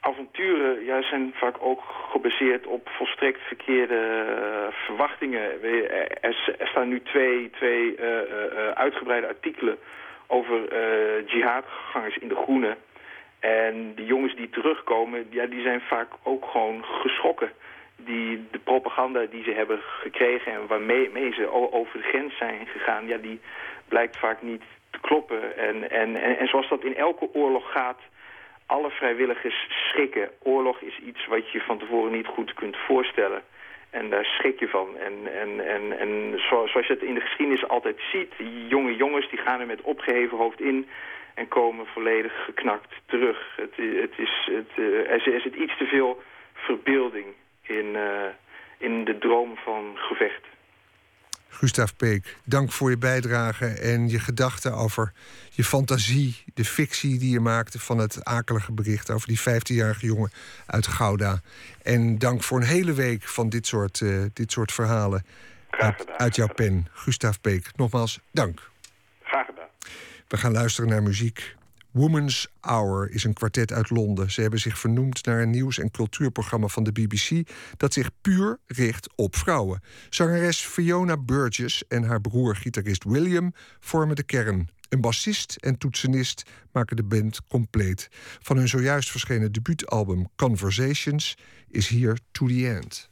avonturen 0.00 0.84
ja, 0.84 1.02
zijn 1.02 1.32
vaak 1.34 1.56
ook 1.60 1.82
gebaseerd 2.10 2.66
op 2.66 2.88
volstrekt 2.88 3.40
verkeerde 3.40 3.94
uh, 3.94 4.74
verwachtingen. 4.86 5.62
Er, 5.62 5.90
er, 6.20 6.68
staan 6.68 6.88
nu 6.88 7.02
twee, 7.02 7.50
twee 7.50 7.96
uh, 7.96 8.06
uitgebreide 8.74 9.26
artikelen 9.26 9.78
over 10.26 10.58
jihadgangers 11.26 12.16
in 12.18 12.28
de 12.28 12.36
groene. 12.36 12.76
En 13.40 13.94
de 13.94 14.04
jongens 14.04 14.36
die 14.36 14.50
terugkomen, 14.50 15.26
ja, 15.30 15.46
die 15.46 15.62
zijn 15.62 15.80
vaak 15.80 16.08
ook 16.22 16.44
gewoon 16.44 16.84
geschrokken 16.84 17.52
die, 18.04 18.46
de 18.50 18.58
propaganda 18.58 19.26
die 19.30 19.42
ze 19.42 19.50
hebben 19.50 19.80
gekregen 19.82 20.52
en 20.52 20.66
waarmee 20.66 21.32
ze 21.32 21.72
over 21.72 21.98
de 21.98 22.08
grens 22.08 22.36
zijn 22.36 22.66
gegaan, 22.66 23.06
ja, 23.06 23.16
die 23.16 23.40
blijkt 23.88 24.16
vaak 24.16 24.42
niet 24.42 24.62
te 24.90 25.00
kloppen. 25.00 25.56
En, 25.56 25.90
en, 25.90 26.16
en, 26.16 26.38
en 26.38 26.46
zoals 26.46 26.68
dat 26.68 26.84
in 26.84 26.96
elke 26.96 27.34
oorlog 27.34 27.72
gaat, 27.72 28.00
alle 28.70 28.90
vrijwilligers 28.90 29.66
schrikken. 29.68 30.30
Oorlog 30.42 30.80
is 30.80 30.98
iets 30.98 31.26
wat 31.26 31.50
je 31.50 31.60
van 31.60 31.78
tevoren 31.78 32.12
niet 32.12 32.26
goed 32.26 32.54
kunt 32.54 32.76
voorstellen. 32.76 33.42
En 33.90 34.10
daar 34.10 34.24
schrik 34.24 34.58
je 34.58 34.68
van. 34.68 34.98
En, 34.98 35.14
en, 35.40 35.66
en, 35.66 35.98
en 35.98 36.40
zoals 36.48 36.72
je 36.86 36.92
het 36.92 37.02
in 37.02 37.14
de 37.14 37.20
geschiedenis 37.20 37.68
altijd 37.68 38.00
ziet, 38.12 38.32
die 38.36 38.66
jonge 38.66 38.96
jongens 38.96 39.30
die 39.30 39.38
gaan 39.38 39.60
er 39.60 39.66
met 39.66 39.80
opgeheven 39.80 40.36
hoofd 40.36 40.60
in 40.60 40.88
en 41.34 41.48
komen 41.48 41.86
volledig 41.86 42.44
geknakt 42.44 42.92
terug. 43.06 43.56
Het, 43.56 43.74
het 43.76 44.14
is, 44.16 44.48
het, 44.50 44.70
uh, 44.76 45.10
er 45.10 45.40
zit 45.40 45.54
iets 45.54 45.76
te 45.76 45.86
veel 45.86 46.22
verbeelding 46.52 47.26
in, 47.62 47.86
uh, 47.94 48.28
in 48.78 49.04
de 49.04 49.18
droom 49.18 49.56
van 49.56 49.92
gevecht. 49.94 50.46
Gustav 51.50 51.90
Peek, 51.96 52.36
dank 52.44 52.72
voor 52.72 52.90
je 52.90 52.98
bijdrage 52.98 53.66
en 53.66 54.08
je 54.08 54.18
gedachten 54.18 54.74
over 54.74 55.12
je 55.50 55.64
fantasie, 55.64 56.44
de 56.54 56.64
fictie 56.64 57.18
die 57.18 57.30
je 57.30 57.40
maakte 57.40 57.78
van 57.78 57.98
het 57.98 58.24
akelige 58.24 58.72
bericht 58.72 59.10
over 59.10 59.28
die 59.28 59.40
15-jarige 59.40 60.06
jongen 60.06 60.30
uit 60.66 60.86
Gouda. 60.86 61.40
En 61.82 62.18
dank 62.18 62.42
voor 62.42 62.60
een 62.60 62.66
hele 62.66 62.92
week 62.92 63.22
van 63.22 63.48
dit 63.48 63.66
soort, 63.66 64.00
uh, 64.00 64.24
dit 64.32 64.52
soort 64.52 64.72
verhalen 64.72 65.24
uit, 65.70 66.06
uit, 66.16 66.36
jouw 66.36 66.54
pen. 66.54 66.88
Gustav 66.92 67.36
Peek, 67.40 67.70
nogmaals 67.76 68.20
dank. 68.30 68.70
Graag 69.22 69.46
gedaan. 69.46 69.68
We 70.28 70.36
gaan 70.36 70.52
luisteren 70.52 70.90
naar 70.90 71.02
muziek. 71.02 71.58
Woman's 71.92 72.48
Hour 72.60 73.10
is 73.10 73.24
een 73.24 73.32
kwartet 73.32 73.72
uit 73.72 73.90
Londen. 73.90 74.30
Ze 74.30 74.40
hebben 74.40 74.60
zich 74.60 74.78
vernoemd 74.78 75.24
naar 75.24 75.42
een 75.42 75.50
nieuws- 75.50 75.78
en 75.78 75.90
cultuurprogramma 75.90 76.66
van 76.66 76.84
de 76.84 76.92
BBC 76.92 77.48
dat 77.76 77.92
zich 77.92 78.10
puur 78.20 78.58
richt 78.66 79.08
op 79.16 79.36
vrouwen. 79.36 79.80
Zangeres 80.10 80.60
Fiona 80.60 81.16
Burgess 81.16 81.86
en 81.88 82.02
haar 82.02 82.20
broer 82.20 82.56
gitarist 82.56 83.04
William 83.04 83.52
vormen 83.80 84.16
de 84.16 84.22
kern. 84.22 84.68
Een 84.88 85.00
bassist 85.00 85.56
en 85.60 85.78
toetsenist 85.78 86.42
maken 86.72 86.96
de 86.96 87.04
band 87.04 87.40
compleet. 87.48 88.08
Van 88.40 88.56
hun 88.56 88.68
zojuist 88.68 89.10
verschenen 89.10 89.52
debuutalbum 89.52 90.28
Conversations 90.36 91.36
is 91.68 91.88
hier 91.88 92.18
To 92.32 92.46
The 92.46 92.68
End. 92.68 93.10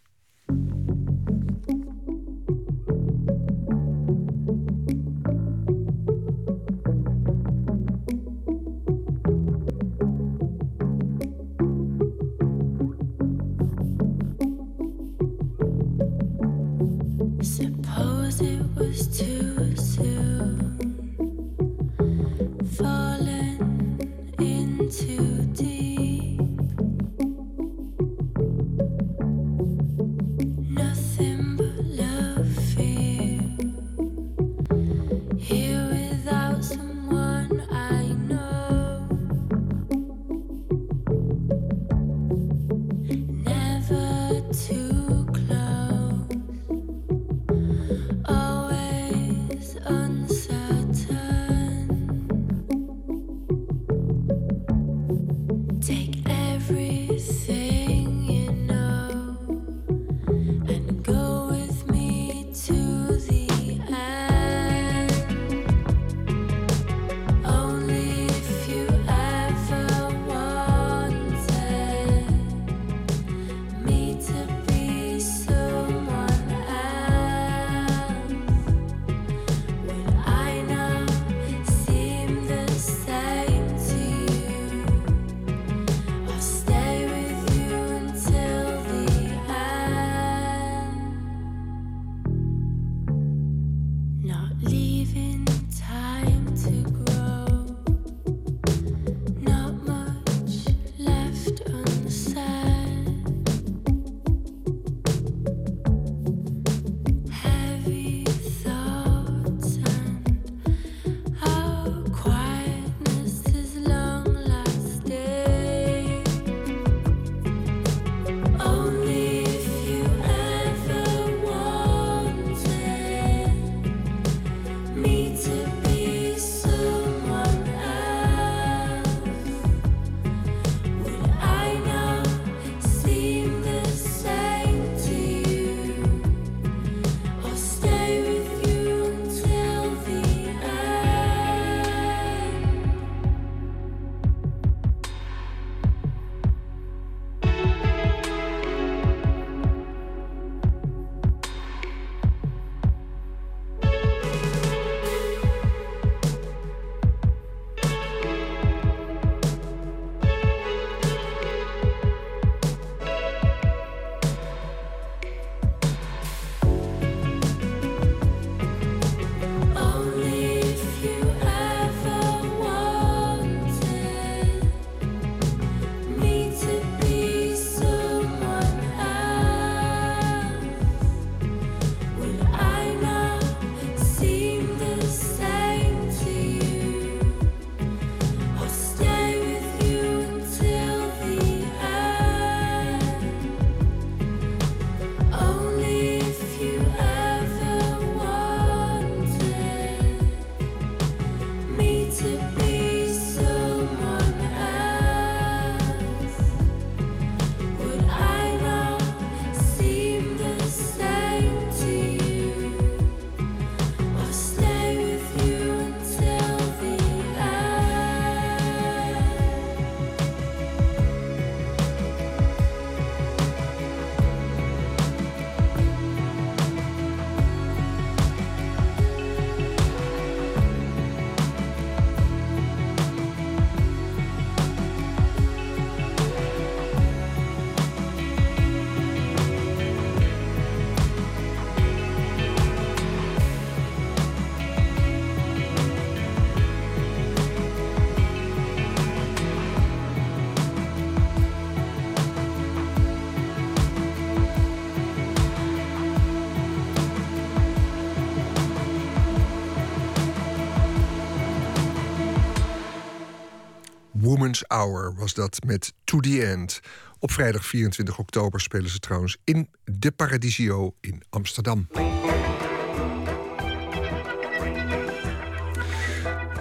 Hour 264.66 265.14
was 265.16 265.34
dat 265.34 265.64
met 265.66 265.92
To 266.04 266.20
The 266.20 266.46
End. 266.46 266.80
Op 267.18 267.30
vrijdag 267.30 267.66
24 267.66 268.18
oktober 268.18 268.60
spelen 268.60 268.90
ze 268.90 268.98
trouwens 268.98 269.36
in 269.44 269.68
de 269.84 270.10
Paradisio 270.10 270.94
in 271.00 271.22
Amsterdam. 271.30 271.88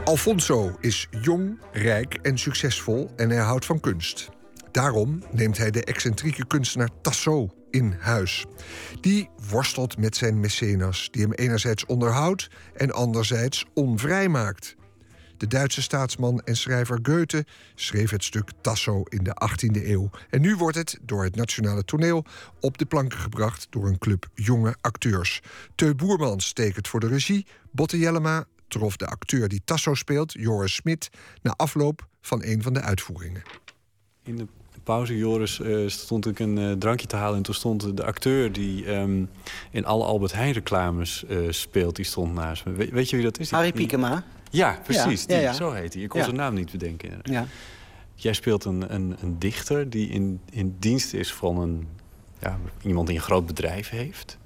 Alfonso 0.04 0.76
is 0.80 1.08
jong, 1.22 1.60
rijk 1.72 2.14
en 2.14 2.38
succesvol 2.38 3.12
en 3.16 3.30
hij 3.30 3.42
houdt 3.44 3.66
van 3.66 3.80
kunst. 3.80 4.30
Daarom 4.72 5.24
neemt 5.32 5.58
hij 5.58 5.72
de 5.72 5.84
excentrieke 5.84 6.48
kunstenaar 6.48 6.90
Tasso 7.02 7.50
in 7.70 7.96
huis. 8.00 8.46
Die 9.02 9.30
worstelt 9.50 9.98
met 9.98 10.16
zijn 10.16 10.40
mecenas, 10.40 11.08
die 11.12 11.22
hem 11.22 11.32
enerzijds 11.32 11.86
onderhoudt 11.86 12.48
en 12.76 12.92
anderzijds 12.92 13.66
onvrij 13.74 14.28
maakt. 14.30 14.76
De 15.38 15.48
Duitse 15.48 15.82
staatsman 15.82 16.40
en 16.40 16.56
schrijver 16.56 17.00
Goethe 17.04 17.46
schreef 17.76 18.10
het 18.10 18.24
stuk 18.24 18.50
Tasso 18.62 19.04
in 19.04 19.24
de 19.24 19.36
18e 19.50 19.88
eeuw. 19.88 20.10
En 20.30 20.42
nu 20.42 20.56
wordt 20.56 20.78
het 20.78 21.00
door 21.02 21.24
het 21.24 21.36
Nationale 21.36 21.84
Toneel 21.84 22.26
op 22.60 22.78
de 22.78 22.86
planken 22.86 23.20
gebracht 23.20 23.68
door 23.70 23.88
een 23.88 23.98
club 23.98 24.28
jonge 24.34 24.76
acteurs. 24.82 25.42
Teu 25.76 25.96
Boermans 25.96 26.54
tekent 26.54 26.88
voor 26.88 27.00
de 27.00 27.08
regie. 27.08 27.46
Botte 27.72 27.98
Jellema 27.98 28.46
trof 28.68 28.98
de 28.98 29.06
acteur 29.06 29.48
die 29.48 29.62
Tasso 29.66 29.94
speelt, 29.94 30.34
Joris 30.34 30.76
Smit, 30.76 31.10
na 31.42 31.54
afloop 31.56 32.08
van 32.22 32.44
een 32.44 32.62
van 32.62 32.74
de 32.74 32.82
uitvoeringen. 32.82 33.44
In 34.24 34.36
de 34.36 34.48
pauze, 34.84 35.18
Joris, 35.18 35.60
uh, 35.60 35.90
stond 35.90 36.26
ik 36.26 36.40
een 36.40 36.58
uh, 36.58 36.72
drankje 36.72 37.08
te 37.08 37.16
halen. 37.16 37.38
En 37.38 37.44
toen 37.44 37.54
stond 37.54 37.98
de 37.98 38.04
acteur 38.06 38.52
die 38.52 38.96
um, 38.96 39.30
in 39.72 39.86
alle 39.86 40.04
Albert 40.04 40.34
Heijn 40.34 40.54
reclames 40.54 41.24
uh, 41.30 41.52
speelt, 41.52 41.96
die 41.96 42.06
stond 42.06 42.34
naast 42.34 42.66
me. 42.66 42.72
We, 42.72 42.90
weet 42.92 43.10
je 43.10 43.16
wie 43.16 43.26
dat 43.26 43.40
is? 43.40 43.52
Harry 43.52 43.72
Piekema. 43.72 44.24
Ja, 44.50 44.80
precies. 44.84 45.22
Ja, 45.22 45.28
die, 45.28 45.36
ja, 45.36 45.42
ja. 45.42 45.54
Zo 45.54 45.72
heet 45.72 45.94
hij. 45.94 46.04
Ik 46.04 46.10
kon 46.10 46.24
zijn 46.24 46.36
naam 46.36 46.54
niet 46.54 46.72
bedenken. 46.72 47.20
Ja. 47.24 47.46
Jij 48.16 48.34
speelt 48.34 48.66
een, 48.66 48.94
een, 48.94 49.16
een 49.22 49.40
dichter 49.40 49.90
die 49.90 50.10
in, 50.10 50.40
in 50.50 50.76
dienst 50.80 51.14
is 51.14 51.34
van 51.34 51.60
een, 51.60 51.88
ja, 52.40 52.58
iemand 52.82 53.08
die 53.08 53.16
een 53.16 53.22
groot 53.22 53.46
bedrijf 53.46 53.90
heeft. 53.90 54.38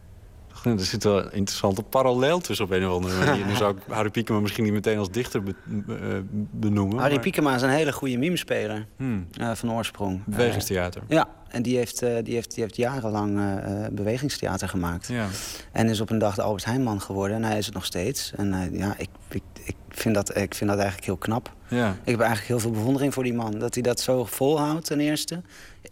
Er 0.63 0.79
zit 0.79 1.03
wel 1.03 1.17
een 1.17 1.31
interessante 1.31 1.83
parallel 1.83 2.39
tussen 2.39 2.65
op 2.65 2.71
een 2.71 2.87
of 2.87 2.93
andere 2.93 3.25
manier. 3.25 3.45
Nu 3.45 3.55
zou 3.55 3.75
ik 3.75 3.83
Harry 3.87 4.09
Piekema 4.09 4.39
misschien 4.39 4.63
niet 4.63 4.73
meteen 4.73 4.97
als 4.97 5.11
dichter 5.11 5.43
be, 5.43 5.55
be, 5.65 6.23
benoemen. 6.51 6.97
Harry 6.97 7.13
maar... 7.13 7.21
Piekema 7.23 7.55
is 7.55 7.61
een 7.61 7.69
hele 7.69 7.93
goede 7.93 8.17
mimespeler 8.17 8.87
hmm. 8.97 9.27
uh, 9.39 9.51
van 9.51 9.71
oorsprong. 9.71 10.23
Bewegingstheater. 10.25 11.01
Uh, 11.01 11.07
ja, 11.17 11.27
en 11.47 11.61
die 11.61 11.77
heeft, 11.77 12.03
uh, 12.03 12.17
die 12.23 12.33
heeft, 12.33 12.53
die 12.53 12.63
heeft 12.63 12.75
jarenlang 12.75 13.39
bewegingstheater 13.91 14.69
gemaakt. 14.69 15.07
Ja. 15.07 15.27
En 15.71 15.89
is 15.89 16.01
op 16.01 16.09
een 16.09 16.19
dag 16.19 16.35
de 16.35 16.41
Albert 16.41 16.65
Heijnman 16.65 17.01
geworden. 17.01 17.37
En 17.37 17.43
hij 17.43 17.57
is 17.57 17.65
het 17.65 17.75
nog 17.75 17.85
steeds. 17.85 18.33
En 18.35 18.69
ja, 18.71 18.95
ik, 18.97 19.09
vind 19.99 20.15
dat, 20.15 20.37
ik 20.37 20.55
vind 20.55 20.69
dat 20.69 20.79
eigenlijk 20.79 21.05
heel 21.05 21.17
knap. 21.17 21.53
Ja. 21.67 21.89
Ik 21.89 22.11
heb 22.11 22.19
eigenlijk 22.19 22.47
heel 22.47 22.59
veel 22.59 22.71
bewondering 22.71 23.13
voor 23.13 23.23
die 23.23 23.33
man. 23.33 23.59
Dat 23.59 23.73
hij 23.73 23.83
dat 23.83 23.99
zo 23.99 24.25
volhoudt 24.25 24.85
ten 24.85 24.99
eerste. 24.99 25.41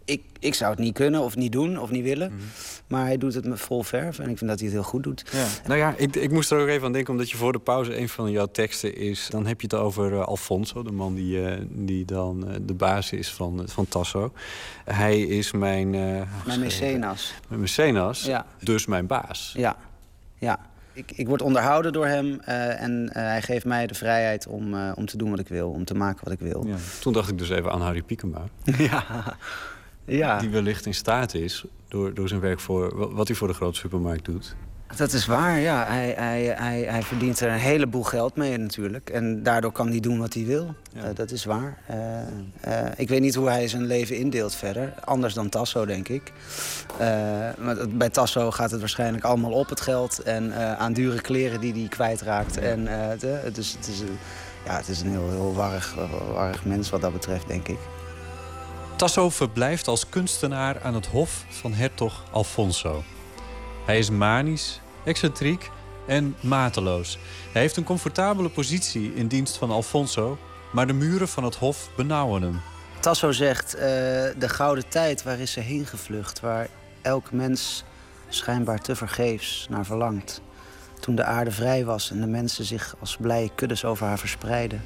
Ik, 0.04 0.22
ik 0.38 0.54
zou 0.54 0.70
het 0.70 0.78
niet 0.78 0.94
kunnen 0.94 1.20
of 1.20 1.36
niet 1.36 1.52
doen 1.52 1.78
of 1.78 1.90
niet 1.90 2.04
willen. 2.04 2.32
Mhm. 2.32 2.42
Maar 2.86 3.04
hij 3.04 3.18
doet 3.18 3.34
het 3.34 3.44
met 3.44 3.60
vol 3.60 3.82
verf 3.82 4.18
en 4.18 4.28
ik 4.28 4.38
vind 4.38 4.50
dat 4.50 4.58
hij 4.58 4.68
het 4.68 4.76
heel 4.76 4.86
goed 4.88 5.02
doet. 5.02 5.24
Ja. 5.32 5.46
Nou 5.66 5.78
ja, 5.78 5.94
ik, 5.96 6.16
ik 6.16 6.30
moest 6.30 6.50
er 6.50 6.60
ook 6.60 6.68
even 6.68 6.86
aan 6.86 6.92
denken, 6.92 7.12
omdat 7.12 7.30
je 7.30 7.36
voor 7.36 7.52
de 7.52 7.58
pauze 7.58 7.98
een 7.98 8.08
van 8.08 8.30
jouw 8.30 8.46
teksten 8.46 8.96
is. 8.96 9.26
Dan 9.30 9.46
heb 9.46 9.60
je 9.60 9.66
het 9.66 9.76
over 9.76 10.12
uh, 10.12 10.22
Alfonso, 10.24 10.82
de 10.82 10.92
man 10.92 11.14
die, 11.14 11.40
uh, 11.40 11.52
die 11.68 12.04
dan 12.04 12.44
uh, 12.48 12.54
de 12.62 12.74
baas 12.74 13.12
is 13.12 13.32
van, 13.32 13.62
van 13.66 13.88
Tasso. 13.88 14.32
Hij 14.84 15.20
is 15.20 15.52
mijn. 15.52 15.90
mijn 15.90 16.60
mecenas. 16.60 17.34
Mijn 17.48 17.60
mecenas, 17.60 18.24
ja. 18.24 18.46
dus 18.60 18.86
mijn 18.86 19.06
baas. 19.06 19.54
Ja, 19.56 19.76
ja. 20.38 20.69
Ik, 20.92 21.12
ik 21.14 21.28
word 21.28 21.42
onderhouden 21.42 21.92
door 21.92 22.06
hem 22.06 22.40
en 22.40 23.10
hij 23.12 23.42
geeft 23.42 23.64
mij 23.64 23.86
de 23.86 23.94
vrijheid 23.94 24.46
om, 24.46 24.90
om 24.90 25.06
te 25.06 25.16
doen 25.16 25.30
wat 25.30 25.38
ik 25.38 25.48
wil, 25.48 25.70
om 25.70 25.84
te 25.84 25.94
maken 25.94 26.24
wat 26.24 26.32
ik 26.32 26.40
wil. 26.40 26.66
Ja. 26.66 26.76
Toen 27.00 27.12
dacht 27.12 27.30
ik 27.30 27.38
dus 27.38 27.50
even 27.50 27.72
aan 27.72 27.80
Harry 27.80 28.02
Piekema. 28.02 28.44
ja. 28.90 29.04
Ja. 30.04 30.38
Die 30.38 30.50
wellicht 30.50 30.86
in 30.86 30.94
staat 30.94 31.34
is, 31.34 31.64
door, 31.88 32.14
door 32.14 32.28
zijn 32.28 32.40
werk 32.40 32.60
voor 32.60 33.14
wat 33.14 33.28
hij 33.28 33.36
voor 33.36 33.48
de 33.48 33.54
grote 33.54 33.78
supermarkt 33.78 34.24
doet. 34.24 34.56
Dat 34.96 35.12
is 35.12 35.26
waar, 35.26 35.58
ja. 35.58 35.86
Hij, 35.86 36.14
hij, 36.16 36.54
hij, 36.56 36.80
hij 36.80 37.02
verdient 37.02 37.40
er 37.40 37.52
een 37.52 37.58
heleboel 37.58 38.02
geld 38.02 38.36
mee 38.36 38.56
natuurlijk. 38.56 39.10
En 39.10 39.42
daardoor 39.42 39.72
kan 39.72 39.88
hij 39.88 40.00
doen 40.00 40.18
wat 40.18 40.34
hij 40.34 40.44
wil. 40.44 40.74
Ja. 40.92 41.02
Uh, 41.02 41.08
dat 41.14 41.30
is 41.30 41.44
waar. 41.44 41.78
Uh, 41.90 41.96
uh, 42.68 42.88
ik 42.96 43.08
weet 43.08 43.20
niet 43.20 43.34
hoe 43.34 43.48
hij 43.48 43.68
zijn 43.68 43.86
leven 43.86 44.16
indeelt 44.16 44.54
verder. 44.54 44.94
Anders 45.04 45.34
dan 45.34 45.48
Tasso, 45.48 45.86
denk 45.86 46.08
ik. 46.08 46.32
maar 47.58 47.76
bij 47.88 48.08
Tasso 48.08 48.50
gaat 48.50 48.70
het 48.70 48.80
waarschijnlijk 48.80 49.24
allemaal 49.24 49.52
op 49.52 49.68
het 49.68 49.80
geld... 49.80 50.22
en 50.22 50.54
aan 50.78 50.92
dure 50.92 51.20
kleren 51.20 51.60
die 51.60 51.72
hij 51.72 51.88
kwijtraakt. 51.88 52.54
Ja. 52.54 52.60
En, 52.60 52.84
de, 53.18 53.50
dus 53.52 53.72
het 53.72 53.88
is, 53.88 54.02
ja, 54.64 54.76
het 54.76 54.88
is 54.88 55.00
een 55.00 55.10
heel, 55.10 55.30
heel 55.30 55.54
warrig, 55.54 55.94
warrig 56.32 56.64
mens 56.64 56.90
wat 56.90 57.00
dat 57.00 57.12
betreft, 57.12 57.48
denk 57.48 57.68
ik. 57.68 57.78
Tasso 58.96 59.30
verblijft 59.30 59.88
als 59.88 60.08
kunstenaar 60.08 60.82
aan 60.82 60.94
het 60.94 61.06
hof 61.06 61.44
van 61.48 61.72
hertog 61.72 62.24
Alfonso. 62.30 63.02
Hij 63.84 63.98
is 63.98 64.10
manisch, 64.10 64.80
excentriek 65.04 65.70
en 66.06 66.36
mateloos. 66.40 67.18
Hij 67.52 67.60
heeft 67.60 67.76
een 67.76 67.84
comfortabele 67.84 68.48
positie 68.48 69.14
in 69.14 69.26
dienst 69.26 69.56
van 69.56 69.70
Alfonso, 69.70 70.38
maar 70.72 70.86
de 70.86 70.92
muren 70.92 71.28
van 71.28 71.44
het 71.44 71.56
hof 71.56 71.90
benauwen 71.96 72.42
hem. 72.42 72.60
Tasso 73.00 73.32
zegt, 73.32 73.74
uh, 73.74 73.80
de 73.80 74.48
gouden 74.48 74.88
tijd, 74.88 75.22
waar 75.22 75.38
is 75.38 75.52
ze 75.52 75.60
heen 75.60 75.86
gevlucht? 75.86 76.40
Waar 76.40 76.68
elk 77.02 77.32
mens 77.32 77.84
schijnbaar 78.28 78.80
te 78.80 78.96
vergeefs 78.96 79.66
naar 79.70 79.84
verlangt. 79.84 80.40
Toen 81.00 81.14
de 81.14 81.24
aarde 81.24 81.50
vrij 81.50 81.84
was 81.84 82.10
en 82.10 82.20
de 82.20 82.26
mensen 82.26 82.64
zich 82.64 82.94
als 83.00 83.16
blije 83.16 83.50
kuddes 83.54 83.84
over 83.84 84.06
haar 84.06 84.18
verspreidden. 84.18 84.82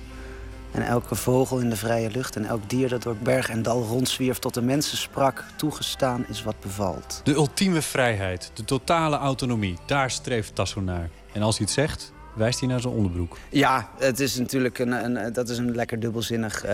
En 0.75 0.83
elke 0.83 1.15
vogel 1.15 1.59
in 1.59 1.71
de 1.71 1.77
vrije 1.77 2.11
lucht 2.11 2.37
en 2.37 2.45
elk 2.45 2.71
dier 2.71 2.89
dat 2.89 3.03
door 3.03 3.17
berg 3.17 3.49
en 3.49 3.63
dal 3.63 3.83
rondzwierf 3.83 4.39
tot 4.39 4.55
de 4.55 4.63
mensen 4.63 4.97
sprak, 4.97 5.45
toegestaan 5.57 6.25
is 6.29 6.43
wat 6.43 6.61
bevalt. 6.61 7.21
De 7.25 7.33
ultieme 7.33 7.83
vrijheid, 7.83 8.51
de 8.55 8.65
totale 8.65 9.17
autonomie, 9.17 9.79
daar 9.87 10.11
streeft 10.11 10.55
Tasso 10.55 10.81
naar. 10.81 11.09
En 11.33 11.43
als 11.43 11.57
hij 11.59 11.67
het 11.67 11.75
zegt, 11.75 12.13
wijst 12.35 12.61
hij 12.61 12.69
naar 12.69 12.81
zijn 12.81 12.95
onderbroek. 12.95 13.39
Ja, 13.49 13.89
het 13.99 14.21
is 14.21 14.39
natuurlijk 14.39 14.79
een, 14.79 14.93
een 14.93 15.33
dat 15.33 15.49
is 15.49 15.59
een 15.59 15.75
lekker 15.75 16.01
dubbelzinnig 16.01 16.67
uh, 16.67 16.73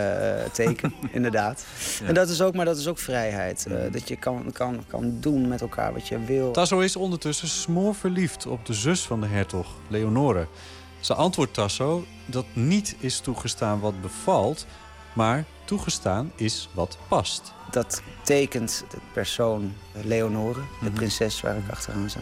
teken, 0.52 0.94
inderdaad. 1.12 1.64
En 2.04 2.14
dat 2.14 2.28
is 2.28 2.42
ook, 2.42 2.54
maar 2.54 2.64
dat 2.64 2.76
is 2.76 2.88
ook 2.88 2.98
vrijheid. 2.98 3.66
Uh, 3.68 3.92
dat 3.92 4.08
je 4.08 4.16
kan, 4.16 4.52
kan, 4.52 4.84
kan 4.86 5.16
doen 5.20 5.48
met 5.48 5.60
elkaar 5.60 5.92
wat 5.92 6.08
je 6.08 6.24
wil. 6.24 6.50
Tasso 6.50 6.78
is 6.78 6.96
ondertussen 6.96 7.48
smoor 7.48 7.94
verliefd 7.94 8.46
op 8.46 8.66
de 8.66 8.72
zus 8.72 9.00
van 9.00 9.20
de 9.20 9.26
hertog, 9.26 9.66
Leonore. 9.88 10.46
Ze 11.00 11.14
antwoordt 11.14 11.54
Tasso 11.54 12.04
dat 12.26 12.44
niet 12.52 12.96
is 12.98 13.20
toegestaan 13.20 13.80
wat 13.80 14.00
bevalt, 14.00 14.66
maar 15.12 15.44
toegestaan 15.64 16.32
is 16.36 16.68
wat 16.72 16.98
past. 17.08 17.52
Dat 17.70 18.02
tekent 18.22 18.84
de 18.90 18.98
persoon 19.12 19.72
Leonore, 20.04 20.60
de 20.80 20.86
mhm. 20.86 20.94
prinses 20.94 21.40
waar 21.40 21.56
ik 21.56 21.70
achteraan 21.70 22.10
sta. 22.10 22.20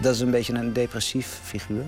Dat 0.00 0.14
is 0.14 0.20
een 0.20 0.30
beetje 0.30 0.52
een 0.52 0.72
depressief 0.72 1.40
figuur. 1.42 1.84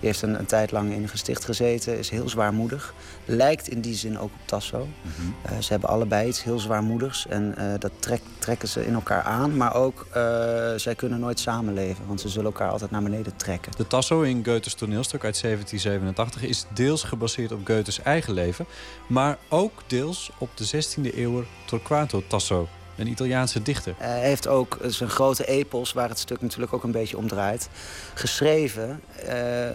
Die 0.00 0.08
heeft 0.08 0.22
een, 0.22 0.38
een, 0.38 0.46
tijd 0.46 0.70
lang 0.70 0.92
in 0.92 1.02
een 1.02 1.08
gesticht 1.08 1.44
gezeten, 1.44 1.98
is 1.98 2.10
heel 2.10 2.28
zwaarmoedig. 2.28 2.94
Lijkt 3.24 3.68
in 3.68 3.80
die 3.80 3.94
zin 3.94 4.18
ook 4.18 4.30
op 4.32 4.46
Tasso. 4.46 4.88
Mm 5.02 5.34
ze 5.60 5.72
hebben 5.72 5.88
allebei 5.88 6.28
iets 6.28 6.42
heel 6.42 6.58
zwaarmoedigs 6.58 7.26
en 7.26 7.54
uh, 7.58 7.64
dat 7.78 7.90
trek, 7.98 8.20
trekken 8.38 8.68
ze 8.68 8.86
in 8.86 8.94
elkaar 8.94 9.22
aan. 9.22 9.56
Maar 9.56 9.74
ook, 9.74 10.06
uh, 10.08 10.14
zij 10.76 10.94
kunnen 10.96 11.20
nooit 11.20 11.38
samenleven, 11.40 12.06
want 12.06 12.20
ze 12.20 12.28
zullen 12.28 12.46
elkaar 12.46 12.70
altijd 12.70 12.90
naar 12.90 13.02
beneden 13.02 13.36
trekken. 13.36 13.72
De 13.76 13.86
Tasso 13.86 14.22
in 14.22 14.44
Goethes 14.44 14.74
toneelstuk 14.74 15.24
uit 15.24 15.40
1787 15.40 16.42
is 16.42 16.66
deels 16.74 17.02
gebaseerd 17.02 17.52
op 17.52 17.66
Goethes 17.66 18.02
eigen 18.02 18.32
leven... 18.32 18.66
maar 19.08 19.38
ook 19.48 19.82
deels 19.86 20.30
op 20.38 20.50
de 20.54 20.66
16e 20.66 21.14
eeuwer 21.14 21.46
Torquato 21.66 22.22
Tasso 22.26 22.68
een 23.00 23.08
Italiaanse 23.08 23.62
dichter. 23.62 23.94
Hij 23.98 24.20
heeft 24.20 24.48
ook 24.48 24.78
zijn 24.86 25.10
grote 25.10 25.46
epos, 25.46 25.92
waar 25.92 26.08
het 26.08 26.18
stuk 26.18 26.40
natuurlijk 26.40 26.72
ook 26.72 26.84
een 26.84 26.92
beetje 26.92 27.16
om 27.16 27.28
draait, 27.28 27.68
geschreven 28.14 29.00
uh, 29.28 29.34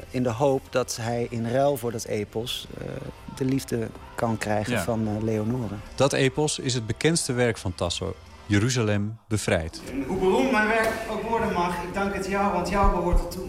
in 0.09 0.23
de 0.23 0.29
hoop 0.29 0.61
dat 0.69 0.97
hij 1.01 1.27
in 1.29 1.49
ruil 1.49 1.77
voor 1.77 1.91
dat 1.91 2.05
epos 2.05 2.67
uh, 2.81 2.87
de 3.35 3.45
liefde 3.45 3.87
kan 4.15 4.37
krijgen 4.37 4.73
ja. 4.73 4.83
van 4.83 5.07
uh, 5.07 5.23
Leonore. 5.23 5.75
Dat 5.95 6.13
epos 6.13 6.59
is 6.59 6.73
het 6.73 6.87
bekendste 6.87 7.33
werk 7.33 7.57
van 7.57 7.75
Tasso. 7.75 8.15
Jeruzalem 8.45 9.17
bevrijd. 9.27 9.81
Hoe 10.07 10.17
beroemd 10.17 10.51
mijn 10.51 10.67
werk 10.67 10.91
ook 11.11 11.21
worden 11.21 11.53
mag, 11.53 11.83
ik 11.83 11.93
dank 11.93 12.13
het 12.13 12.27
jou, 12.27 12.53
want 12.53 12.69
jou 12.69 12.91
behoort 12.91 13.19
het 13.19 13.31
toe. 13.31 13.47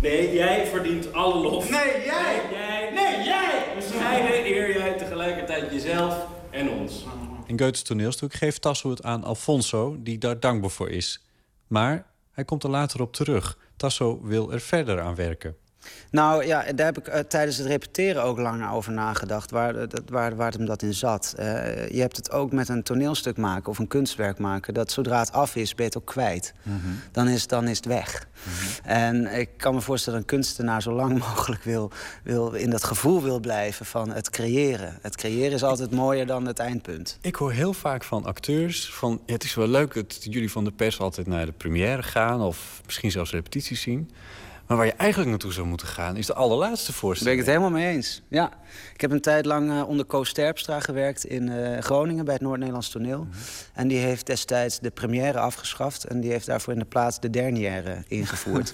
Nee, 0.00 0.32
jij 0.32 0.66
verdient 0.66 1.12
alle 1.12 1.34
lof. 1.34 1.70
Nee, 1.70 2.04
jij! 2.04 2.40
Nee, 2.50 2.92
jij! 2.92 2.92
Nee, 2.94 3.24
jij! 3.24 3.64
Bescheiden 3.74 4.46
eer 4.46 4.78
jij 4.78 4.92
tegelijkertijd 4.92 5.72
jezelf 5.72 6.14
en 6.50 6.70
ons. 6.70 7.04
In 7.50 7.58
Goethes 7.58 7.82
toneelstuk 7.82 8.34
geeft 8.34 8.62
Tasso 8.62 8.90
het 8.90 9.02
aan 9.02 9.24
Alfonso, 9.24 9.96
die 10.02 10.18
daar 10.18 10.40
dankbaar 10.40 10.70
voor 10.70 10.90
is. 10.90 11.24
Maar 11.66 12.06
hij 12.30 12.44
komt 12.44 12.64
er 12.64 12.70
later 12.70 13.00
op 13.00 13.12
terug. 13.12 13.58
Tasso 13.76 14.22
wil 14.22 14.52
er 14.52 14.60
verder 14.60 15.00
aan 15.00 15.14
werken. 15.14 15.56
Nou 16.10 16.46
ja, 16.46 16.72
daar 16.72 16.86
heb 16.86 16.98
ik 16.98 17.08
uh, 17.08 17.18
tijdens 17.18 17.56
het 17.56 17.66
repeteren 17.66 18.22
ook 18.22 18.38
lang 18.38 18.70
over 18.70 18.92
nagedacht. 18.92 19.50
Waar, 19.50 19.74
uh, 19.74 19.82
waar, 20.06 20.36
waar 20.36 20.46
het 20.46 20.56
hem 20.56 20.66
dat 20.66 20.82
in 20.82 20.94
zat. 20.94 21.34
Uh, 21.38 21.44
je 21.88 22.00
hebt 22.00 22.16
het 22.16 22.30
ook 22.30 22.52
met 22.52 22.68
een 22.68 22.82
toneelstuk 22.82 23.36
maken 23.36 23.70
of 23.70 23.78
een 23.78 23.88
kunstwerk 23.88 24.38
maken. 24.38 24.74
Dat 24.74 24.92
zodra 24.92 25.18
het 25.18 25.32
af 25.32 25.56
is, 25.56 25.74
ben 25.74 25.84
je 25.84 25.90
het 25.92 26.00
ook 26.00 26.06
kwijt. 26.06 26.54
Mm 26.62 26.80
-hmm. 26.82 27.00
dan, 27.12 27.28
is, 27.28 27.46
dan 27.46 27.68
is 27.68 27.76
het 27.76 27.86
weg. 27.86 28.26
Mm 28.32 28.52
-hmm. 28.52 28.90
En 28.90 29.38
ik 29.40 29.50
kan 29.56 29.74
me 29.74 29.80
voorstellen 29.80 30.20
dat 30.20 30.30
een 30.30 30.36
kunstenaar 30.36 30.82
zo 30.82 30.92
lang 30.92 31.18
mogelijk 31.28 31.62
wil, 31.62 31.90
wil, 32.22 32.52
in 32.52 32.70
dat 32.70 32.84
gevoel 32.84 33.22
wil 33.22 33.40
blijven 33.40 33.86
van 33.86 34.10
het 34.10 34.30
creëren. 34.30 34.98
Het 35.02 35.16
creëren 35.16 35.52
is 35.52 35.62
altijd 35.62 35.90
mooier 35.90 36.26
dan 36.26 36.46
het 36.46 36.58
eindpunt. 36.58 37.18
Ik 37.20 37.34
hoor 37.34 37.52
heel 37.52 37.72
vaak 37.72 38.04
van 38.04 38.24
acteurs 38.24 38.92
van... 38.92 39.20
Ja, 39.26 39.32
het 39.32 39.44
is 39.44 39.54
wel 39.54 39.68
leuk 39.68 39.94
dat 39.94 40.18
jullie 40.20 40.50
van 40.50 40.64
de 40.64 40.72
pers 40.72 41.00
altijd 41.00 41.26
naar 41.26 41.46
de 41.46 41.52
première 41.52 42.02
gaan... 42.02 42.40
of 42.40 42.80
misschien 42.84 43.10
zelfs 43.10 43.30
repetities 43.30 43.80
zien... 43.80 44.10
Maar 44.70 44.78
waar 44.78 44.88
je 44.88 44.94
eigenlijk 44.96 45.30
naartoe 45.30 45.52
zou 45.52 45.66
moeten 45.66 45.86
gaan, 45.86 46.16
is 46.16 46.26
de 46.26 46.34
allerlaatste 46.34 46.92
voorstelling. 46.92 47.36
Daar 47.36 47.46
ben 47.46 47.54
ik 47.54 47.60
het 47.68 47.74
helemaal 47.74 47.92
mee 47.92 47.96
eens. 47.96 48.22
Ja. 48.28 48.50
Ik 48.94 49.00
heb 49.00 49.10
een 49.10 49.20
tijd 49.20 49.44
lang 49.46 49.70
uh, 49.70 49.88
onder 49.88 50.04
Koos 50.04 50.28
Sterpstra 50.28 50.80
gewerkt 50.80 51.24
in 51.24 51.46
uh, 51.46 51.78
Groningen 51.78 52.24
bij 52.24 52.34
het 52.34 52.42
Noord-Nederlands 52.42 52.90
Toneel. 52.90 53.18
Mm 53.18 53.30
-hmm. 53.30 53.40
En 53.72 53.88
die 53.88 53.98
heeft 53.98 54.26
destijds 54.26 54.78
de 54.78 54.90
première 54.90 55.38
afgeschaft 55.38 56.04
en 56.04 56.20
die 56.20 56.30
heeft 56.30 56.46
daarvoor 56.46 56.72
in 56.72 56.78
de 56.78 56.84
plaats 56.84 57.20
de 57.20 57.30
dernière 57.30 58.04
ingevoerd. 58.08 58.72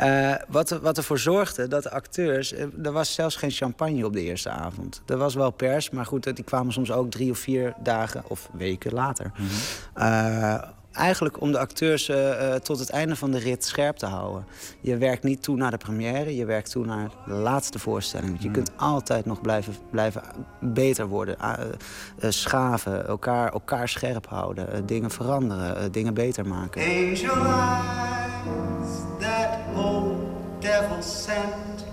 uh, 0.00 0.34
wat, 0.48 0.70
wat 0.70 0.96
ervoor 0.96 1.18
zorgde 1.18 1.68
dat 1.68 1.82
de 1.82 1.90
acteurs. 1.90 2.52
Er 2.82 2.92
was 2.92 3.14
zelfs 3.14 3.36
geen 3.36 3.50
champagne 3.50 4.06
op 4.06 4.12
de 4.12 4.22
eerste 4.22 4.50
avond. 4.50 5.02
Er 5.06 5.16
was 5.16 5.34
wel 5.34 5.50
pers, 5.50 5.90
maar 5.90 6.06
goed, 6.06 6.36
die 6.36 6.44
kwamen 6.44 6.72
soms 6.72 6.92
ook 6.92 7.10
drie 7.10 7.30
of 7.30 7.38
vier 7.38 7.74
dagen 7.82 8.22
of 8.28 8.48
weken 8.52 8.92
later. 8.92 9.32
Mm 9.36 9.46
-hmm 9.94 10.78
eigenlijk 10.92 11.40
om 11.40 11.52
de 11.52 11.58
acteurs 11.58 12.08
uh, 12.08 12.54
tot 12.54 12.78
het 12.78 12.90
einde 12.90 13.16
van 13.16 13.30
de 13.30 13.38
rit 13.38 13.64
scherp 13.64 13.96
te 13.96 14.06
houden. 14.06 14.46
Je 14.80 14.96
werkt 14.96 15.22
niet 15.22 15.42
toe 15.42 15.56
naar 15.56 15.70
de 15.70 15.76
première, 15.76 16.36
je 16.36 16.44
werkt 16.44 16.70
toe 16.70 16.84
naar 16.84 17.10
de 17.26 17.32
laatste 17.32 17.78
voorstelling. 17.78 18.28
Want 18.28 18.42
je 18.42 18.48
hmm. 18.48 18.56
kunt 18.56 18.70
altijd 18.76 19.26
nog 19.26 19.40
blijven, 19.40 19.74
blijven 19.90 20.22
beter 20.60 21.06
worden. 21.06 21.36
Uh, 21.40 22.30
schaven, 22.30 23.06
elkaar, 23.06 23.52
elkaar 23.52 23.88
scherp 23.88 24.26
houden, 24.26 24.86
dingen 24.86 25.10
veranderen, 25.10 25.92
dingen 25.92 26.14
beter 26.14 26.46
maken. 26.46 26.82
Angel 26.82 27.46
eyes, 27.46 28.90
that 29.18 29.58
old 29.76 30.18
devil 30.58 31.02
sent. 31.02 31.84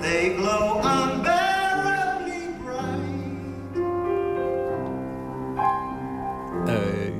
They 0.00 0.34
glow 0.36 0.82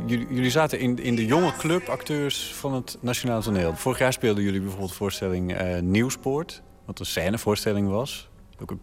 jullie 0.06 0.50
zaten 0.50 0.78
in, 0.78 0.98
in 0.98 1.14
de 1.14 1.26
jonge 1.26 1.52
club 1.58 1.88
acteurs 1.88 2.54
van 2.54 2.74
het 2.74 2.98
Nationaal 3.00 3.40
Toneel. 3.40 3.74
Vorig 3.76 3.98
jaar 3.98 4.12
speelden 4.12 4.44
jullie 4.44 4.60
bijvoorbeeld 4.60 4.92
voorstelling 4.92 5.60
uh, 5.60 5.78
Nieuwspoort. 5.78 6.62
Wat 6.84 6.98
een 6.98 7.06
scènevoorstelling 7.06 7.88
was. 7.88 8.28
Ook 8.62 8.70
een 8.70 8.80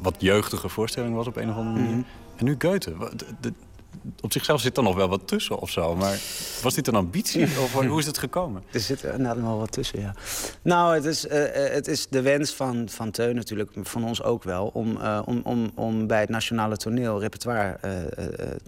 wat 0.00 0.14
jeugdige 0.18 0.68
voorstelling 0.68 1.14
was 1.14 1.26
op 1.26 1.36
een 1.36 1.50
of 1.50 1.56
andere 1.56 1.78
manier. 1.78 1.96
Mhm. 1.96 2.06
En 2.36 2.44
nu 2.44 2.54
Goethe 2.58 2.94
op 4.20 4.32
zichzelf 4.32 4.60
zit 4.60 4.76
er 4.76 4.82
nog 4.82 4.94
wel 4.94 5.08
wat 5.08 5.28
tussen 5.28 5.58
of 5.58 5.70
zo. 5.70 5.96
Maar 5.96 6.18
was 6.62 6.74
dit 6.74 6.86
een 6.86 6.94
ambitie 6.94 7.42
of 7.64 7.72
hoe 7.72 7.98
is 7.98 8.06
het 8.06 8.18
gekomen? 8.18 8.62
Er 8.70 8.80
zit 8.80 9.02
er 9.02 9.14
inderdaad 9.14 9.42
nog 9.42 9.58
wat 9.58 9.72
tussen, 9.72 10.00
ja. 10.00 10.14
Nou, 10.62 10.94
het 10.94 11.04
is, 11.04 11.24
uh, 11.24 11.32
het 11.52 11.88
is 11.88 12.06
de 12.08 12.22
wens 12.22 12.54
van, 12.54 12.88
van 12.88 13.10
Teun 13.10 13.34
natuurlijk, 13.34 13.70
van 13.82 14.04
ons 14.04 14.22
ook 14.22 14.42
wel... 14.42 14.70
om, 14.72 14.96
uh, 14.96 15.22
om, 15.24 15.40
om, 15.44 15.70
om 15.74 16.06
bij 16.06 16.20
het 16.20 16.28
nationale 16.28 16.76
toneel 16.76 17.20
repertoire 17.20 17.78
uh, 17.84 17.90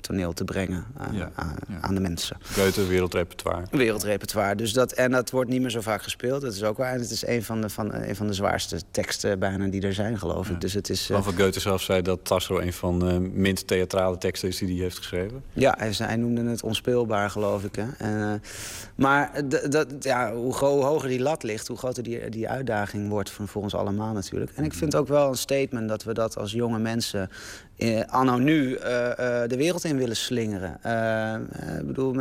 toneel 0.01 0.33
te 0.33 0.45
brengen 0.45 0.87
ja, 1.13 1.31
aan, 1.35 1.57
ja. 1.69 1.81
aan 1.81 1.95
de 1.95 2.01
mensen. 2.01 2.37
Goethe, 2.53 2.87
wereldrepertoire. 2.87 3.67
Wereldrepertoire. 3.71 4.55
Dus 4.55 4.73
dat, 4.73 4.93
en 4.93 5.11
dat 5.11 5.31
wordt 5.31 5.51
niet 5.51 5.61
meer 5.61 5.71
zo 5.71 5.81
vaak 5.81 6.03
gespeeld. 6.03 6.41
Dat 6.41 6.55
is 6.55 6.63
ook 6.63 6.77
waar. 6.77 6.93
Het 6.93 7.11
is 7.11 7.27
een 7.27 7.43
van 7.43 7.61
de, 7.61 7.69
van, 7.69 7.95
een 7.95 8.17
van 8.17 8.27
de 8.27 8.33
zwaarste 8.33 8.81
teksten 8.91 9.39
bijna 9.39 9.67
die 9.67 9.83
er 9.83 9.95
zijn, 9.95 10.19
geloof 10.19 10.51
ik. 10.51 10.61
Dus 10.61 10.73
het 10.73 10.91
is... 10.91 11.11
Uh, 11.11 11.27
Goethe 11.27 11.61
zelf 11.61 11.83
zei 11.83 12.03
dat 12.03 12.25
Tasso 12.25 12.59
een 12.59 12.73
van 12.73 12.99
de 12.99 13.21
minst 13.33 13.67
theatrale 13.67 14.19
teksten 14.19 14.49
is 14.49 14.59
die 14.59 14.69
hij 14.69 14.83
heeft 14.83 14.97
geschreven. 14.97 15.28
Ja, 15.53 15.75
hij, 15.79 15.93
hij 15.97 16.17
noemde 16.17 16.45
het 16.45 16.63
onspeelbaar, 16.63 17.31
geloof 17.31 17.65
ik. 17.65 17.75
Hè. 17.77 17.87
En, 17.99 18.17
uh, 18.17 18.33
maar 18.95 19.43
dat, 19.69 19.87
ja, 20.01 20.35
hoe, 20.35 20.55
hoger 20.55 21.09
die 21.09 21.21
lat 21.21 21.43
ligt, 21.43 21.69
hoe 21.69 21.77
groter 21.77 22.03
die, 22.03 22.29
die 22.29 22.49
uitdaging 22.49 23.09
wordt 23.09 23.31
voor 23.31 23.63
ons 23.63 23.75
allemaal 23.75 24.13
natuurlijk. 24.13 24.51
En 24.55 24.65
ik 24.65 24.75
vind 24.75 24.97
ook 24.97 25.09
wel 25.09 25.29
een 25.29 25.37
statement 25.37 25.89
dat 25.89 26.05
we 26.05 26.15
dat 26.15 26.37
als 26.37 26.53
jonge 26.53 26.79
mensen 26.79 27.31
uh, 27.79 28.01
anno 28.07 28.37
nu 28.37 28.69
uh, 28.69 28.81
de 29.47 29.57
wereld 29.57 29.85
in 29.85 29.97
willen 29.97 30.17
slingeren. 30.17 30.73
ik 31.79 31.87
bedoel, 31.87 32.13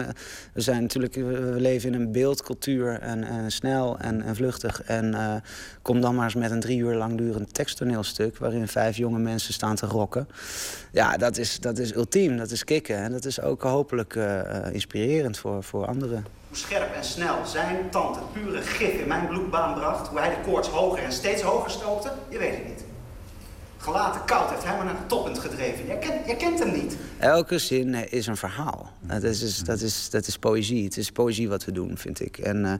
we 0.53 0.61
zijn 0.61 0.81
natuurlijk, 0.81 1.15
we 1.15 1.53
leven 1.57 1.93
in 1.93 2.01
een 2.01 2.11
beeldcultuur 2.11 2.99
en, 2.99 3.51
snel 3.51 3.97
en, 3.99 4.35
vluchtig. 4.35 4.83
En 4.83 5.43
kom 5.81 6.01
dan 6.01 6.15
maar 6.15 6.23
eens 6.23 6.35
met 6.35 6.51
een 6.51 6.59
drie 6.59 6.79
uur 6.79 6.95
lang 6.95 7.17
durend 7.17 7.53
teksttoneelstuk 7.53 8.37
waarin 8.37 8.67
vijf 8.67 8.97
jonge 8.97 9.19
mensen 9.19 9.53
staan 9.53 9.75
te 9.75 9.85
rocken. 9.85 10.27
Ja, 10.91 11.17
dat 11.17 11.37
is, 11.37 11.59
dat 11.59 11.77
is 11.77 11.95
ultiem, 11.95 12.37
dat 12.37 12.51
is 12.51 12.63
kicken. 12.63 12.97
En 12.97 13.11
dat 13.11 13.25
is 13.25 13.41
ook 13.41 13.61
hopelijk 13.61 14.19
inspirerend 14.71 15.37
voor, 15.37 15.63
voor 15.63 15.85
anderen. 15.85 16.25
Hoe 16.47 16.57
scherp 16.57 16.93
en 16.95 17.03
snel 17.03 17.45
zijn 17.45 17.89
tand 17.89 18.15
het 18.15 18.33
pure 18.33 18.61
gif 18.61 18.93
in 18.93 19.07
mijn 19.07 19.27
bloedbaan 19.27 19.73
bracht, 19.73 20.07
hoe 20.07 20.19
hij 20.19 20.29
de 20.29 20.51
koorts 20.51 20.67
hoger 20.67 21.03
en 21.03 21.11
steeds 21.11 21.41
hoger 21.41 21.71
stookte, 21.71 22.11
je 22.29 22.37
weet 22.37 22.55
het 22.55 22.65
niet 22.65 22.86
gelaten 23.77 24.25
koud 24.25 24.49
heeft 24.49 24.63
helemaal 24.63 24.85
naar 24.85 24.97
het 24.97 25.09
toppunt 25.09 25.39
gedreven. 25.39 25.85
Jij 25.85 25.97
kent, 25.97 26.37
kent 26.37 26.59
hem 26.59 26.71
niet. 26.71 26.97
Elke 27.17 27.57
zin 27.57 27.93
eh, 27.93 28.13
is 28.13 28.27
een 28.27 28.37
verhaal. 28.37 28.91
Dat 29.01 29.23
is, 29.23 29.59
dat, 29.63 29.81
is, 29.81 30.09
dat 30.09 30.27
is 30.27 30.37
poëzie. 30.37 30.83
Het 30.83 30.97
is 30.97 31.11
poëzie 31.11 31.49
wat 31.49 31.65
we 31.65 31.71
doen, 31.71 31.97
vind 31.97 32.19
ik. 32.19 32.37
En 32.37 32.65
uh, 32.65 32.73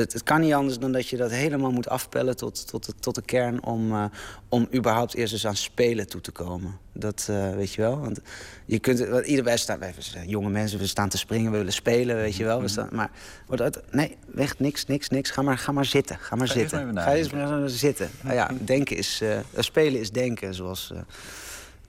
het, 0.00 0.22
kan 0.22 0.40
niet 0.40 0.52
anders 0.52 0.78
dan 0.78 0.92
dat 0.92 1.08
je 1.08 1.16
dat 1.16 1.30
helemaal 1.30 1.70
moet 1.70 1.88
afpellen 1.88 2.36
tot, 2.36 2.68
tot, 2.68 2.94
tot 3.00 3.14
de 3.14 3.22
kern... 3.22 3.64
om, 3.64 3.92
uh, 3.92 4.04
om 4.48 4.68
überhaupt 4.74 5.14
eerst 5.14 5.32
eens 5.32 5.46
aan 5.46 5.56
spelen 5.56 6.06
toe 6.06 6.20
te 6.20 6.32
komen. 6.32 6.85
Dat 6.98 7.26
uh, 7.30 7.54
weet 7.54 7.72
je 7.72 7.80
wel. 7.80 7.98
Want 8.00 8.20
je 8.64 8.78
kunt, 8.78 9.26
ieder, 9.26 9.44
wij, 9.44 9.56
staan, 9.56 9.78
wij 9.78 9.94
zijn 9.98 10.28
jonge 10.28 10.48
mensen, 10.48 10.78
we 10.78 10.86
staan 10.86 11.08
te 11.08 11.18
springen, 11.18 11.50
we 11.50 11.56
willen 11.56 11.72
spelen, 11.72 12.16
weet 12.16 12.36
je 12.36 12.44
wel. 12.44 12.60
We 12.60 12.68
staan, 12.68 12.88
maar 12.92 13.10
wordt 13.46 13.62
het, 13.62 13.82
nee, 13.90 14.16
weg, 14.26 14.58
niks, 14.58 14.86
niks, 14.86 15.08
niks. 15.08 15.30
Ga 15.30 15.42
maar, 15.42 15.58
ga 15.58 15.72
maar 15.72 15.84
zitten. 15.84 16.18
Ga 16.18 16.36
maar 16.36 16.46
ga 16.46 16.52
zitten. 16.52 16.98
Ga 16.98 17.14
eens 17.14 17.30
maar 17.30 17.68
zitten. 17.68 18.10
Nou 18.20 18.34
ja, 18.34 18.50
denken 18.60 18.96
is, 18.96 19.20
uh, 19.22 19.38
spelen 19.56 20.00
is 20.00 20.10
denken, 20.10 20.54
zoals 20.54 20.90
uh, 20.92 20.98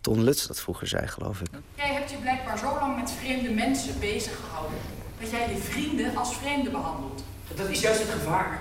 Ton 0.02 0.24
Lutz 0.24 0.48
dat 0.48 0.60
vroeger 0.60 0.88
zei, 0.88 1.08
geloof 1.08 1.42
ik. 1.42 1.48
Jij 1.76 1.94
hebt 1.94 2.12
je 2.12 2.18
blijkbaar 2.18 2.58
zo 2.58 2.66
lang 2.80 3.00
met 3.00 3.12
vreemde 3.12 3.50
mensen 3.50 4.00
bezig 4.00 4.40
gehouden 4.46 4.80
dat 5.20 5.30
jij 5.30 5.50
je 5.50 5.58
vrienden 5.58 6.16
als 6.16 6.36
vreemden 6.36 6.72
behandelt. 6.72 7.24
Dat 7.56 7.70
is 7.70 7.82
juist 7.82 8.00
het 8.00 8.10
gevaar. 8.10 8.60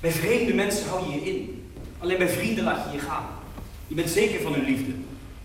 Bij 0.00 0.12
vreemde 0.12 0.54
mensen 0.54 0.88
hou 0.88 1.10
je 1.10 1.20
je 1.20 1.30
in. 1.30 1.70
Alleen 1.98 2.18
bij 2.18 2.28
vrienden 2.28 2.64
laat 2.64 2.84
je 2.84 2.92
je 2.92 2.98
gaan. 2.98 3.26
Je 3.86 3.94
bent 3.94 4.10
zeker 4.10 4.40
van 4.40 4.52
hun 4.52 4.64
liefde. 4.64 4.92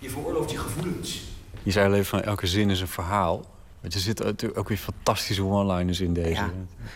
Je 0.03 0.09
veroorlooft 0.09 0.51
je 0.51 0.57
gevoelens. 0.57 1.21
Je 1.63 1.71
zei 1.71 1.87
al 1.87 1.93
even 1.93 2.05
van 2.05 2.21
elke 2.21 2.47
zin 2.47 2.69
is 2.69 2.81
een 2.81 2.87
verhaal. 2.87 3.45
Want 3.81 3.93
er 3.93 3.99
zitten 3.99 4.25
natuurlijk 4.25 4.59
ook 4.59 4.67
weer 4.67 4.77
fantastische 4.77 5.43
one-liners 5.43 5.99
in 5.99 6.13
deze. 6.13 6.29
Ja. 6.29 6.51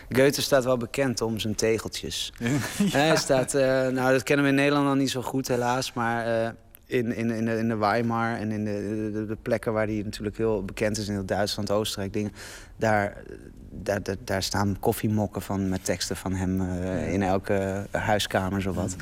Goethe 0.08 0.42
staat 0.42 0.64
wel 0.64 0.76
bekend 0.76 1.20
om 1.20 1.38
zijn 1.38 1.54
tegeltjes. 1.54 2.32
Hij 2.82 3.16
staat, 3.16 3.54
uh, 3.54 3.62
nou 3.62 4.12
dat 4.12 4.22
kennen 4.22 4.44
we 4.44 4.50
in 4.50 4.56
Nederland 4.56 4.86
nog 4.86 4.96
niet 4.96 5.10
zo 5.10 5.22
goed 5.22 5.48
helaas, 5.48 5.92
maar 5.92 6.42
uh, 6.42 6.48
in, 6.88 7.12
in, 7.12 7.30
in, 7.30 7.44
de, 7.44 7.58
in 7.58 7.68
de 7.68 7.76
Weimar 7.76 8.36
en 8.36 8.52
in 8.52 8.64
de, 8.64 9.10
de, 9.12 9.26
de, 9.26 9.36
plekken 9.42 9.72
waar 9.72 9.86
hij 9.86 10.02
natuurlijk 10.04 10.36
heel 10.36 10.64
bekend 10.64 10.98
is 10.98 11.08
in 11.08 11.14
heel 11.14 11.24
Duitsland, 11.24 11.70
Oostenrijk, 11.70 12.12
dingen, 12.12 12.32
daar, 12.76 13.22
daar, 13.70 14.02
daar, 14.02 14.16
daar, 14.24 14.42
staan 14.42 14.76
koffiemokken 14.80 15.42
van 15.42 15.68
met 15.68 15.84
teksten 15.84 16.16
van 16.16 16.34
hem 16.34 16.60
uh, 16.60 17.12
in 17.12 17.22
elke 17.22 17.86
huiskamer, 17.90 18.62
zo 18.62 18.72
wat. 18.72 18.96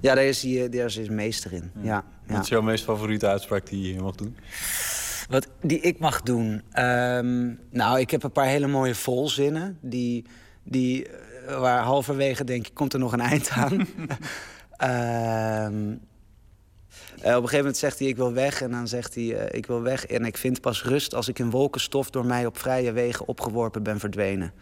Ja, 0.00 0.14
daar 0.14 0.24
is 0.24 0.42
hij, 0.42 0.68
daar 0.68 0.84
is 0.84 0.96
hij 0.96 1.08
meester 1.08 1.52
in. 1.52 1.70
Ja. 1.80 2.04
Wat 2.26 2.42
is 2.42 2.48
jouw 2.48 2.62
meest 2.62 2.84
favoriete 2.84 3.26
uitspraak 3.26 3.66
die 3.66 3.94
je 3.94 4.00
mag 4.00 4.14
doen? 4.14 4.36
Wat 5.28 5.48
die 5.60 5.80
ik 5.80 5.98
mag 5.98 6.22
doen? 6.22 6.62
Um, 6.78 7.58
nou, 7.70 8.00
ik 8.00 8.10
heb 8.10 8.22
een 8.22 8.32
paar 8.32 8.46
hele 8.46 8.66
mooie 8.66 8.94
volzinnen. 8.94 9.78
Die, 9.80 10.24
die, 10.62 11.06
uh, 11.48 11.60
waar 11.60 11.82
halverwege 11.82 12.44
denk 12.44 12.66
ik, 12.66 12.74
komt 12.74 12.92
er 12.92 12.98
nog 12.98 13.12
een 13.12 13.20
eind 13.20 13.50
aan. 13.50 13.86
um, 15.72 15.90
uh, 16.02 16.07
op 17.14 17.24
een 17.24 17.32
gegeven 17.32 17.56
moment 17.56 17.76
zegt 17.76 17.98
hij, 17.98 18.08
ik 18.08 18.16
wil 18.16 18.32
weg. 18.32 18.62
En 18.62 18.70
dan 18.70 18.88
zegt 18.88 19.14
hij, 19.14 19.24
uh, 19.24 19.42
ik 19.50 19.66
wil 19.66 19.82
weg. 19.82 20.06
En 20.06 20.24
ik 20.24 20.36
vind 20.36 20.60
pas 20.60 20.84
rust 20.84 21.14
als 21.14 21.28
ik 21.28 21.38
in 21.38 21.50
wolkenstof... 21.50 22.10
door 22.10 22.26
mij 22.26 22.46
op 22.46 22.58
vrije 22.58 22.92
wegen 22.92 23.28
opgeworpen 23.28 23.82
ben 23.82 23.98
verdwenen. 23.98 24.52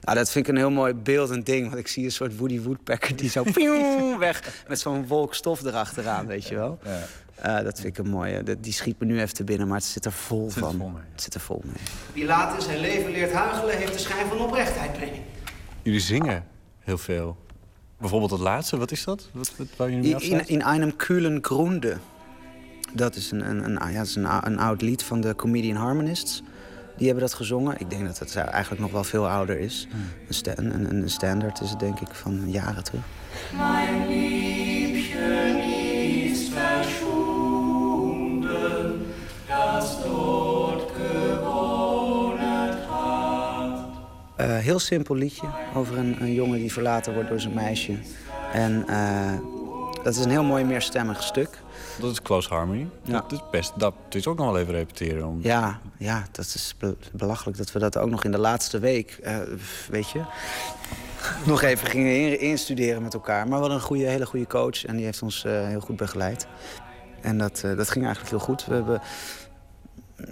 Nou, 0.00 0.18
dat 0.18 0.30
vind 0.30 0.46
ik 0.46 0.52
een 0.52 0.58
heel 0.58 0.70
mooi 0.70 0.94
beeldend 0.94 1.46
ding. 1.46 1.66
Want 1.66 1.78
ik 1.78 1.88
zie 1.88 2.04
een 2.04 2.12
soort 2.12 2.36
Woody 2.36 2.60
Woodpecker 2.60 3.16
die 3.16 3.30
zo 3.30 3.44
weg... 4.18 4.64
met 4.68 4.78
zo'n 4.78 5.06
wolk 5.06 5.34
stof 5.34 5.64
erachteraan, 5.64 6.26
weet 6.26 6.48
je 6.48 6.54
wel. 6.54 6.78
Ja. 6.84 7.06
Uh, 7.46 7.64
dat 7.64 7.80
vind 7.80 7.98
ik 7.98 8.04
een 8.04 8.10
mooie. 8.10 8.42
Die 8.60 8.72
schiet 8.72 9.00
me 9.00 9.06
nu 9.06 9.20
even 9.20 9.34
te 9.34 9.44
binnen, 9.44 9.68
maar 9.68 9.76
het 9.76 9.86
zit 9.86 10.04
er 10.04 10.12
vol 10.12 10.44
het 10.44 10.54
van. 10.54 10.76
Vol 10.76 10.92
het 11.12 11.22
zit 11.22 11.34
er 11.34 11.40
vol 11.40 11.62
mee. 11.64 11.82
Wie 12.12 12.24
laat 12.24 12.54
in 12.54 12.62
zijn 12.62 12.80
leven 12.80 13.10
leert 13.10 13.32
huigelen, 13.32 13.76
heeft 13.76 13.92
de 13.92 13.98
schijn 13.98 14.26
van 14.26 14.40
oprechtheid 14.40 14.98
mee. 14.98 15.22
Jullie 15.82 16.00
zingen 16.00 16.44
heel 16.78 16.98
veel. 16.98 17.36
Bijvoorbeeld 17.98 18.30
het 18.30 18.40
laatste, 18.40 18.76
wat 18.76 18.90
is 18.90 19.04
dat? 19.04 19.28
Wat, 19.32 19.52
wat 19.56 19.66
waar 19.76 19.90
jullie 19.90 20.16
in, 20.20 20.48
in 20.48 20.62
einem 20.62 20.96
kühlen 20.96 21.38
Grunde. 21.42 21.96
Dat 22.92 23.16
is, 23.16 23.30
een, 23.30 23.48
een, 23.48 23.64
een, 23.64 23.92
ja, 23.92 23.98
dat 23.98 24.06
is 24.06 24.14
een, 24.14 24.46
een, 24.46 24.58
oud 24.58 24.82
lied 24.82 25.02
van 25.02 25.20
de 25.20 25.34
Comedian 25.36 25.76
Harmonists. 25.76 26.42
Die 26.96 27.06
hebben 27.06 27.24
dat 27.24 27.34
gezongen. 27.34 27.80
Ik 27.80 27.90
denk 27.90 28.06
dat 28.06 28.18
het 28.18 28.36
eigenlijk 28.36 28.82
nog 28.82 28.90
wel 28.90 29.04
veel 29.04 29.28
ouder 29.28 29.58
is. 29.58 29.86
Hmm. 29.90 30.00
Een, 30.28 30.34
sta 30.34 30.52
een, 30.56 30.94
een, 30.94 31.10
standaard 31.10 31.60
is 31.60 31.70
het 31.70 31.80
denk 31.80 32.00
ik 32.00 32.08
van 32.12 32.50
jaren 32.50 32.84
terug. 32.84 33.02
Mijn 33.56 34.08
liefje 34.08 35.57
Uh, 44.40 44.56
heel 44.58 44.78
simpel 44.78 45.14
liedje 45.14 45.46
over 45.74 45.98
een, 45.98 46.16
een, 46.20 46.34
jongen 46.34 46.58
die 46.58 46.72
verlaten 46.72 47.14
wordt 47.14 47.28
door 47.28 47.40
zijn 47.40 47.54
meisje. 47.54 47.96
En 48.52 48.84
uh, 48.90 49.32
dat 50.02 50.16
is 50.16 50.24
een 50.24 50.30
heel 50.30 50.44
mooi 50.44 50.64
meerstemmig 50.64 51.22
stuk. 51.22 51.58
Dat 52.00 52.10
is 52.10 52.22
Close 52.22 52.48
Harmony. 52.48 52.86
Ja. 53.02 53.12
Dat, 53.12 53.32
is 53.32 53.40
best, 53.50 53.72
dat 53.76 53.94
is 54.10 54.26
ook 54.26 54.36
nog 54.36 54.46
wel 54.46 54.58
even 54.58 54.74
repeteren. 54.74 55.26
Om... 55.26 55.38
Ja, 55.42 55.80
ja, 55.96 56.26
dat 56.32 56.44
is 56.44 56.74
belachelijk 57.12 57.58
dat 57.58 57.72
we 57.72 57.78
dat 57.78 57.96
ook 57.96 58.10
nog 58.10 58.24
in 58.24 58.30
de 58.30 58.38
laatste 58.38 58.78
week, 58.78 59.18
uh, 59.24 59.36
weet 59.90 60.10
je, 60.10 60.22
nog 61.46 61.62
even 61.62 61.88
gingen 61.88 62.40
instuderen 62.40 63.02
met 63.02 63.14
elkaar. 63.14 63.48
Maar 63.48 63.54
we 63.54 63.60
hadden 63.60 63.76
een 63.76 63.80
goede, 63.80 64.04
hele 64.04 64.26
goede 64.26 64.46
coach 64.46 64.84
en 64.84 64.96
die 64.96 65.04
heeft 65.04 65.22
ons 65.22 65.42
heel 65.42 65.80
goed 65.80 65.96
begeleid. 65.96 66.46
En 67.20 67.38
dat, 67.38 67.60
dat 67.60 67.90
ging 67.90 68.04
eigenlijk 68.04 68.28
heel 68.28 68.44
goed. 68.44 68.66
We 68.66 68.74
hebben 68.74 69.00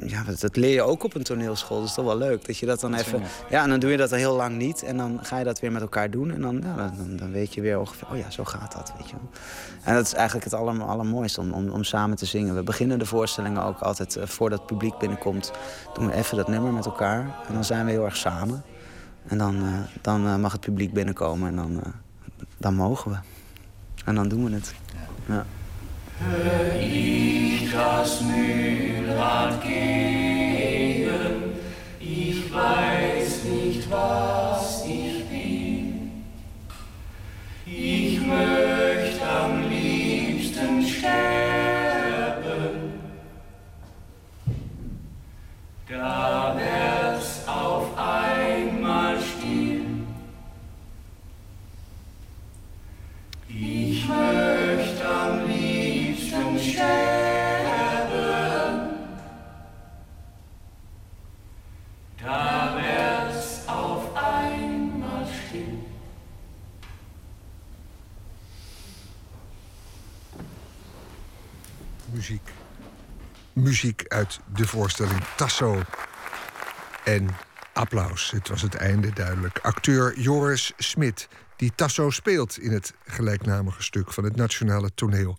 ja, 0.06 0.22
dat, 0.38 0.56
leer 0.56 0.72
je 0.72 0.82
ook 0.82 1.04
op 1.04 1.14
een 1.14 1.22
toneelschool. 1.22 1.78
Dat 1.78 1.88
is 1.88 1.94
toch 1.94 2.04
wel 2.04 2.16
leuk. 2.16 2.46
Dat 2.46 2.58
je 2.58 2.66
dat 2.66 2.80
dan 2.80 2.94
even. 2.94 3.22
Ja, 3.50 3.62
en 3.62 3.68
dan 3.68 3.80
doe 3.80 3.90
je 3.90 3.96
dat 3.96 4.10
heel 4.10 4.36
lang 4.36 4.56
niet. 4.56 4.82
En 4.82 4.96
dan 4.96 5.18
ga 5.22 5.38
je 5.38 5.44
dat 5.44 5.60
weer 5.60 5.72
met 5.72 5.82
elkaar 5.82 6.10
doen. 6.10 6.30
En 6.30 6.40
dan, 6.40 6.62
ja, 6.64 6.92
dan, 6.96 7.16
dan 7.16 7.32
weet 7.32 7.54
je 7.54 7.60
weer 7.60 7.78
ongeveer. 7.78 8.08
Oh 8.10 8.16
ja, 8.16 8.30
zo 8.30 8.44
gaat 8.44 8.72
dat. 8.72 8.92
Weet 8.98 9.10
je. 9.10 9.16
En 9.82 9.94
dat 9.94 10.06
is 10.06 10.12
eigenlijk 10.14 10.44
het 10.44 10.54
aller, 10.54 10.82
allermooiste 10.82 11.40
om, 11.40 11.52
om, 11.52 11.68
om 11.68 11.84
samen 11.84 12.16
te 12.16 12.26
zingen. 12.26 12.54
We 12.54 12.62
beginnen 12.62 12.98
de 12.98 13.06
voorstellingen 13.06 13.62
ook 13.62 13.80
altijd 13.80 14.16
uh, 14.16 14.24
voordat 14.26 14.58
het 14.58 14.68
publiek 14.68 14.98
binnenkomt. 14.98 15.52
Doen 15.94 16.06
we 16.06 16.12
even 16.12 16.36
dat 16.36 16.48
nummer 16.48 16.72
met 16.72 16.84
elkaar. 16.84 17.20
En 17.48 17.54
dan 17.54 17.64
zijn 17.64 17.84
we 17.84 17.90
heel 17.90 18.04
erg 18.04 18.16
samen. 18.16 18.62
En 19.26 19.38
dan, 19.38 19.54
uh, 19.54 19.78
dan 20.00 20.26
uh, 20.26 20.36
mag 20.36 20.52
het 20.52 20.60
publiek 20.60 20.92
binnenkomen. 20.92 21.48
En 21.48 21.56
dan, 21.56 21.82
dan 22.56 22.74
mogen 22.74 23.10
we. 23.10 23.16
En 24.04 24.14
dan 24.14 24.28
doen 24.28 24.44
we 24.44 24.54
het. 24.54 24.74
Ja. 25.26 25.46
Hör 26.18 26.80
ich 26.80 27.70
das 27.70 28.22
Mühlrad 28.22 29.62
gehen, 29.62 31.52
ich 32.00 32.52
weiß 32.52 33.44
nicht, 33.44 33.90
was 33.90 34.86
ich 34.86 35.28
bin. 35.28 36.24
Ich 37.66 38.18
möchte 38.20 39.28
am 39.28 39.68
liebsten 39.68 40.82
sterben. 40.86 41.12
Da 45.86 46.56
wär's 46.56 47.46
auf 47.46 47.90
einmal 47.98 49.18
still. 49.20 49.84
Ich 53.48 54.08
möchte 54.08 55.06
am 55.06 55.46
liebsten 55.46 56.05
Muziek. 72.12 72.50
Muziek 73.52 74.04
uit 74.08 74.40
de 74.54 74.66
voorstelling 74.66 75.24
Tasso. 75.36 75.82
En 77.04 77.28
applaus. 77.72 78.30
Het 78.30 78.48
was 78.48 78.62
het 78.62 78.74
einde 78.74 79.12
duidelijk. 79.12 79.58
Acteur 79.58 80.18
Joris 80.18 80.72
Smit, 80.76 81.28
die 81.56 81.72
Tasso 81.74 82.10
speelt 82.10 82.58
in 82.58 82.72
het 82.72 82.94
gelijknamige 83.04 83.82
stuk 83.82 84.12
van 84.12 84.24
het 84.24 84.36
Nationale 84.36 84.90
Toneel. 84.94 85.36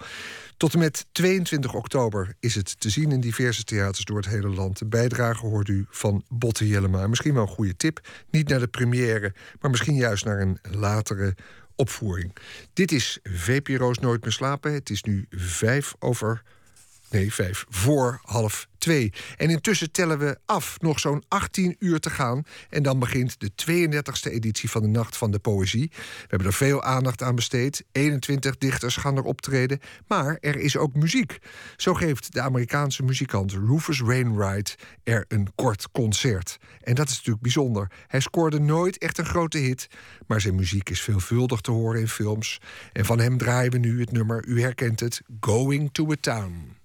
Tot 0.58 0.74
en 0.74 0.80
met 0.80 1.06
22 1.12 1.74
oktober 1.74 2.36
is 2.40 2.56
het 2.56 2.80
te 2.80 2.90
zien 2.90 3.12
in 3.12 3.20
diverse 3.20 3.64
theaters 3.64 4.06
door 4.06 4.18
het 4.18 4.28
hele 4.28 4.50
land. 4.50 4.78
De 4.78 4.86
bijdrage 4.86 5.46
hoort 5.46 5.68
u 5.68 5.86
van 5.90 6.24
Botte 6.30 6.68
Jellema. 6.68 7.08
Misschien 7.08 7.34
wel 7.34 7.42
een 7.42 7.48
goede 7.48 7.76
tip. 7.76 8.08
Niet 8.30 8.48
naar 8.48 8.60
de 8.60 8.68
première, 8.68 9.34
maar 9.60 9.72
misschien 9.72 9.96
juist 9.96 10.26
naar 10.26 10.42
een 10.42 10.60
latere 10.62 11.36
opvoering. 11.76 12.36
Dit 12.74 12.92
is 12.92 13.20
VPRO's 13.24 13.98
Nooit 13.98 14.24
meer 14.24 14.32
slapen. 14.32 14.74
Het 14.74 14.90
is 14.90 15.04
nu 15.04 15.26
vijf 15.30 15.94
over 16.00 16.44
Nee, 17.10 17.34
vijf 17.34 17.66
voor 17.70 18.20
half 18.24 18.68
En 18.88 19.50
intussen 19.50 19.92
tellen 19.92 20.20
we 20.20 20.38
af. 20.46 20.78
Nog 20.80 21.00
zo'n 21.00 21.24
18 21.28 21.76
uur 21.80 22.00
te 22.00 22.10
gaan. 22.10 22.44
En 22.70 22.84
dan 22.84 23.00
begint 23.00 23.40
de 23.40 23.52
32e 23.52 24.32
editie 24.32 24.70
van 24.70 24.82
de 24.82 24.88
Nacht 24.88 25.18
van 25.18 25.32
de 25.32 25.40
Poëzie. 25.40 25.90
We 25.92 26.26
hebben 26.28 26.48
er 26.48 26.54
veel 26.54 26.84
aandacht 26.84 27.22
aan 27.22 27.36
besteed. 27.36 27.86
21 27.92 28.58
dichters 28.58 28.96
gaan 28.96 29.18
er 29.18 29.24
optreden. 29.24 29.80
Maar 30.08 30.38
er 30.40 30.56
is 30.56 30.78
ook 30.78 30.94
muziek. 30.94 31.38
Zo 31.78 31.94
geeft 31.94 32.34
de 32.34 32.42
Amerikaanse 32.42 33.04
muzikant 33.04 33.52
Rufus 33.52 34.00
Wainwright 34.00 34.76
er 35.04 35.26
een 35.28 35.48
kort 35.56 35.92
concert. 35.92 36.58
En 36.82 36.96
dat 36.96 37.10
is 37.10 37.16
natuurlijk 37.16 37.44
bijzonder. 37.44 37.92
Hij 38.08 38.20
scoorde 38.20 38.60
nooit 38.60 38.98
echt 38.98 39.18
een 39.18 39.26
grote 39.26 39.58
hit. 39.58 39.88
Maar 40.28 40.42
zijn 40.42 40.56
muziek 40.56 40.90
is 40.90 41.02
veelvuldig 41.02 41.62
te 41.62 41.72
horen 41.72 42.00
in 42.00 42.08
films. 42.08 42.62
En 42.94 43.06
van 43.06 43.20
hem 43.20 43.38
draaien 43.38 43.72
we 43.72 43.78
nu 43.78 44.00
het 44.00 44.12
nummer, 44.12 44.46
u 44.46 44.62
herkent 44.62 45.00
het, 45.00 45.22
Going 45.40 45.90
to 45.92 46.12
a 46.12 46.16
Town. 46.20 46.77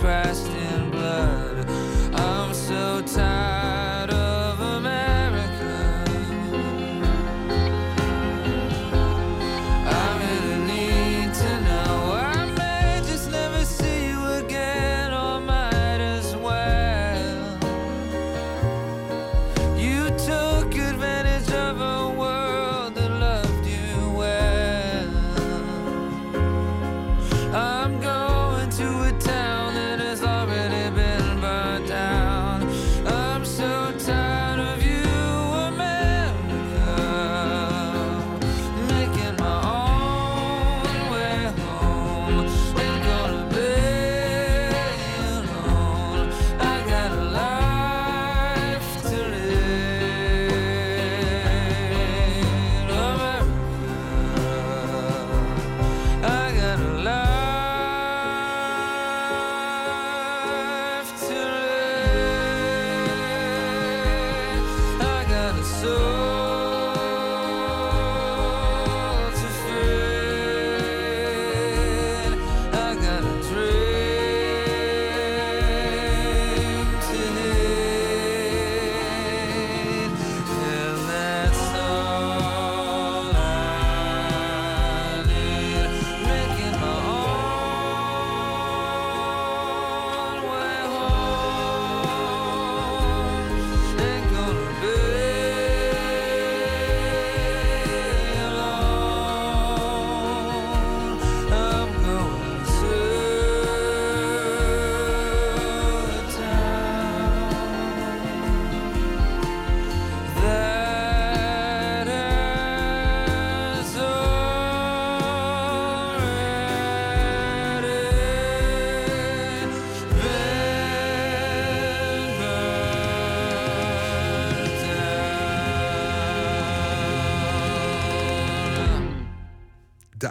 procrastinate 0.00 0.59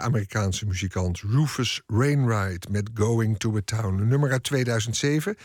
Amerikaanse 0.00 0.66
muzikant 0.66 1.20
Rufus 1.20 1.80
Wainwright 1.86 2.68
met 2.68 2.90
Going 2.94 3.38
to 3.38 3.56
a 3.56 3.60
Town, 3.64 4.08
nummer 4.08 4.30
uit 4.30 4.42
2007. 4.42 5.36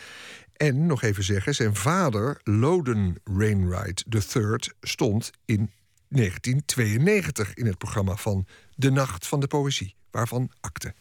En 0.56 0.86
nog 0.86 1.02
even 1.02 1.24
zeggen, 1.24 1.54
zijn 1.54 1.74
vader, 1.74 2.40
Loden 2.42 3.14
Wainwright 3.24 4.04
III, 4.34 4.56
stond 4.80 5.30
in 5.44 5.70
1992 6.08 7.54
in 7.54 7.66
het 7.66 7.78
programma 7.78 8.16
van 8.16 8.46
De 8.74 8.90
Nacht 8.90 9.26
van 9.26 9.40
de 9.40 9.46
Poëzie, 9.46 9.94
waarvan 10.10 10.50
akte. 10.60 10.94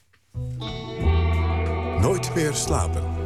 Nooit 2.00 2.36
meer 2.36 2.54
slapen. 2.54 3.26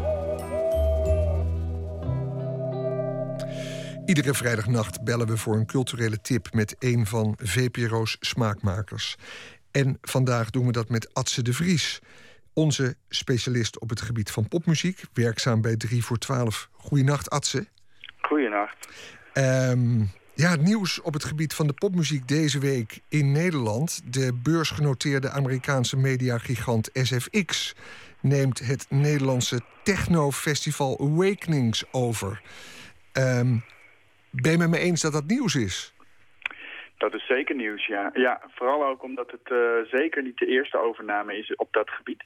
Iedere 4.06 4.34
vrijdagnacht 4.34 5.04
bellen 5.04 5.28
we 5.28 5.38
voor 5.38 5.56
een 5.56 5.66
culturele 5.66 6.22
tip 6.22 6.54
met 6.54 6.76
een 6.80 7.06
van 7.06 7.38
VPRO's 7.42 8.18
smaakmakers. 8.20 9.16
En 9.72 9.98
vandaag 10.02 10.50
doen 10.50 10.66
we 10.66 10.72
dat 10.72 10.90
met 10.90 11.14
Atse 11.14 11.42
de 11.42 11.54
Vries, 11.54 12.00
onze 12.54 12.96
specialist 13.10 13.80
op 13.80 13.90
het 13.90 14.02
gebied 14.02 14.32
van 14.32 14.48
popmuziek, 14.48 15.02
werkzaam 15.14 15.62
bij 15.62 15.76
3 15.76 16.04
voor 16.04 16.18
12. 16.18 16.70
Goedenacht, 16.72 17.30
Atse. 17.30 17.68
Goedenacht. 18.22 18.88
Um, 19.34 20.12
ja, 20.34 20.50
het 20.50 20.62
nieuws 20.62 21.02
op 21.02 21.14
het 21.14 21.24
gebied 21.24 21.54
van 21.54 21.68
de 21.68 21.74
popmuziek 21.74 22.28
deze 22.28 22.60
week 22.60 23.00
in 23.10 23.32
Nederland. 23.32 24.02
De 24.06 24.34
beursgenoteerde 24.34 25.30
Amerikaanse 25.30 25.98
mediagigant 25.98 26.90
SFX 26.94 27.76
neemt 28.20 28.60
het 28.60 28.86
Nederlandse 28.90 29.62
technofestival 29.84 31.00
Awakenings 31.00 31.84
over. 31.92 32.42
Um, 33.14 33.64
ben 34.30 34.52
je 34.52 34.58
met 34.58 34.70
me 34.70 34.78
eens 34.78 35.02
dat 35.02 35.14
dat 35.14 35.28
nieuws 35.28 35.56
is? 35.56 35.94
Dat 37.00 37.14
is 37.14 37.26
zeker 37.26 37.56
nieuws, 37.56 37.86
ja. 37.86 38.10
Ja, 38.14 38.42
vooral 38.56 38.86
ook 38.86 39.04
omdat 39.04 39.32
het 39.32 39.50
uh, 39.52 39.60
zeker 39.92 40.24
niet 40.24 40.38
de 40.38 40.46
eerste 40.46 40.78
overname 40.78 41.38
is 41.38 41.56
op 41.56 41.68
dat 41.72 41.90
gebied. 41.90 42.24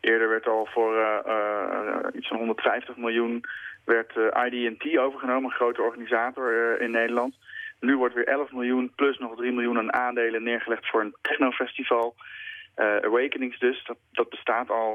Eerder 0.00 0.28
werd 0.28 0.46
al 0.46 0.68
voor 0.72 0.94
uh, 0.96 1.18
uh, 1.26 2.06
iets 2.12 2.28
van 2.28 2.36
150 2.36 2.96
miljoen 2.96 3.44
werd 3.84 4.12
IDT 4.50 4.98
overgenomen, 4.98 5.44
een 5.44 5.56
grote 5.56 5.82
organisator 5.82 6.80
in 6.80 6.90
Nederland. 6.90 7.34
Nu 7.80 7.96
wordt 7.96 8.14
weer 8.14 8.26
11 8.26 8.52
miljoen 8.52 8.92
plus 8.96 9.18
nog 9.18 9.36
3 9.36 9.52
miljoen 9.52 9.78
aan 9.78 9.92
aandelen 9.92 10.42
neergelegd 10.42 10.88
voor 10.88 11.00
een 11.00 11.16
technofestival. 11.22 12.14
Awakenings 12.76 13.58
dus, 13.58 13.84
dat, 13.84 13.96
dat 14.12 14.28
bestaat 14.28 14.70
al 14.70 14.92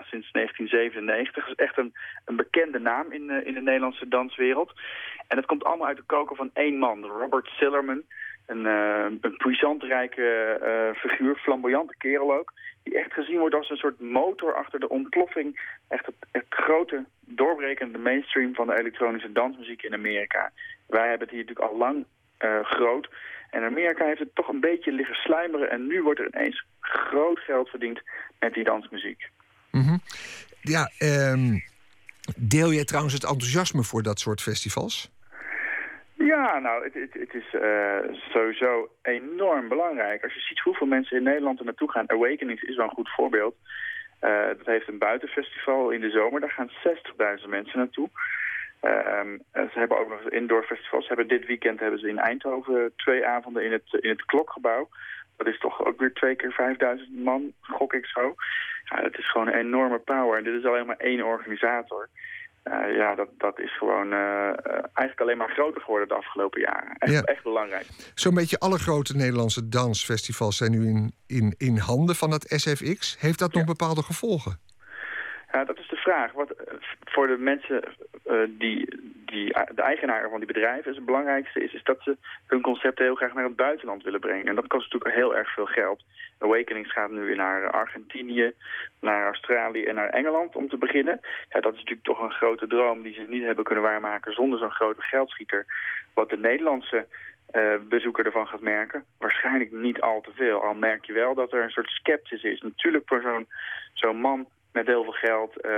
sinds 0.00 0.30
1997. 0.32 1.46
Dat 1.46 1.58
is 1.58 1.64
echt 1.64 1.78
een, 1.78 1.94
een 2.24 2.36
bekende 2.36 2.78
naam 2.78 3.12
in, 3.12 3.30
in 3.30 3.54
de 3.54 3.60
Nederlandse 3.60 4.08
danswereld. 4.08 4.72
En 5.28 5.36
het 5.36 5.46
komt 5.46 5.64
allemaal 5.64 5.86
uit 5.86 5.96
de 5.96 6.02
koker 6.02 6.36
van 6.36 6.50
één 6.52 6.78
man, 6.78 7.04
Robert 7.04 7.46
Sillerman. 7.46 8.02
Een, 8.48 8.64
een 8.64 9.36
puissantrijke 9.36 10.92
figuur, 10.96 11.36
flamboyante 11.36 11.94
kerel 11.98 12.34
ook. 12.34 12.52
Die 12.82 12.98
echt 12.98 13.12
gezien 13.12 13.38
wordt 13.38 13.54
als 13.54 13.70
een 13.70 13.76
soort 13.76 14.00
motor 14.00 14.54
achter 14.54 14.80
de 14.80 14.88
ontploffing. 14.88 15.60
Echt 15.88 16.06
het, 16.32 16.44
grote, 16.48 17.04
doorbrekende 17.20 17.98
mainstream 17.98 18.54
van 18.54 18.66
de 18.66 18.78
elektronische 18.78 19.32
dansmuziek 19.32 19.82
in 19.82 19.94
Amerika. 19.94 20.52
Wij 20.86 21.08
hebben 21.08 21.28
het 21.28 21.36
hier 21.36 21.44
natuurlijk 21.44 21.70
al 21.70 21.76
lang 21.76 22.04
groot. 22.62 23.08
En 23.50 23.62
Amerika 23.62 24.04
heeft 24.04 24.18
het 24.18 24.34
toch 24.34 24.48
een 24.48 24.60
beetje 24.60 24.92
liggen 24.92 25.14
sluimeren. 25.14 25.70
En 25.70 25.86
nu 25.86 26.02
wordt 26.02 26.20
er 26.20 26.34
ineens 26.34 26.64
groot 26.80 27.38
geld 27.38 27.68
verdiend 27.68 28.00
met 28.38 28.54
die 28.54 28.64
dansmuziek. 28.64 29.28
-hmm. 29.70 30.00
Ja, 30.60 30.90
um, 30.98 31.64
deel 32.36 32.72
jij 32.72 32.84
trouwens 32.84 33.14
het 33.14 33.24
enthousiasme 33.24 33.82
voor 33.82 34.02
dat 34.02 34.18
soort 34.18 34.42
festivals? 34.42 35.10
Ja, 36.18 36.58
nou, 36.58 36.84
het, 36.84 37.12
het, 37.12 37.34
is 37.34 37.52
uh, 37.52 37.98
sowieso 38.10 38.90
enorm 39.02 39.68
belangrijk. 39.68 40.22
Als 40.22 40.34
je 40.34 40.40
ziet 40.40 40.60
hoeveel 40.60 40.86
mensen 40.86 41.16
in 41.16 41.22
Nederland 41.22 41.58
er 41.58 41.64
naartoe 41.64 41.90
gaan. 41.90 42.10
Awakenings 42.10 42.62
is 42.62 42.76
wel 42.76 42.84
een 42.84 42.94
goed 42.94 43.10
voorbeeld. 43.10 43.56
Uh, 44.20 44.46
dat 44.46 44.66
heeft 44.66 44.88
een 44.88 44.98
buitenfestival 44.98 45.90
in 45.90 46.00
de 46.00 46.10
zomer. 46.10 46.40
Daar 46.40 46.50
gaan 46.50 46.70
60.000 47.40 47.48
mensen 47.48 47.78
naartoe. 47.78 48.08
Um, 48.82 49.42
ze 49.52 49.78
hebben 49.78 49.98
ook 49.98 50.08
nog 50.08 50.20
eens 50.20 50.32
indoor 50.32 50.64
festivals. 50.64 51.06
Ze 51.06 51.14
hebben 51.14 51.38
dit 51.38 51.46
weekend 51.46 51.80
hebben 51.80 52.00
ze 52.00 52.08
in 52.08 52.18
Eindhoven 52.18 52.92
twee 52.96 53.26
avonden 53.26 53.64
in 53.64 53.72
het, 53.72 53.98
in 54.00 54.08
het 54.08 54.24
klokgebouw. 54.24 54.88
Dat 55.36 55.46
is 55.46 55.58
toch 55.58 55.84
ook 55.84 56.00
weer 56.00 56.12
twee 56.12 56.36
keer 56.36 56.52
5000 56.52 57.24
man, 57.24 57.52
gok 57.60 57.92
ik 57.92 58.06
zo. 58.06 58.34
Ja, 58.84 59.00
dat 59.00 59.18
is 59.18 59.30
gewoon 59.30 59.46
een 59.46 59.58
enorme 59.58 59.98
power. 59.98 60.38
En 60.38 60.44
dit 60.44 60.54
is 60.54 60.64
alleen 60.64 60.86
maar 60.86 60.96
één 60.96 61.22
organisator. 61.22 62.08
Uh, 62.64 62.96
ja, 62.96 63.14
dat, 63.14 63.28
dat 63.38 63.58
is 63.58 63.78
gewoon 63.78 64.12
uh, 64.12 64.46
eigenlijk 64.92 65.20
alleen 65.20 65.36
maar 65.36 65.50
groter 65.50 65.80
geworden 65.80 66.08
de 66.08 66.14
afgelopen 66.14 66.60
jaren. 66.60 66.96
Echt, 66.98 67.12
ja. 67.12 67.22
echt 67.22 67.42
belangrijk. 67.42 67.86
Zo'n 68.14 68.34
beetje 68.34 68.58
alle 68.58 68.78
grote 68.78 69.16
Nederlandse 69.16 69.68
dansfestivals 69.68 70.56
zijn 70.56 70.70
nu 70.70 70.88
in, 70.88 71.12
in, 71.26 71.54
in 71.58 71.76
handen 71.78 72.14
van 72.14 72.30
het 72.30 72.44
SFX. 72.56 73.16
Heeft 73.20 73.38
dat 73.38 73.52
nog 73.52 73.62
ja. 73.62 73.68
bepaalde 73.68 74.02
gevolgen? 74.02 74.58
Ja, 75.52 75.64
dat 75.64 75.78
is 75.78 75.88
de 75.88 75.96
vraag. 75.96 76.32
Wat 76.32 76.54
voor 77.04 77.26
de 77.26 77.36
mensen 77.38 77.84
uh, 78.26 78.42
die, 78.48 79.00
die 79.26 79.52
de 79.74 79.82
eigenaren 79.82 80.30
van 80.30 80.38
die 80.38 80.52
bedrijven 80.52 80.90
is 80.90 80.96
het 80.96 81.06
belangrijkste 81.06 81.64
is, 81.64 81.72
is 81.72 81.82
dat 81.82 82.02
ze 82.02 82.16
hun 82.46 82.60
concepten 82.60 83.04
heel 83.04 83.14
graag 83.14 83.34
naar 83.34 83.44
het 83.44 83.56
buitenland 83.56 84.02
willen 84.02 84.20
brengen. 84.20 84.46
En 84.46 84.54
dat 84.54 84.66
kost 84.66 84.92
natuurlijk 84.92 85.20
heel 85.20 85.36
erg 85.36 85.54
veel 85.54 85.66
geld. 85.66 86.04
Awakenings 86.38 86.92
gaat 86.92 87.10
nu 87.10 87.34
naar 87.34 87.70
Argentinië, 87.70 88.52
naar 89.00 89.24
Australië 89.26 89.84
en 89.84 89.94
naar 89.94 90.08
Engeland 90.08 90.56
om 90.56 90.68
te 90.68 90.76
beginnen. 90.76 91.20
Ja, 91.48 91.60
dat 91.60 91.72
is 91.72 91.78
natuurlijk 91.78 92.06
toch 92.06 92.20
een 92.20 92.32
grote 92.32 92.66
droom 92.66 93.02
die 93.02 93.14
ze 93.14 93.24
niet 93.28 93.44
hebben 93.44 93.64
kunnen 93.64 93.84
waarmaken 93.84 94.32
zonder 94.32 94.58
zo'n 94.58 94.70
grote 94.70 95.02
geldschieter. 95.02 95.66
Wat 96.14 96.30
de 96.30 96.38
Nederlandse 96.38 97.06
bezoeker 97.88 98.26
ervan 98.26 98.46
gaat 98.46 98.60
merken? 98.60 99.04
Waarschijnlijk 99.18 99.72
niet 99.72 100.00
al 100.00 100.20
te 100.20 100.30
veel. 100.34 100.62
Al 100.62 100.74
merk 100.74 101.04
je 101.04 101.12
wel 101.12 101.34
dat 101.34 101.52
er 101.52 101.62
een 101.62 101.70
soort 101.70 101.88
sceptisch 101.88 102.42
is. 102.42 102.60
Natuurlijk 102.60 103.08
voor 103.08 103.20
zo'n 103.20 103.46
zo'n 103.94 104.20
man 104.20 104.48
met 104.78 104.86
heel 104.86 105.02
veel 105.02 105.20
geld. 105.28 105.52
Uh, 105.64 105.72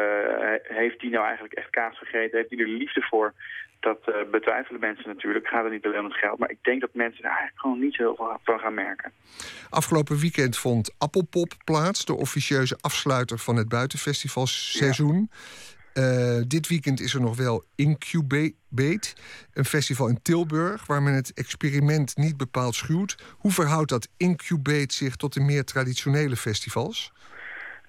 heeft 0.83 1.01
hij 1.01 1.11
nou 1.11 1.25
eigenlijk 1.25 1.55
echt 1.55 1.71
kaas 1.71 1.99
gegeten? 1.99 2.39
Heeft 2.39 2.51
hij 2.51 2.59
er 2.59 2.69
liefde 2.83 3.03
voor? 3.11 3.33
Dat 3.81 4.01
uh, 4.09 4.15
betwijfelen 4.31 4.81
mensen 4.81 5.09
natuurlijk. 5.09 5.47
Gaat 5.47 5.65
het 5.65 5.73
niet 5.73 5.85
alleen 5.85 5.99
om 5.99 6.05
het 6.05 6.15
geld. 6.25 6.39
Maar 6.39 6.51
ik 6.51 6.63
denk 6.63 6.81
dat 6.81 6.91
mensen 6.93 7.23
daar 7.23 7.37
eigenlijk 7.37 7.61
gewoon 7.61 7.81
niet 7.81 7.97
heel 7.97 8.15
veel 8.15 8.39
van 8.45 8.59
gaan 8.59 8.75
merken. 8.75 9.13
Afgelopen 9.71 10.19
weekend 10.19 10.57
vond 10.59 10.95
Appelpop 10.99 11.53
plaats. 11.65 12.05
De 12.05 12.17
officieuze 12.17 12.79
afsluiter 12.81 13.39
van 13.39 13.57
het 13.57 13.69
buitenfestivalseizoen. 13.69 15.31
Ja. 15.93 16.43
dit 16.47 16.69
weekend 16.69 17.01
is 17.01 17.15
er 17.15 17.21
nog 17.21 17.37
wel 17.37 17.65
Incubate. 17.75 19.15
Een 19.53 19.65
festival 19.65 20.09
in 20.09 20.23
Tilburg 20.23 20.87
waar 20.87 21.03
men 21.03 21.15
het 21.15 21.33
experiment 21.35 22.17
niet 22.17 22.37
bepaald 22.37 22.75
schuwt. 22.75 23.17
Hoe 23.39 23.53
verhoudt 23.53 23.91
dat 23.91 24.09
Incubate 24.17 24.95
zich 24.95 25.17
tot 25.17 25.33
de 25.33 25.41
meer 25.41 25.65
traditionele 25.65 26.37
festivals? 26.37 27.13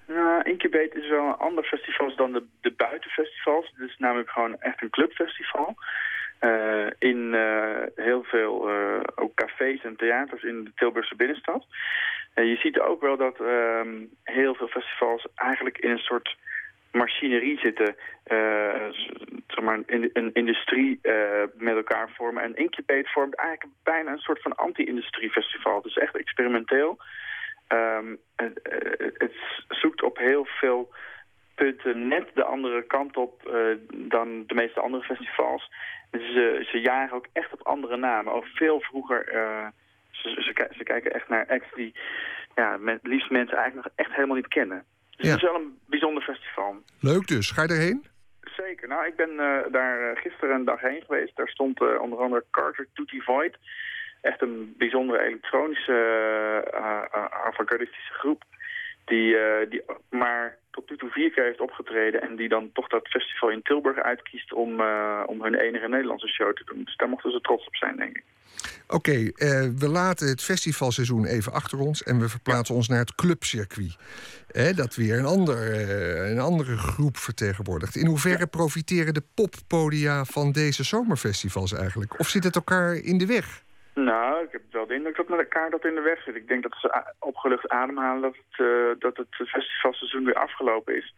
Nou, 0.06 0.42
Incubate 0.42 1.00
is 1.00 1.08
wel 1.08 1.26
een 1.26 1.36
ander 1.36 1.64
festival 1.64 2.16
dan 2.16 2.32
de, 2.32 2.44
de 2.60 2.70
buitenfestivals. 2.70 3.72
Het 3.74 3.90
is 3.90 3.96
namelijk 3.98 4.30
gewoon 4.30 4.60
echt 4.60 4.82
een 4.82 4.90
clubfestival. 4.90 5.76
Uh, 6.40 6.86
in 6.98 7.32
uh, 7.34 7.82
heel 7.94 8.22
veel 8.22 8.70
uh, 8.70 9.00
ook 9.14 9.34
cafés 9.34 9.82
en 9.84 9.96
theaters 9.96 10.42
in 10.42 10.64
de 10.64 10.72
Tilburgse 10.74 11.16
binnenstad. 11.16 11.66
je 12.34 12.56
ziet 12.56 12.80
ook 12.80 13.00
wel 13.00 13.16
dat 13.16 13.40
um, 13.40 14.10
heel 14.24 14.54
veel 14.54 14.68
festivals 14.68 15.26
eigenlijk 15.34 15.78
in 15.78 15.90
een 15.90 15.98
soort 15.98 16.36
machinerie 16.92 17.58
zitten. 17.58 17.96
zeg 19.46 19.60
maar 19.64 19.78
een, 19.86 20.10
een 20.12 20.30
industrie 20.32 21.00
met 21.54 21.76
elkaar 21.76 22.10
vormen. 22.16 22.42
En 22.42 22.56
Incubate 22.56 23.08
vormt 23.08 23.34
eigenlijk 23.34 23.72
bijna 23.82 24.12
een 24.12 24.18
soort 24.18 24.42
van 24.42 24.56
anti-industriefestival. 24.56 25.76
Het 25.76 25.84
is 25.84 25.96
echt 25.96 26.16
experimenteel. 26.16 26.98
Um, 27.72 28.18
het, 28.36 28.60
het, 29.18 29.32
zoekt 29.68 30.02
op 30.02 30.18
heel 30.18 30.44
veel 30.44 30.94
punten 31.54 32.08
net 32.08 32.30
de 32.34 32.44
andere 32.44 32.86
kant 32.86 33.16
op 33.16 33.42
uh, 33.46 33.76
dan 33.88 34.44
de 34.46 34.54
meeste 34.54 34.80
andere 34.80 35.02
festivals. 35.02 35.70
Ze, 36.10 36.66
ze 36.70 36.80
jagen 36.80 37.16
ook 37.16 37.26
echt 37.32 37.52
op 37.52 37.66
andere 37.66 37.96
namen. 37.96 38.32
Ook 38.32 38.46
veel 38.46 38.80
vroeger, 38.80 39.34
uh, 39.34 39.66
ze, 40.10 40.28
ze, 40.28 40.68
ze, 40.76 40.82
kijken 40.84 41.12
echt 41.12 41.28
naar 41.28 41.46
acts 41.46 41.74
die 41.74 41.94
ja, 42.54 42.76
met, 42.76 42.98
liefst 43.02 43.30
mensen 43.30 43.56
eigenlijk 43.56 43.86
nog 43.86 44.06
echt 44.06 44.14
helemaal 44.14 44.36
niet 44.36 44.48
kennen. 44.48 44.84
Dus 45.10 45.26
ja. 45.26 45.32
het 45.32 45.42
is 45.42 45.48
wel 45.48 45.60
een 45.60 45.78
bijzonder 45.86 46.22
festival. 46.22 46.82
Leuk 47.00 47.26
dus. 47.26 47.50
Ga 47.50 47.62
je 47.62 47.68
erheen? 47.68 48.06
Zeker. 48.40 48.88
Nou, 48.88 49.06
ik 49.06 49.16
ben 49.16 49.30
uh, 49.30 49.58
daar 49.70 50.16
gisteren 50.16 50.54
een 50.54 50.64
dag 50.64 50.80
heen 50.80 51.02
geweest. 51.06 51.36
Daar 51.36 51.48
stond 51.48 51.80
onder 51.80 52.18
andere 52.18 52.44
Carter 52.50 52.88
Tutti 52.92 53.20
Void 53.20 53.58
echt 54.22 54.42
een 54.42 54.74
bijzondere 54.78 55.22
elektronische 55.22 55.98
uh, 56.74 57.24
avant-gardistische 57.46 58.12
groep. 58.12 58.42
Die, 59.04 59.34
uh, 59.34 59.70
die 59.70 59.82
maar 60.10 60.56
tot 60.70 60.90
nu 60.90 60.96
toe 60.96 61.10
vier 61.10 61.30
keer 61.30 61.44
heeft 61.44 61.60
opgetreden... 61.60 62.22
en 62.22 62.36
die 62.36 62.48
dan 62.48 62.70
toch 62.72 62.88
dat 62.88 63.08
festival 63.08 63.50
in 63.50 63.62
Tilburg 63.62 63.98
uitkiest 63.98 64.52
om, 64.52 64.80
uh, 64.80 65.22
om 65.26 65.42
hun 65.42 65.54
enige 65.54 65.88
Nederlandse 65.88 66.28
show 66.28 66.52
te 66.52 66.64
doen. 66.64 66.84
Dus 66.84 66.96
daar 66.96 67.08
mochten 67.08 67.30
ze 67.30 67.40
trots 67.40 67.66
op 67.66 67.76
zijn, 67.76 67.96
denk 67.96 68.16
ik. 68.16 68.24
Oké, 68.88 69.30
we 69.78 69.88
laten 69.88 70.28
het 70.28 70.42
festivalseizoen 70.42 71.26
even 71.26 71.52
achter 71.52 71.78
ons... 71.78 72.02
en 72.02 72.20
we 72.20 72.28
verplaatsen 72.28 72.74
ons 72.74 72.88
naar 72.88 72.98
het 72.98 73.14
clubcircuit. 73.14 73.96
Eh, 74.48 74.76
dat 74.76 74.94
weer 74.94 75.18
een, 75.18 75.24
ander, 75.24 75.56
een 76.30 76.38
andere 76.38 76.76
groep 76.76 77.16
vertegenwoordigt. 77.16 77.96
In 77.96 78.06
hoeverre 78.06 78.46
profiteren 78.46 79.14
de 79.14 79.22
poppodia 79.34 80.24
van 80.24 80.52
deze 80.52 80.84
zomerfestivals 80.84 81.72
eigenlijk? 81.72 82.18
Of 82.18 82.28
zit 82.28 82.44
het 82.44 82.54
elkaar 82.54 82.94
in 82.94 83.18
de 83.18 83.26
weg? 83.26 83.62
Nou, 83.94 84.44
ik 84.44 84.52
heb 84.52 84.62
wel 84.70 84.86
de 84.86 84.94
indruk 84.94 85.16
dat 85.16 85.28
met 85.28 85.38
elkaar 85.38 85.70
dat 85.70 85.84
in 85.84 85.94
de 85.94 86.00
weg 86.00 86.22
zit. 86.22 86.34
Ik 86.34 86.48
denk 86.48 86.62
dat 86.62 86.74
ze 86.80 87.04
opgelucht 87.18 87.68
ademhalen 87.68 88.22
dat 88.22 88.36
het, 88.36 88.66
eh, 88.66 89.00
dat 89.00 89.16
het 89.16 89.48
festivalseizoen 89.48 90.24
weer 90.24 90.34
afgelopen 90.34 90.96
is. 90.96 91.14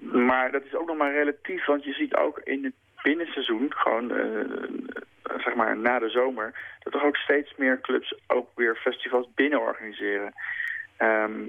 Maar 0.00 0.52
dat 0.52 0.64
is 0.64 0.74
ook 0.74 0.86
nog 0.86 0.96
maar 0.96 1.12
relatief, 1.12 1.66
want 1.66 1.84
je 1.84 1.92
ziet 1.92 2.14
ook 2.14 2.40
in 2.44 2.64
het 2.64 2.74
binnenseizoen, 3.02 3.72
gewoon 3.76 4.10
eh, 4.10 5.38
zeg 5.38 5.54
maar 5.54 5.76
na 5.76 5.98
de 5.98 6.08
zomer, 6.08 6.52
dat 6.82 6.94
er 6.94 7.04
ook 7.04 7.16
steeds 7.16 7.54
meer 7.56 7.80
clubs 7.80 8.14
ook 8.26 8.48
weer 8.54 8.76
festivals 8.76 9.28
binnen 9.34 9.60
organiseren. 9.60 10.32
Ehm, 10.96 11.48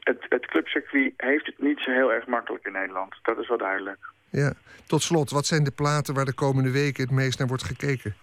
het, 0.00 0.26
het 0.28 0.46
clubcircuit 0.46 1.12
heeft 1.16 1.46
het 1.46 1.58
niet 1.58 1.78
zo 1.78 1.90
heel 1.90 2.12
erg 2.12 2.26
makkelijk 2.26 2.64
in 2.64 2.72
Nederland. 2.72 3.14
Dat 3.22 3.38
is 3.38 3.48
wel 3.48 3.58
duidelijk. 3.58 3.98
Ja. 4.30 4.52
Tot 4.86 5.02
slot, 5.02 5.30
wat 5.30 5.46
zijn 5.46 5.64
de 5.64 5.70
platen 5.70 6.14
waar 6.14 6.24
de 6.24 6.34
komende 6.34 6.70
weken 6.70 7.02
het 7.02 7.12
meest 7.12 7.38
naar 7.38 7.48
wordt 7.48 7.64
gekeken? 7.64 8.14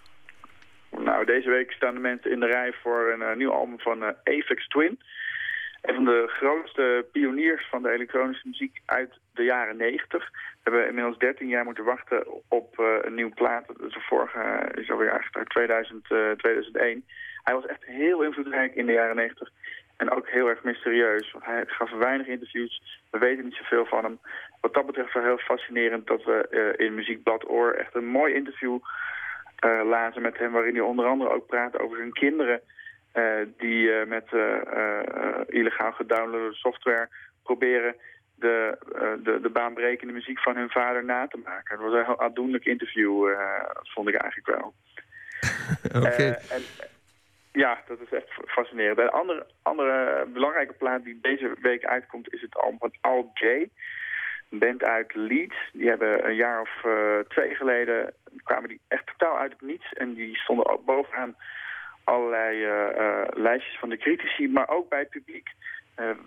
Nou, 0.90 1.24
deze 1.24 1.50
week 1.50 1.72
staan 1.72 1.94
de 1.94 2.00
mensen 2.00 2.30
in 2.30 2.40
de 2.40 2.46
rij 2.46 2.72
voor 2.72 3.12
een 3.12 3.22
eh, 3.22 3.36
nieuw 3.36 3.50
album 3.50 3.78
van 3.78 4.02
eh 4.02 4.08
Aphex 4.24 4.68
Twin. 4.68 5.00
Een 5.82 5.94
van 5.94 6.04
de 6.04 6.24
grootste 6.26 7.06
pioniers 7.12 7.68
van 7.68 7.82
de 7.82 7.90
elektronische 7.90 8.48
muziek 8.48 8.80
uit 8.86 9.18
de 9.34 9.42
jaren 9.42 9.76
90. 9.76 10.30
We 10.30 10.38
hebben 10.62 10.88
inmiddels 10.88 11.18
13 11.18 11.48
jaar 11.48 11.64
moeten 11.64 11.84
wachten 11.84 12.26
op 12.48 12.78
eh, 12.78 12.86
een 13.00 13.14
nieuwe 13.14 13.34
plaat. 13.34 13.66
De 13.66 14.00
vorige 14.08 14.68
is 14.74 14.90
alweer 14.90 15.10
uit 15.32 15.48
2000, 15.48 16.10
eh, 16.10 16.30
2001. 16.30 17.04
Hij 17.42 17.54
was 17.54 17.66
echt 17.66 17.84
heel 17.84 18.22
invloedrijk 18.22 18.74
in 18.74 18.86
de 18.86 18.92
jaren 18.92 19.16
90. 19.16 19.50
En 19.96 20.10
ook 20.10 20.28
heel 20.28 20.48
erg 20.48 20.62
mysterieus. 20.62 21.32
Want 21.32 21.44
hij 21.44 21.64
gaf 21.66 21.90
weinig 21.90 22.26
interviews. 22.26 23.00
We 23.10 23.18
weten 23.18 23.44
niet 23.44 23.54
zoveel 23.54 23.86
van 23.86 24.04
hem. 24.04 24.18
Wat 24.60 24.74
dat 24.74 24.86
betreft 24.86 25.12
wel 25.12 25.22
heel 25.22 25.38
fascinerend 25.38 26.06
dat 26.06 26.24
we 26.24 26.74
in 26.76 26.94
Muziekblad 26.94 27.48
Oor 27.48 27.72
echt 27.72 27.94
een 27.94 28.06
mooi 28.06 28.34
interview 28.34 28.78
lazen 29.84 30.22
met 30.22 30.38
hem, 30.38 30.52
waarin 30.52 30.74
hij 30.74 30.82
onder 30.82 31.06
andere 31.06 31.30
ook 31.30 31.46
praat 31.46 31.78
over 31.78 31.96
zijn 31.96 32.12
kinderen 32.12 32.60
eh, 33.12 33.46
die 33.56 33.92
eh, 33.92 34.06
met 34.06 34.32
eh, 34.32 34.56
eh, 34.56 35.40
illegaal 35.46 35.92
gedownloade 35.92 36.54
software 36.54 37.08
proberen 37.42 37.94
de, 38.38 38.78
eh, 38.94 39.24
de, 39.24 39.40
de 39.40 39.48
baanbrekende 39.48 40.12
muziek 40.12 40.40
van 40.40 40.56
hun 40.56 40.70
vader 40.70 41.04
na 41.04 41.26
te 41.26 41.40
maken. 41.44 41.74
Het 41.76 41.84
was 41.84 41.92
een 41.92 42.04
heel 42.04 42.20
aandoenlijk 42.20 42.64
interview, 42.64 43.28
eh, 43.28 43.64
vond 43.82 44.08
ik 44.08 44.14
eigenlijk 44.14 44.60
wel. 44.60 44.74
Oké. 46.02 46.08
Eh, 46.08 46.52
en, 46.52 46.62
ja, 47.52 47.82
dat 47.86 48.00
is 48.00 48.12
echt 48.12 48.28
fascinerend. 48.46 48.98
Een 48.98 49.08
andere, 49.08 49.46
andere 49.62 50.26
belangrijke 50.32 50.72
plaat 50.72 51.04
die 51.04 51.18
deze 51.22 51.56
week 51.60 51.84
uitkomt 51.84 52.32
is 52.32 52.40
het 52.40 52.56
album 52.56 52.78
van 52.78 52.92
Al 53.00 53.30
J. 53.34 53.44
Een 54.50 54.58
band 54.58 54.82
uit 54.82 55.14
Leeds. 55.14 55.56
Die 55.72 55.88
hebben 55.88 56.26
een 56.28 56.34
jaar 56.34 56.60
of 56.60 56.84
eh, 56.84 57.18
twee 57.28 57.54
geleden 57.54 58.14
kwamen 58.42 58.68
die 58.68 58.80
echt 58.88 59.06
totaal 59.06 59.38
uit 59.38 59.52
het 59.52 59.60
niets. 59.60 59.92
En 59.92 60.14
die 60.14 60.36
stonden 60.36 60.66
ook 60.66 60.84
bovenaan 60.84 61.36
allerlei 62.04 62.64
eh, 62.64 62.96
eh, 62.96 63.28
lijstjes 63.32 63.78
van 63.78 63.88
de 63.88 63.96
critici, 63.96 64.48
maar 64.48 64.68
ook 64.68 64.88
bij 64.88 64.98
het 64.98 65.10
publiek. 65.10 65.48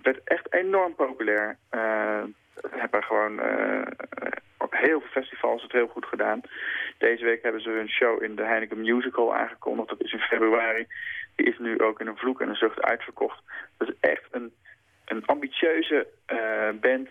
Werd 0.02 0.22
echt 0.24 0.54
enorm 0.54 0.96
populair. 0.96 1.58
Hebben 2.70 3.04
gewoon 3.04 3.40
op 4.58 4.72
heel 4.72 5.00
veel 5.00 5.22
festivals 5.22 5.62
het 5.62 5.72
heel 5.72 5.88
goed 5.88 6.06
gedaan. 6.06 6.42
Deze 6.98 7.24
week 7.26 7.44
hebben 7.44 7.62
ze 7.62 7.70
hun 7.70 7.90
show 7.90 8.24
in 8.24 8.36
de 8.36 8.44
Heineken 8.44 8.82
Musical 8.82 9.36
aangekondigd. 9.36 9.90
Dat 9.90 10.02
is 10.02 10.14
in 10.14 10.20
februari. 10.20 10.88
Die 11.36 11.46
is 11.46 11.58
nu 11.60 11.80
ook 11.80 12.00
in 12.00 12.08
een 12.08 12.18
vloek 12.18 12.42
en 12.42 12.50
een 12.50 12.56
zucht 12.56 12.82
uitverkocht. 12.82 13.44
Dat 13.78 13.88
is 13.88 13.96
echt 14.00 14.28
een, 14.32 14.54
een 15.06 15.26
ambitieuze 15.26 16.08
band 16.82 17.10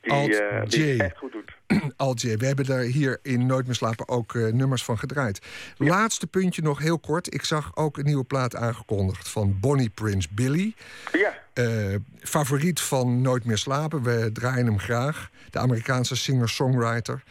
die, 0.00 0.12
Alt 0.12 0.40
eh, 0.40 0.62
die 0.64 0.86
J. 0.86 0.90
het 0.90 1.00
echt 1.00 1.16
goed 1.16 1.32
doet. 1.32 1.52
Al 1.96 2.14
J. 2.14 2.36
We 2.36 2.46
hebben 2.46 2.64
daar 2.64 2.80
hier 2.80 3.18
in 3.22 3.46
Nooit 3.46 3.66
meer 3.66 3.74
slapen 3.74 4.08
ook 4.08 4.34
eh, 4.34 4.52
nummers 4.52 4.84
van 4.84 4.98
gedraaid. 4.98 5.40
Laatste 5.76 6.26
puntje 6.26 6.62
nog 6.62 6.78
heel 6.78 6.98
kort. 6.98 7.34
Ik 7.34 7.44
zag 7.44 7.76
ook 7.76 7.98
een 7.98 8.04
nieuwe 8.04 8.24
plaat 8.24 8.56
aangekondigd 8.56 9.28
van 9.28 9.60
Bonnie 9.60 9.90
Prince 9.90 10.28
Billy. 10.30 10.74
Ja. 11.12 11.34
Eh, 11.52 11.94
favoriet 12.20 12.80
van 12.80 13.22
Nooit 13.22 13.44
meer 13.44 13.58
slapen. 13.58 14.02
We 14.02 14.30
draaien 14.32 14.66
hem 14.66 14.78
graag. 14.78 15.30
De 15.50 15.58
Amerikaanse 15.58 16.16
singer-songwriter. 16.16 17.22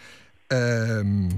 Ehm, 0.47 1.29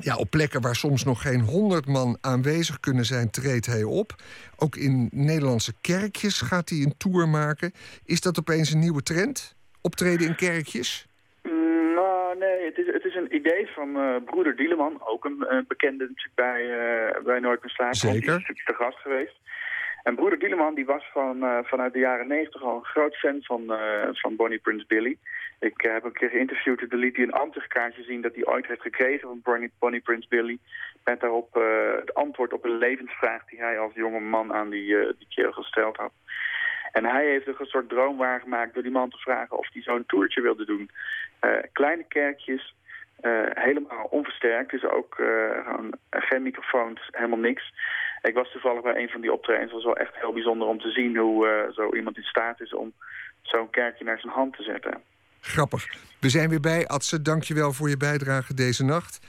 ja, 0.00 0.16
op 0.16 0.30
plekken 0.30 0.60
waar 0.60 0.76
soms 0.76 1.04
nog 1.04 1.22
geen 1.22 1.40
honderd 1.40 1.86
man 1.86 2.18
aanwezig 2.20 2.80
kunnen 2.80 3.04
zijn, 3.04 3.30
treedt 3.30 3.66
hij 3.66 3.82
op. 3.82 4.22
Ook 4.56 4.76
in 4.76 5.08
Nederlandse 5.12 5.74
kerkjes 5.80 6.40
gaat 6.40 6.68
hij 6.68 6.78
een 6.78 6.94
tour 6.96 7.28
maken. 7.28 7.72
Is 8.04 8.20
dat 8.20 8.38
opeens 8.38 8.70
een 8.70 8.78
nieuwe 8.78 9.02
trend? 9.02 9.54
Optreden 9.82 10.26
in 10.26 10.34
kerkjes? 10.34 11.06
Mm, 11.42 11.94
Nou, 11.94 12.38
nee, 12.38 12.64
het 12.64 12.78
is, 12.78 12.86
het 12.86 13.04
is 13.04 13.14
een 13.14 13.34
idee 13.34 13.68
van 13.74 13.96
eh, 13.96 14.16
broeder 14.24 14.56
Dieleman, 14.56 15.02
ook 15.04 15.24
een 15.24 15.44
eh, 15.48 15.58
bekende 15.68 16.04
natuurlijk 16.08 16.34
bij, 16.34 16.62
eh, 16.62 17.22
bij 17.22 17.40
Nooit 17.40 17.62
meer 17.62 17.70
slapen. 17.70 17.98
want 18.00 18.12
Die 18.12 18.22
is 18.22 18.24
Zeker. 18.24 18.32
natuurlijk 18.32 18.66
te 18.66 18.74
gast 18.74 18.98
geweest. 18.98 19.36
En 20.02 20.14
broeder 20.14 20.38
Dieleman 20.38 20.74
die 20.74 20.86
was 20.86 21.04
van, 21.12 21.64
vanuit 21.64 21.92
de 21.92 21.98
jaren 21.98 22.26
negentig 22.26 22.62
al 22.62 22.76
een 22.76 22.84
groot 22.84 23.16
fan 23.16 23.38
van, 23.42 23.72
van 24.12 24.36
Bonnie 24.36 24.58
Prince 24.58 24.84
Billy. 24.86 25.16
Ik 25.60 25.80
heb 25.80 26.04
een 26.04 26.12
keer 26.12 26.28
geïnterviewd 26.28 26.80
en 26.80 26.88
dan 26.88 26.98
liet 26.98 27.16
hij 27.16 27.24
een 27.24 27.32
ansichtkaartje 27.32 28.02
zien 28.02 28.20
dat 28.20 28.34
hij 28.34 28.46
ooit 28.46 28.66
heeft 28.66 28.80
gekregen 28.80 29.28
van 29.28 29.40
Bonnie, 29.42 29.70
Bonnie 29.78 30.00
Prince 30.00 30.28
Billy. 30.28 30.58
Met 31.04 31.20
daarop 31.20 31.54
het 31.98 32.14
antwoord 32.14 32.52
op 32.52 32.64
een 32.64 32.78
levensvraag 32.78 33.44
die 33.44 33.58
hij 33.58 33.78
als 33.78 33.94
jonge 33.94 34.20
man 34.20 34.52
aan 34.52 34.70
die, 34.70 34.86
die 35.18 35.26
kerel 35.28 35.52
gesteld 35.52 35.96
had. 35.96 36.12
En 36.92 37.04
hij 37.04 37.26
heeft 37.26 37.46
een 37.46 37.66
soort 37.66 37.88
droom 37.88 38.16
waargemaakt 38.16 38.74
door 38.74 38.82
die 38.82 38.92
man 38.92 39.10
te 39.10 39.16
vragen 39.16 39.58
of 39.58 39.68
hij 39.72 39.82
zo'n 39.82 40.06
toertje 40.06 40.40
wilde 40.40 40.64
doen. 40.64 40.90
Eh, 41.38 41.50
kleine 41.72 42.04
kerkjes, 42.08 42.74
eh, 43.20 43.30
helemaal 43.44 44.06
onversterkt. 44.10 44.70
Dus 44.70 44.84
ook 44.84 45.18
eh, 45.18 45.26
gewoon 45.64 45.94
geen 46.10 46.42
microfoons, 46.42 47.08
helemaal 47.10 47.38
niks. 47.38 47.72
Ik 48.22 48.34
was 48.34 48.50
toevallig 48.52 48.82
bij 48.82 48.96
een 48.96 49.08
van 49.08 49.20
die 49.20 49.32
optredens. 49.32 49.72
Het 49.72 49.82
was 49.82 49.94
wel 49.94 49.96
echt 49.96 50.14
heel 50.14 50.32
bijzonder 50.32 50.68
om 50.68 50.80
te 50.80 50.90
zien 50.90 51.16
hoe 51.16 51.70
zo 51.74 51.94
iemand 51.94 52.16
in 52.16 52.22
staat 52.22 52.60
is 52.60 52.74
om 52.74 52.92
zo'n 53.42 53.70
kerkje 53.70 54.04
naar 54.04 54.18
zijn 54.20 54.32
hand 54.32 54.56
te 54.56 54.62
zetten. 54.62 55.02
Grappig. 55.40 55.86
We 56.20 56.28
zijn 56.28 56.48
weer 56.48 56.60
bij. 56.60 56.86
Adse, 56.86 57.22
dank 57.22 57.42
je 57.42 57.54
wel 57.54 57.72
voor 57.72 57.88
je 57.88 57.96
bijdrage 57.96 58.54
deze 58.54 58.84
nacht. 58.84 59.20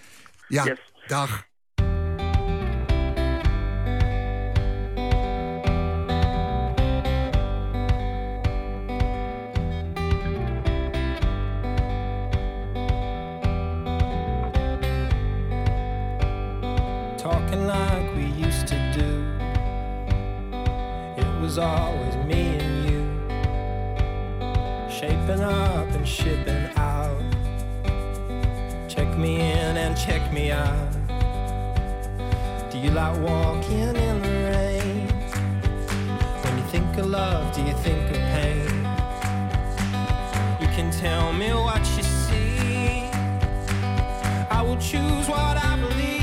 Ja, 0.47 0.75
dag. 1.07 1.51
Talking 17.23 17.65
like 17.67 18.13
we 18.17 18.25
used 18.25 18.67
to 18.67 18.75
do. 18.91 19.11
It 21.17 21.41
was 21.41 21.57
always 21.57 22.17
me 22.17 22.57
and 22.59 22.89
you, 22.89 23.01
shaping 24.91 25.39
up 25.39 25.87
and 25.95 26.05
shipping 26.05 26.67
out. 26.75 27.23
Check 28.89 29.17
me 29.17 29.35
in 29.39 29.77
and 29.77 29.95
check 29.97 30.33
me 30.33 30.51
out. 30.51 30.91
Do 32.69 32.77
you 32.77 32.91
like 32.91 33.17
walking 33.21 33.95
in 34.07 34.21
the 34.21 34.35
rain? 34.51 35.07
When 36.43 36.57
you 36.57 36.65
think 36.65 36.97
of 36.97 37.05
love, 37.05 37.55
do 37.55 37.61
you 37.61 37.73
think 37.85 38.03
of 38.11 38.17
pain? 38.35 38.67
You 40.59 40.67
can 40.75 40.91
tell 40.91 41.31
me 41.31 41.53
what 41.53 41.85
you 41.95 42.03
see. 42.03 43.07
I 44.51 44.61
will 44.61 44.75
choose 44.75 45.29
what 45.29 45.55
I 45.55 45.77
believe. 45.77 46.22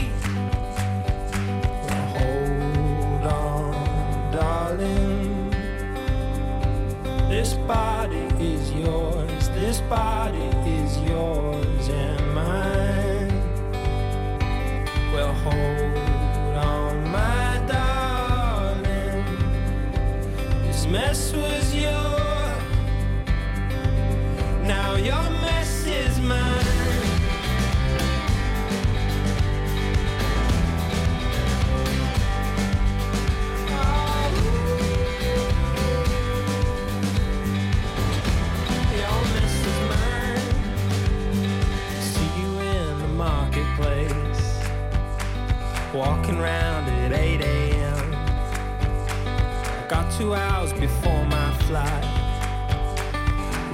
Body 7.70 8.26
is 8.40 8.72
yours. 8.72 9.48
This 9.50 9.80
body 9.82 10.48
is 10.66 10.98
yours 11.02 11.88
and 11.88 12.34
mine. 12.34 13.30
Well, 15.12 15.32
hold 15.44 15.69
walking 46.00 46.38
round 46.38 46.88
at 46.88 47.12
8 47.12 47.42
a.m. 47.42 48.14
I 48.80 49.86
got 49.86 50.10
two 50.10 50.34
hours 50.34 50.72
before 50.72 51.26
my 51.26 51.52
flight. 51.68 52.04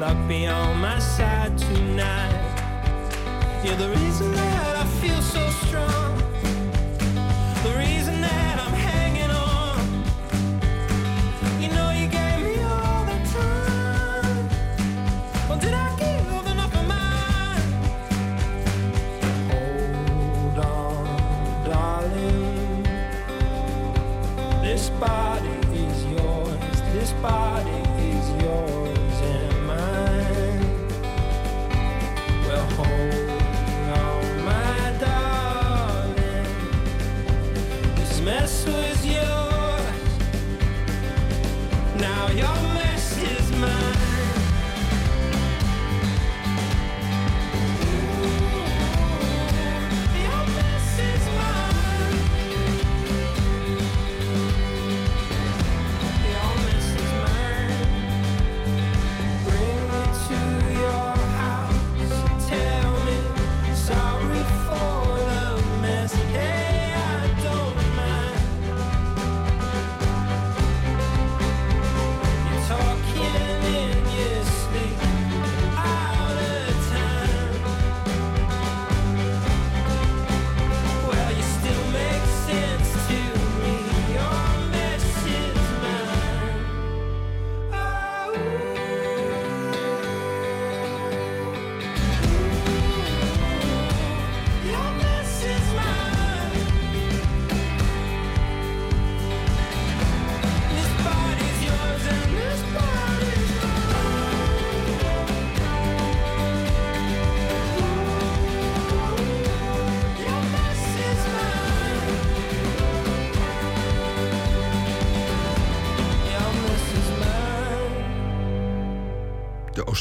Luck 0.00 0.16
be 0.26 0.48
on 0.48 0.80
my 0.80 0.98
side 0.98 1.56
tonight. 1.56 2.42
You're 3.62 3.76
the 3.76 3.90
reason 3.90 4.32
that 4.32 4.76
I 4.76 4.84
feel 5.00 5.22
so 5.22 5.48
strong. 5.66 6.05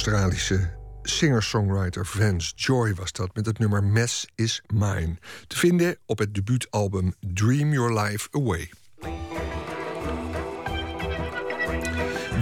Australische 0.06 0.70
singer-songwriter 1.03 2.06
Vance 2.06 2.53
Joy 2.56 2.93
was 2.93 3.12
dat 3.12 3.36
met 3.36 3.45
het 3.45 3.60
nummer 3.60 3.84
Mess 3.84 4.28
is 4.36 4.62
Mine. 4.74 5.18
Te 5.47 5.58
vinden 5.58 5.97
op 6.06 6.20
het 6.20 6.34
debuutalbum 6.34 7.14
Dream 7.20 7.74
Your 7.74 8.01
Life 8.01 8.28
Away. 8.32 8.70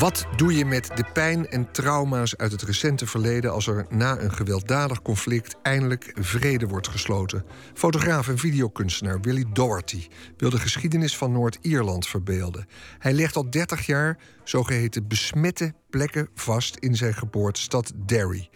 Wat 0.03 0.25
doe 0.35 0.55
je 0.55 0.65
met 0.65 0.91
de 0.95 1.03
pijn 1.13 1.49
en 1.49 1.71
trauma's 1.71 2.35
uit 2.35 2.51
het 2.51 2.61
recente 2.61 3.07
verleden 3.07 3.51
als 3.51 3.67
er 3.67 3.85
na 3.89 4.19
een 4.19 4.33
gewelddadig 4.33 5.01
conflict 5.01 5.55
eindelijk 5.61 6.11
vrede 6.19 6.67
wordt 6.67 6.87
gesloten? 6.87 7.45
Fotograaf 7.73 8.27
en 8.27 8.37
videokunstenaar 8.37 9.21
Willie 9.21 9.51
Doherty 9.53 10.07
wil 10.37 10.49
de 10.49 10.59
geschiedenis 10.59 11.17
van 11.17 11.31
Noord-Ierland 11.31 12.07
verbeelden. 12.07 12.67
Hij 12.99 13.13
legt 13.13 13.35
al 13.35 13.49
30 13.49 13.85
jaar 13.85 14.17
zogeheten 14.43 15.07
besmette 15.07 15.73
plekken 15.89 16.29
vast 16.35 16.75
in 16.75 16.95
zijn 16.95 17.13
geboortestad 17.13 17.91
Derry. 17.95 18.49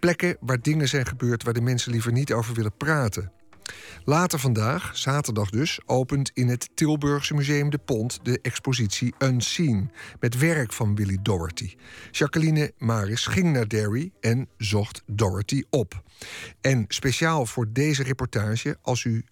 Plekken 0.00 0.36
waar 0.40 0.62
dingen 0.62 0.88
zijn 0.88 1.06
gebeurd 1.06 1.42
waar 1.42 1.54
de 1.54 1.60
mensen 1.60 1.92
liever 1.92 2.12
niet 2.12 2.32
over 2.32 2.54
willen 2.54 2.76
praten. 2.76 3.32
Later 4.04 4.38
vandaag, 4.38 4.96
zaterdag 4.96 5.50
dus, 5.50 5.80
opent 5.86 6.30
in 6.34 6.48
het 6.48 6.68
Tilburgse 6.74 7.34
Museum 7.34 7.70
de 7.70 7.78
Pont 7.78 8.18
de 8.22 8.38
expositie 8.42 9.14
Unseen 9.18 9.90
met 10.20 10.38
werk 10.38 10.72
van 10.72 10.94
Willy 10.94 11.18
Doherty. 11.22 11.74
Jacqueline 12.10 12.72
Maris 12.78 13.26
ging 13.26 13.52
naar 13.52 13.68
Derry 13.68 14.12
en 14.20 14.48
zocht 14.56 15.02
Doherty 15.06 15.62
op. 15.70 16.02
En 16.60 16.84
speciaal 16.88 17.46
voor 17.46 17.72
deze 17.72 18.02
reportage, 18.02 18.78
als 18.82 19.04
u 19.04 19.24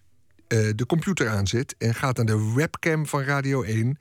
eh, 0.47 0.69
de 0.75 0.85
computer 0.85 1.29
aanzet 1.29 1.75
en 1.77 1.95
gaat 1.95 2.17
naar 2.17 2.25
de 2.25 2.53
webcam 2.55 3.05
van 3.07 3.21
Radio 3.21 3.63
1, 3.63 3.97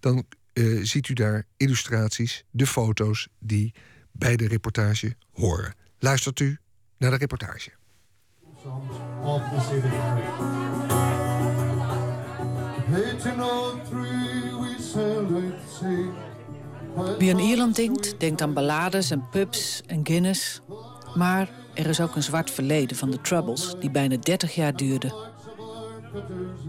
dan 0.00 0.24
eh, 0.52 0.64
ziet 0.82 1.08
u 1.08 1.12
daar 1.14 1.46
illustraties, 1.56 2.44
de 2.50 2.66
foto's 2.66 3.28
die 3.38 3.74
bij 4.12 4.36
de 4.36 4.48
reportage 4.48 5.16
horen. 5.32 5.74
Luistert 5.98 6.40
u 6.40 6.58
naar 6.98 7.10
de 7.10 7.16
reportage. 7.16 7.70
Of 9.24 9.42
the 9.50 9.60
city. 9.60 9.88
1803 12.90 14.60
we 14.60 14.76
sailed 14.92 15.30
at 15.30 15.60
sea. 15.78 17.14
Wie 17.18 17.32
aan 17.32 17.38
Ierland 17.38 17.76
denkt, 17.76 18.20
denkt 18.20 18.42
aan 18.42 18.52
ballades 18.52 19.10
en 19.10 19.28
pubs 19.30 19.82
en 19.86 20.00
Guinness. 20.06 20.60
Maar 21.14 21.48
er 21.74 21.86
is 21.86 22.00
ook 22.00 22.16
een 22.16 22.22
zwart 22.22 22.50
verleden 22.50 22.96
van 22.96 23.10
de 23.10 23.20
Troubles, 23.20 23.74
die 23.80 23.90
bijna 23.90 24.16
30 24.16 24.54
jaar 24.54 24.76
duurde. 24.76 25.14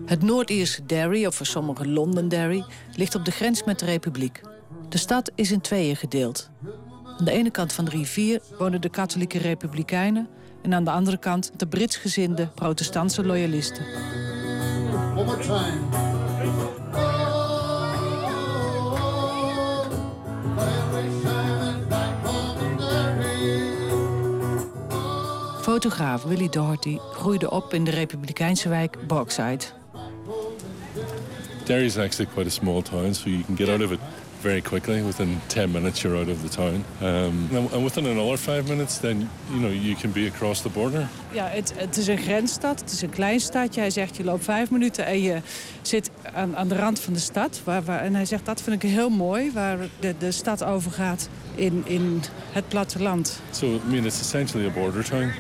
Het 0.06 0.22
Noord-Ierse 0.22 0.86
Derry, 0.86 1.26
of 1.26 1.36
voor 1.36 1.46
sommigen 1.46 1.94
Londonderry, 1.94 2.66
ligt 2.96 3.16
op 3.16 3.26
de 3.26 3.32
grens 3.32 3.64
met 3.64 3.80
de 3.80 3.86
Republiek. 3.86 4.42
De 4.90 4.98
stad 4.98 5.32
is 5.36 5.52
in 5.52 5.62
tweeën 5.62 5.96
gedeeld. 5.96 6.50
Aan 7.20 7.26
de 7.26 7.32
ene 7.32 7.52
kant 7.52 7.74
van 7.74 7.86
de 7.86 7.92
rivier 7.92 8.42
wonen 8.58 8.82
de 8.82 8.90
katholieke 8.90 9.38
republikeinen... 9.38 10.28
en 10.68 10.74
aan 10.74 10.84
de 10.84 10.92
andere 10.92 11.18
kant 11.18 11.52
de 11.58 11.68
Britsgezinde 11.68 12.48
protestantse 12.56 13.26
loyalisten. 13.26 13.86
Fotograaf 25.62 26.24
Willy 26.24 26.50
Doherty 26.50 26.98
groeide 26.98 27.52
op 27.52 27.74
in 27.74 27.84
de 27.84 27.92
republikeinse 27.92 28.70
wijk 28.70 29.08
Bogside. 29.08 29.64
Derry 31.68 31.86
is 31.86 31.98
actually 31.98 32.28
quite 32.28 32.48
a 32.48 32.52
small 32.52 32.82
town, 32.82 33.14
so 33.14 33.30
you 33.30 33.44
can 33.44 33.56
get 33.56 33.68
out 33.68 33.82
of 33.82 33.92
it 33.92 34.00
very 34.42 34.62
quickly. 34.62 35.02
Within 35.02 35.42
10 35.48 35.72
minutes, 35.72 36.02
you're 36.02 36.18
out 36.18 36.30
of 36.30 36.42
the 36.42 36.50
town. 36.50 36.86
Um, 37.02 37.50
and- 37.52 37.84
within 37.84 38.06
another 38.06 38.38
five 38.38 38.68
minutes, 38.68 38.98
then 39.00 39.30
you 39.52 39.60
know 39.60 39.72
you 39.72 39.96
can 39.96 40.12
be 40.12 40.28
across 40.28 40.62
the 40.62 40.70
border. 40.70 41.08
Ja, 41.32 41.48
het, 41.48 41.74
het 41.76 41.98
is 41.98 42.08
een 42.08 42.18
grensstad, 42.18 42.80
het 42.80 42.92
is 42.92 43.02
een 43.02 43.10
klein 43.10 43.40
stadje. 43.40 43.80
Hij 43.80 43.90
zegt, 43.90 44.18
je 44.18 44.24
loopt 44.24 44.44
vijf 44.44 44.70
minuten 44.70 45.06
en 45.06 45.22
je 45.22 45.42
zit 45.82 46.10
aan, 46.34 46.56
aan 46.56 46.68
de 46.68 46.76
rand 46.76 47.00
van 47.00 47.14
de 47.14 47.20
stad. 47.20 47.62
Waar, 47.64 47.84
waar, 47.84 48.00
en 48.00 48.16
hij 48.16 48.26
zegt, 48.26 48.46
dat 48.46 48.62
vind 48.62 48.84
ik 48.84 48.90
heel 48.90 49.10
mooi, 49.10 49.52
waar 49.52 49.78
de, 50.00 50.16
de 50.20 50.32
stad 50.32 50.64
overgaat 50.64 51.30
in, 51.56 51.84
in 51.86 52.22
het 52.52 52.68
platteland. 52.68 53.40
So 53.52 53.66
I 53.66 53.80
mean, 53.90 54.06
it's 54.06 54.20
essentially 54.20 54.68
a 54.68 54.72
border 54.72 55.04
town. 55.04 55.32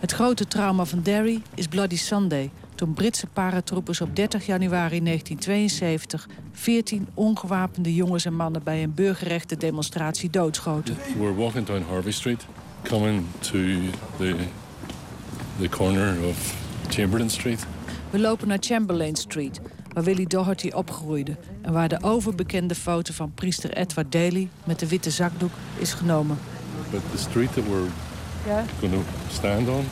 Het 0.00 0.12
grote 0.12 0.46
trauma 0.46 0.84
van 0.84 1.02
Derry 1.02 1.42
is 1.54 1.66
Bloody 1.66 1.96
Sunday... 1.96 2.50
toen 2.76 2.94
Britse 2.94 3.26
paratroepers 3.26 4.00
op 4.00 4.16
30 4.16 4.46
januari 4.46 5.02
1972... 5.02 6.28
14 6.52 7.08
ongewapende 7.14 7.94
jongens 7.94 8.24
en 8.24 8.34
mannen 8.34 8.62
bij 8.62 8.82
een 8.82 8.94
burgerrechte 8.94 9.56
demonstratie 9.56 10.30
doodschoten. 10.30 10.96
We're 11.18 11.34
walking 11.34 11.66
down 11.66 11.82
Harvey 11.88 12.12
Street, 12.12 12.46
coming 12.82 13.24
to 13.40 13.58
the 14.16 14.36
the 15.60 15.68
corner 15.68 16.24
of 16.28 16.54
Chamberlain 16.88 17.30
Street. 17.30 17.66
We 18.10 18.18
lopen 18.18 18.48
naar 18.48 18.58
Chamberlain 18.60 19.16
Street, 19.16 19.60
waar 19.92 20.04
Willy 20.04 20.24
Doherty 20.26 20.70
opgroeide... 20.74 21.36
en 21.62 21.72
waar 21.72 21.88
de 21.88 21.98
overbekende 22.02 22.74
foto 22.74 23.12
van 23.12 23.32
priester 23.34 23.72
Edward 23.72 24.12
Daly... 24.12 24.48
met 24.64 24.78
de 24.78 24.88
witte 24.88 25.10
zakdoek 25.10 25.52
is 25.78 25.92
genomen. 25.92 26.38
But 26.90 27.00
the 27.10 27.18
street 27.18 27.52
that 27.52 27.64
we're 27.64 27.88
Yeah. 28.46 28.62
going 28.80 28.92
to 28.92 29.02
stand 29.32 29.68
on, 29.68 29.84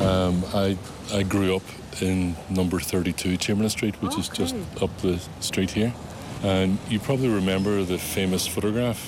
um, 0.00 0.44
I 0.54 0.76
I 1.12 1.22
grew 1.22 1.56
up 1.56 1.62
in 2.00 2.34
number 2.48 2.80
32 2.80 3.36
Chamberlain 3.36 3.70
Street, 3.70 3.94
which 4.02 4.16
is 4.18 4.28
just 4.28 4.54
up 4.80 4.90
the 5.02 5.18
street 5.40 5.70
here. 5.70 5.92
And 6.42 6.78
you 6.88 6.98
probably 7.00 7.28
remember 7.28 7.84
the 7.84 7.98
famous 7.98 8.46
photograph 8.46 8.98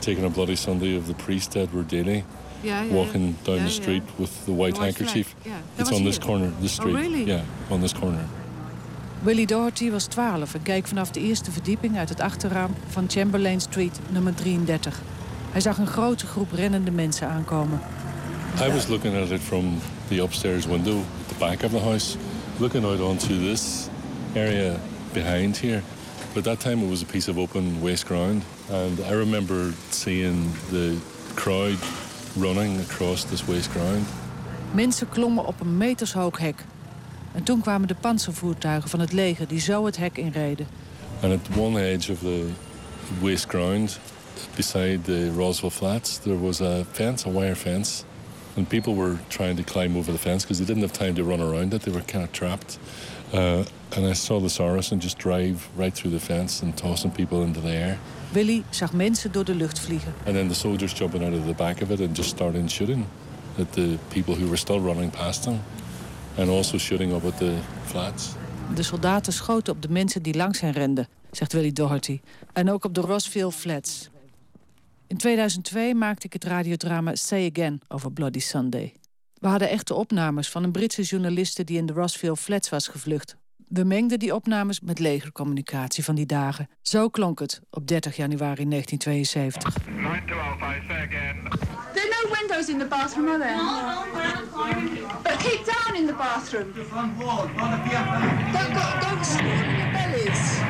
taken 0.00 0.24
on 0.24 0.32
Bloody 0.32 0.56
Sunday 0.56 0.96
of 0.96 1.06
the 1.06 1.14
priest 1.14 1.56
Edward 1.56 1.88
Daly 1.88 2.24
Yeah, 2.62 2.84
yeah, 2.84 2.94
walking 2.94 3.36
down 3.44 3.56
Yeah, 3.56 3.64
the 3.64 3.70
street 3.70 4.02
yeah. 4.06 4.20
with 4.20 4.44
the 4.44 4.52
white 4.52 4.74
The 4.74 4.80
handkerchief. 4.82 5.34
yeah. 5.44 5.52
It's 5.78 5.90
was 5.90 5.98
on 5.98 6.04
this 6.04 6.16
here? 6.16 6.26
corner, 6.26 6.50
this 6.60 6.78
Oh, 6.78 6.82
street. 6.82 6.94
really? 6.96 7.24
Yeah, 7.24 7.42
on 7.70 7.80
this 7.80 7.92
corner. 7.92 8.24
Willie 9.22 9.46
Doherty 9.46 9.90
was 9.90 10.06
12 10.06 10.54
en 10.54 10.62
keek 10.62 10.86
vanaf 10.86 11.10
de 11.10 11.20
eerste 11.20 11.50
verdieping 11.50 11.96
uit 11.96 12.08
het 12.08 12.20
achterraam 12.20 12.70
van 12.88 13.04
Chamberlain 13.08 13.60
Street 13.60 13.98
nummer 14.10 14.34
33. 14.34 15.00
Hij 15.52 15.60
zag 15.60 15.78
een 15.78 15.86
grote 15.86 16.26
groep 16.26 16.52
rennende 16.52 16.90
mensen 16.90 17.28
aankomen. 17.28 17.80
I 18.66 18.70
was 18.72 18.86
looking 18.88 19.16
at 19.16 19.30
it 19.30 19.40
from 19.40 19.78
the 20.08 20.20
upstairs 20.22 20.66
window 20.66 20.96
at 20.96 21.23
the 21.34 21.40
back 21.40 21.64
of 21.64 21.72
the 21.72 21.80
house, 21.80 22.16
looking 22.58 22.84
out 22.84 23.00
onto 23.00 23.38
this 23.38 23.88
area 24.34 24.78
behind 25.12 25.56
here. 25.56 25.82
But 26.34 26.44
that 26.44 26.60
time 26.60 26.82
it 26.82 26.90
was 26.90 27.02
a 27.02 27.06
piece 27.06 27.30
of 27.30 27.38
open 27.38 27.80
waste 27.80 28.06
ground. 28.06 28.42
And 28.70 29.00
I 29.00 29.12
remember 29.12 29.72
seeing 29.90 30.52
the 30.70 30.96
crowd 31.34 31.78
running 32.36 32.80
across 32.80 33.24
this 33.24 33.46
waste 33.46 33.70
ground. 33.70 34.06
Mensen 34.72 35.08
klommen 35.08 35.46
op 35.46 35.60
een 35.60 35.76
metershoog 35.76 36.38
hek. 36.38 36.64
En 37.32 37.42
toen 37.42 37.60
kwamen 37.60 37.88
de 37.88 37.94
panzervoertuigen 37.94 38.90
van 38.90 39.00
het 39.00 39.12
leger 39.12 39.48
die 39.48 39.60
zo 39.60 39.86
het 39.86 39.96
hek 39.96 40.16
inreden. 40.16 40.66
And 41.22 41.32
at 41.32 41.56
one 41.58 41.80
edge 41.80 42.12
of 42.12 42.18
the 42.18 42.46
waste 43.20 43.48
ground, 43.48 43.98
beside 44.56 45.02
the 45.02 45.32
Roswell 45.36 45.70
Flats, 45.70 46.18
there 46.18 46.40
was 46.40 46.60
a 46.60 46.84
fence, 46.92 47.28
a 47.28 47.32
wire 47.32 47.56
fence. 47.56 48.04
And 48.56 48.68
people 48.68 48.94
were 48.94 49.18
trying 49.28 49.56
to 49.56 49.64
climb 49.64 49.96
over 49.96 50.12
the 50.12 50.18
fence 50.18 50.44
because 50.44 50.58
they 50.58 50.64
didn't 50.64 50.82
have 50.82 50.92
time 50.92 51.14
to 51.14 51.24
run 51.24 51.40
around 51.40 51.74
it. 51.74 51.82
They 51.82 51.92
were 51.92 52.04
kind 52.06 52.24
of 52.24 52.30
trapped. 52.30 52.78
Uh, 53.32 53.64
and 53.96 54.06
I 54.06 54.14
saw 54.14 54.40
the 54.40 54.48
Saracen 54.48 55.00
just 55.00 55.18
drive 55.18 55.68
right 55.76 55.94
through 55.94 56.12
the 56.12 56.20
fence 56.20 56.62
and 56.62 56.76
tossing 56.76 57.10
people 57.10 57.42
into 57.42 57.60
the 57.60 57.72
air. 57.72 57.98
Willy 58.32 58.64
zag 58.70 58.92
mensen 58.92 59.32
door 59.32 59.44
de 59.44 59.54
lucht 59.54 59.78
vliegen. 59.78 60.14
And 60.26 60.34
then 60.34 60.48
the 60.48 60.54
soldiers 60.54 60.92
jumping 60.92 61.24
out 61.24 61.32
of 61.32 61.46
the 61.46 61.54
back 61.54 61.82
of 61.82 61.90
it 61.90 62.00
and 62.00 62.16
just 62.16 62.28
starting 62.28 62.70
shooting 62.70 63.06
at 63.58 63.72
the 63.72 63.98
people 64.08 64.34
who 64.34 64.46
were 64.46 64.56
still 64.56 64.80
running 64.80 65.10
past 65.10 65.42
them. 65.42 65.60
And 66.36 66.48
also 66.48 66.78
shooting 66.78 67.12
up 67.12 67.24
at 67.24 67.38
the 67.38 67.52
flats. 67.84 68.34
De 68.74 68.82
soldaten 68.82 69.32
schoten 69.32 69.72
op 69.72 69.82
de 69.82 69.88
mensen 69.88 70.22
die 70.22 70.34
langs 70.34 70.60
hen 70.60 70.72
renden, 70.72 71.08
zegt 71.30 71.52
Willy 71.52 71.72
Doherty. 71.72 72.20
En 72.52 72.70
ook 72.70 72.84
op 72.84 72.94
de 72.94 73.00
Rosville 73.00 73.52
Flats. 73.52 74.08
In 75.06 75.16
2002 75.16 75.94
maakte 75.94 76.26
ik 76.26 76.32
het 76.32 76.44
radiodrama 76.44 77.14
Say 77.14 77.50
Again 77.52 77.80
over 77.88 78.12
Bloody 78.12 78.38
Sunday. 78.38 78.94
We 79.34 79.48
hadden 79.48 79.68
echte 79.68 79.94
opnames 79.94 80.48
van 80.48 80.62
een 80.62 80.72
Britse 80.72 81.02
journaliste 81.02 81.64
die 81.64 81.78
in 81.78 81.86
de 81.86 81.92
Rosville 81.92 82.36
Flats 82.36 82.68
was 82.68 82.88
gevlucht. 82.88 83.36
We 83.68 83.84
mengden 83.84 84.18
die 84.18 84.34
opnames 84.34 84.80
met 84.80 84.98
legercommunicatie 84.98 86.04
van 86.04 86.14
die 86.14 86.26
dagen. 86.26 86.68
Zo 86.82 87.08
klonk 87.08 87.38
het 87.38 87.60
op 87.70 87.86
30 87.86 88.16
januari 88.16 88.68
1972. 88.68 89.72
There 89.72 89.92
are 92.02 92.22
no 92.22 92.30
windows 92.40 92.68
in 92.68 92.78
the 92.78 92.86
bathroom, 92.86 93.28
are 93.28 93.38
there? 93.38 93.56
But 95.22 95.36
keep 95.36 95.64
down 95.64 95.96
in 96.00 96.06
the 96.06 96.14
bathroom. 96.14 96.72
Don't 96.74 96.86
go, 98.74 99.00
don't 99.00 99.40
in 99.40 99.76
your 99.76 99.92
bellies. 99.92 100.62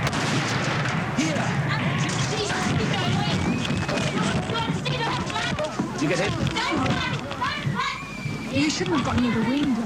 You 6.05 6.11
get 6.11 6.19
hit? 6.19 6.33
You 8.53 8.69
shouldn't 8.69 8.97
have 8.97 9.07
got 9.07 9.21
near 9.23 9.33
the 9.33 9.41
window. 9.49 9.81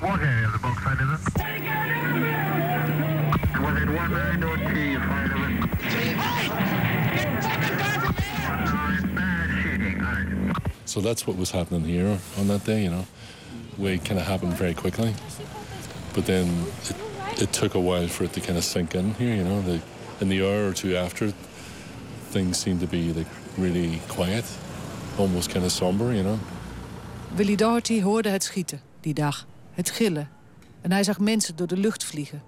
What 0.00 0.20
area 0.20 0.46
of 0.46 0.52
the 0.52 0.58
box 0.58 0.84
side 0.84 1.00
is 1.00 1.08
it? 1.08 1.18
Was 3.58 3.82
it 3.82 3.88
one 3.88 4.14
end 4.14 4.44
or 4.44 4.56
two 4.58 4.96
side 4.96 5.32
of 5.32 5.40
it? 5.40 5.56
So 10.84 11.00
that's 11.00 11.26
what 11.26 11.36
was 11.38 11.50
happening 11.50 11.84
here 11.84 12.18
on 12.38 12.48
that 12.48 12.64
day, 12.64 12.82
you 12.82 12.90
know. 12.90 13.06
We 13.78 13.96
kind 13.98 14.20
of 14.20 14.26
happened 14.26 14.52
very 14.54 14.74
quickly. 14.74 15.14
But 16.14 16.26
then 16.26 16.66
it, 16.82 16.96
it 17.42 17.52
took 17.52 17.74
a 17.74 17.80
while 17.80 18.08
for 18.08 18.24
it 18.24 18.34
to 18.34 18.42
kind 18.42 18.58
of 18.58 18.64
sink 18.64 18.94
in 18.94 19.14
here, 19.14 19.36
you 19.36 19.44
know. 19.44 19.62
The, 19.62 19.80
in 20.20 20.28
the 20.28 20.42
hour 20.42 20.68
or 20.68 20.74
two 20.74 20.96
after, 20.96 21.32
things 22.28 22.58
seemed 22.58 22.80
to 22.80 22.86
be 22.86 23.14
like 23.14 23.26
really 23.56 24.00
quiet, 24.08 24.44
almost 25.18 25.48
kind 25.48 25.64
of 25.64 25.70
somber, 25.70 26.12
you 26.12 26.22
know. 26.22 26.36
Willy 27.34 27.54
Doherty 27.54 28.02
hoorde 28.02 28.28
het 28.28 28.44
schieten 28.44 28.80
die 29.00 29.14
dag, 29.14 29.46
het 29.72 29.90
gillen. 29.90 30.28
En 30.80 30.92
hij 30.92 31.04
zag 31.04 31.18
mensen 31.18 31.56
door 31.56 31.66
de 31.66 31.76
lucht 31.76 32.04
vliegen. 32.04 32.42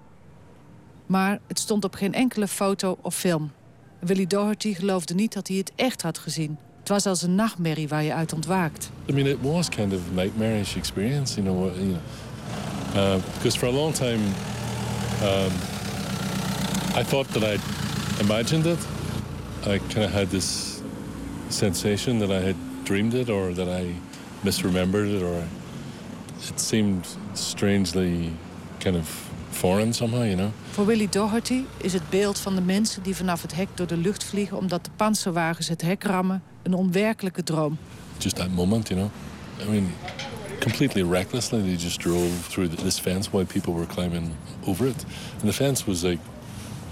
Maar 1.05 1.39
het 1.47 1.59
stond 1.59 1.83
op 1.83 1.95
geen 1.95 2.13
enkele 2.13 2.47
foto 2.47 2.97
of 3.01 3.15
film. 3.15 3.51
Willy 3.99 4.27
Doherty 4.27 4.73
geloofde 4.73 5.13
niet 5.13 5.33
dat 5.33 5.47
hij 5.47 5.57
het 5.57 5.71
echt 5.75 6.01
had 6.01 6.17
gezien. 6.17 6.57
Het 6.79 6.89
was 6.89 7.05
als 7.05 7.21
een 7.21 7.35
nachtmerrie 7.35 7.87
waar 7.87 8.03
je 8.03 8.13
uit 8.13 8.33
ontwaakt. 8.33 8.89
I 9.09 9.13
mean, 9.13 9.27
it 9.27 9.37
was 9.41 9.69
kind 9.69 9.93
of 9.93 9.99
a 10.11 10.13
nightmarish 10.13 10.75
experience, 10.75 11.41
you 11.41 11.47
know. 11.47 11.75
You 11.75 11.87
know, 11.87 11.97
uh, 12.95 13.23
because 13.33 13.57
for 13.57 13.67
a 13.67 13.71
long 13.71 13.93
time, 13.93 14.19
um, 15.21 15.51
I 16.99 17.03
thought 17.03 17.31
that 17.31 17.43
I'd 17.43 17.61
imagined 18.19 18.65
it. 18.65 18.79
I 19.65 19.79
kind 19.93 20.05
of 20.05 20.11
had 20.11 20.29
this 20.29 20.68
sensation 21.49 22.19
that 22.19 22.29
I 22.29 22.45
had 22.45 22.55
dreamed 22.83 23.13
it, 23.13 23.29
or 23.29 23.53
that 23.53 23.67
I 23.67 23.95
misremembered 24.41 25.15
it, 25.15 25.21
or 25.21 25.43
it 26.49 26.59
seemed 26.59 27.05
strangely 27.33 28.31
kind 28.79 28.95
of 28.95 29.29
foreign 29.49 29.93
somehow, 29.93 30.23
you 30.23 30.35
know. 30.35 30.51
Voor 30.71 30.85
Willy 30.85 31.07
Doherty 31.09 31.63
is 31.77 31.93
het 31.93 32.09
beeld 32.09 32.39
van 32.39 32.55
de 32.55 32.61
mensen 32.61 33.03
die 33.03 33.15
vanaf 33.15 33.41
het 33.41 33.55
hek 33.55 33.67
door 33.73 33.87
de 33.87 33.97
lucht 33.97 34.23
vliegen... 34.23 34.57
omdat 34.57 34.85
de 34.85 34.91
panzerwagens 34.95 35.67
het 35.67 35.81
hek 35.81 36.03
rammen, 36.03 36.41
een 36.63 36.73
onwerkelijke 36.73 37.43
droom. 37.43 37.77
just 38.19 38.35
that 38.35 38.49
moment, 38.51 38.89
you 38.89 38.99
know. 38.99 39.11
I 39.61 39.71
mean, 39.71 39.91
completely 40.59 41.03
recklessly, 41.03 41.61
they 41.61 41.75
just 41.75 41.99
drove 41.99 42.47
through 42.49 42.67
th- 42.67 42.81
this 42.81 42.99
fence 42.99 43.31
while 43.31 43.45
people 43.45 43.73
were 43.73 43.85
climbing 43.85 44.35
over 44.65 44.87
it. 44.87 45.05
And 45.39 45.47
the 45.49 45.53
fence 45.53 45.85
was 45.87 46.03
like, 46.03 46.19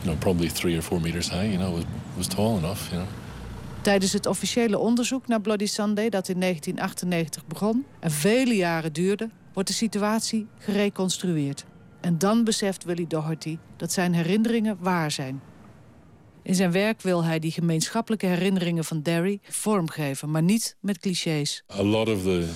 you 0.03 0.11
know, 0.11 0.17
probably 0.19 0.49
three 0.49 0.77
or 0.77 0.81
four 0.81 0.99
meters 0.99 1.29
high, 1.29 1.45
you 1.45 1.57
know, 1.57 1.69
it 1.69 1.73
was, 1.73 1.83
it 1.83 2.17
was 2.17 2.27
tall 2.27 2.57
enough, 2.57 2.89
you 2.91 2.99
know. 2.99 3.07
Tijdens 3.87 4.13
het 4.13 4.25
officiële 4.25 4.77
onderzoek 4.77 5.27
naar 5.27 5.41
Bloody 5.41 5.65
Sunday, 5.65 6.09
dat 6.09 6.27
in 6.29 6.39
1998 6.39 7.45
begon 7.45 7.85
en 7.99 8.11
vele 8.11 8.55
jaren 8.55 8.93
duurde, 8.93 9.29
wordt 9.53 9.69
de 9.69 9.75
situatie 9.75 10.47
gereconstrueerd. 10.57 11.65
En 12.01 12.17
dan 12.17 12.43
beseft 12.43 12.83
Willy 12.83 13.07
Doherty 13.07 13.57
dat 13.77 13.91
zijn 13.91 14.13
herinneringen 14.13 14.77
waar 14.79 15.11
zijn. 15.11 15.41
In 16.43 16.55
zijn 16.55 16.71
werk 16.71 17.01
wil 17.01 17.23
hij 17.23 17.39
die 17.39 17.51
gemeenschappelijke 17.51 18.25
herinneringen 18.25 18.85
van 18.85 19.01
Derry 19.01 19.39
vormgeven, 19.41 20.31
maar 20.31 20.43
niet 20.43 20.75
met 20.79 20.99
clichés. 20.99 21.63
A 21.79 21.83
lot 21.83 22.09
of 22.09 22.21
the 22.21 22.49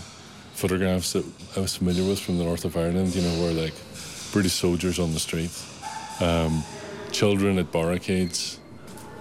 photographs 0.53 1.11
that 1.11 1.23
I 1.57 1.59
was 1.59 1.75
familiar 1.75 2.07
with 2.07 2.19
from 2.19 2.37
the 2.37 2.43
north 2.43 2.65
of 2.65 2.75
Ireland, 2.75 3.13
you 3.13 3.25
know, 3.25 3.39
were 3.39 3.61
like 3.61 3.75
British 4.31 4.53
soldiers 4.53 4.99
on 4.99 5.11
the 5.11 5.19
street, 5.19 5.63
um, 6.21 6.63
children 7.11 7.57
at 7.57 7.71
barricades, 7.71 8.59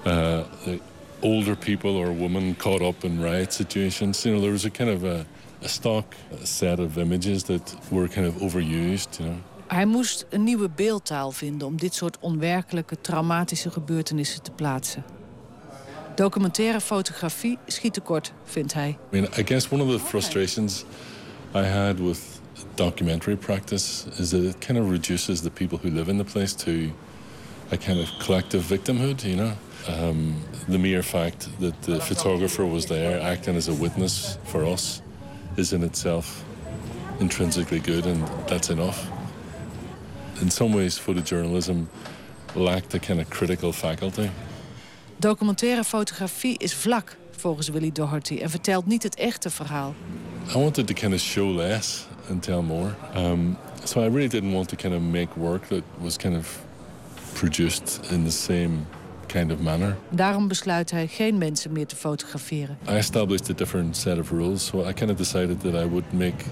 uh, 0.06 0.40
older 1.20 1.56
people 1.56 1.90
or 1.90 2.18
women 2.18 2.56
caught 2.56 2.80
up 2.80 3.04
in 3.04 3.22
riot 3.22 3.52
situations. 3.52 4.22
You 4.22 4.32
know, 4.32 4.40
there 4.40 4.52
was 4.52 4.64
a 4.64 4.70
kind 4.70 4.90
of 4.90 5.02
a, 5.02 5.24
a 5.62 5.68
stock 5.68 6.14
set 6.42 6.78
of 6.78 6.96
images 6.96 7.42
that 7.44 7.76
were 7.90 8.08
kind 8.08 8.26
of 8.26 8.34
overused, 8.42 9.18
you 9.18 9.28
know. 9.28 9.38
Hij 9.66 9.86
moest 9.86 10.26
een 10.30 10.44
nieuwe 10.44 10.70
beeldtaal 10.70 11.30
vinden 11.30 11.66
om 11.66 11.76
dit 11.76 11.94
soort 11.94 12.18
onwerkelijke, 12.20 13.00
traumatische 13.00 13.70
gebeurtenissen 13.70 14.42
te 14.42 14.50
plaatsen. 14.50 15.04
Documentaire 16.14 16.80
fotografie 16.80 17.58
schiet 17.66 17.92
tekort, 17.92 18.32
vindt 18.44 18.72
hij. 18.74 18.88
I 18.88 18.96
mean, 19.10 19.24
I 19.38 19.42
guess 19.42 19.68
one 19.68 19.82
of 19.82 19.90
the 19.90 19.98
frustrations 19.98 20.84
I 21.54 21.62
had 21.62 21.98
with 21.98 22.40
documentary 22.74 23.36
practice 23.36 24.04
is 24.18 24.28
that 24.28 24.42
it 24.42 24.58
kind 24.58 24.78
of 24.78 24.90
reduces 24.90 25.40
the 25.40 25.50
people 25.50 25.78
who 25.82 25.90
live 25.90 26.10
in 26.10 26.16
the 26.16 26.32
place 26.32 26.54
to 26.54 26.72
a 27.72 27.76
kind 27.76 28.00
of 28.00 28.08
collective 28.18 28.66
victimhood, 28.66 29.22
you 29.22 29.36
know? 29.36 29.52
Um, 29.88 30.42
the 30.68 30.78
mere 30.78 31.02
fact 31.02 31.48
that 31.60 31.82
the 31.82 32.00
photographer 32.00 32.66
was 32.66 32.86
there 32.86 33.20
acting 33.20 33.56
as 33.56 33.68
a 33.68 33.74
witness 33.74 34.38
for 34.44 34.64
us 34.64 35.02
is 35.56 35.72
in 35.72 35.82
itself 35.82 36.44
intrinsically 37.20 37.80
good, 37.80 38.06
and 38.06 38.26
that's 38.46 38.70
enough. 38.70 39.08
In 40.40 40.50
some 40.50 40.72
ways, 40.72 40.98
photojournalism 40.98 41.86
lacked 42.54 42.94
a 42.94 42.98
kind 42.98 43.20
of 43.20 43.28
critical 43.28 43.72
faculty. 43.72 44.30
Documentaire 45.18 45.84
fotografie 45.84 46.56
is 46.58 46.74
vlak, 46.74 47.16
volgens 47.30 47.68
Willy 47.68 47.92
Doherty, 47.92 48.38
en 48.38 48.50
vertelt 48.50 48.86
niet 48.86 49.02
het 49.02 49.14
echte 49.14 49.50
verhaal. 49.50 49.94
I 50.54 50.58
wanted 50.58 50.86
to 50.86 50.94
kind 50.94 51.14
of 51.14 51.20
show 51.20 51.54
less 51.54 52.06
and 52.28 52.42
tell 52.42 52.62
more. 52.62 52.94
Um, 53.14 53.56
so 53.84 54.00
I 54.00 54.06
really 54.06 54.28
didn't 54.28 54.52
want 54.52 54.68
to 54.68 54.76
kind 54.76 54.94
of 54.94 55.02
make 55.02 55.36
work 55.36 55.68
that 55.68 55.84
was 55.98 56.16
kind 56.16 56.36
of 56.36 56.64
produced 57.34 58.00
in 58.10 58.24
the 58.24 58.30
same 58.30 58.86
kind 59.32 59.52
of 59.52 59.58
manner. 59.58 59.96
Daarom 60.10 60.48
besluit 60.48 60.90
hij 60.90 61.06
geen 61.06 61.38
mensen 61.38 61.72
meer 61.72 61.86
te 61.86 61.96
fotograferen. 61.96 62.78
I 62.88 62.92
established 62.92 63.50
a 63.50 63.54
different 63.54 63.96
set 63.96 64.18
of 64.18 64.30
rules, 64.30 64.66
so 64.66 64.88
I 64.88 64.92
kind 64.92 65.10
of 65.10 65.16
decided 65.16 65.60
that 65.60 65.74
I 65.74 65.88
would 65.88 66.12
make 66.12 66.44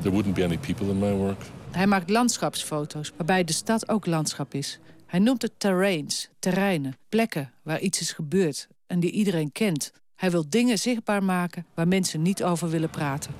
there 0.00 0.10
wouldn't 0.10 0.34
be 0.34 0.44
any 0.44 0.58
people 0.58 0.86
in 0.86 0.98
my 0.98 1.12
work. 1.12 1.42
Hij 1.70 1.86
maakt 1.86 2.10
landschapsfoto's, 2.10 3.12
waarbij 3.16 3.44
de 3.44 3.52
stad 3.52 3.88
ook 3.88 4.06
landschap 4.06 4.54
is. 4.54 4.78
Hij 5.06 5.20
noemt 5.20 5.42
het 5.42 5.52
terrains, 5.58 6.28
terreinen, 6.38 6.96
plekken 7.08 7.52
waar 7.62 7.80
iets 7.80 8.00
is 8.00 8.12
gebeurd 8.12 8.68
en 8.86 9.00
die 9.00 9.10
iedereen 9.10 9.52
kent. 9.52 9.92
Hij 10.16 10.30
wil 10.30 10.44
dingen 10.48 10.78
zichtbaar 10.78 11.22
maken 11.22 11.66
waar 11.74 11.88
mensen 11.88 12.22
niet 12.22 12.44
over 12.44 12.70
willen 12.70 12.90
praten. 12.90 13.30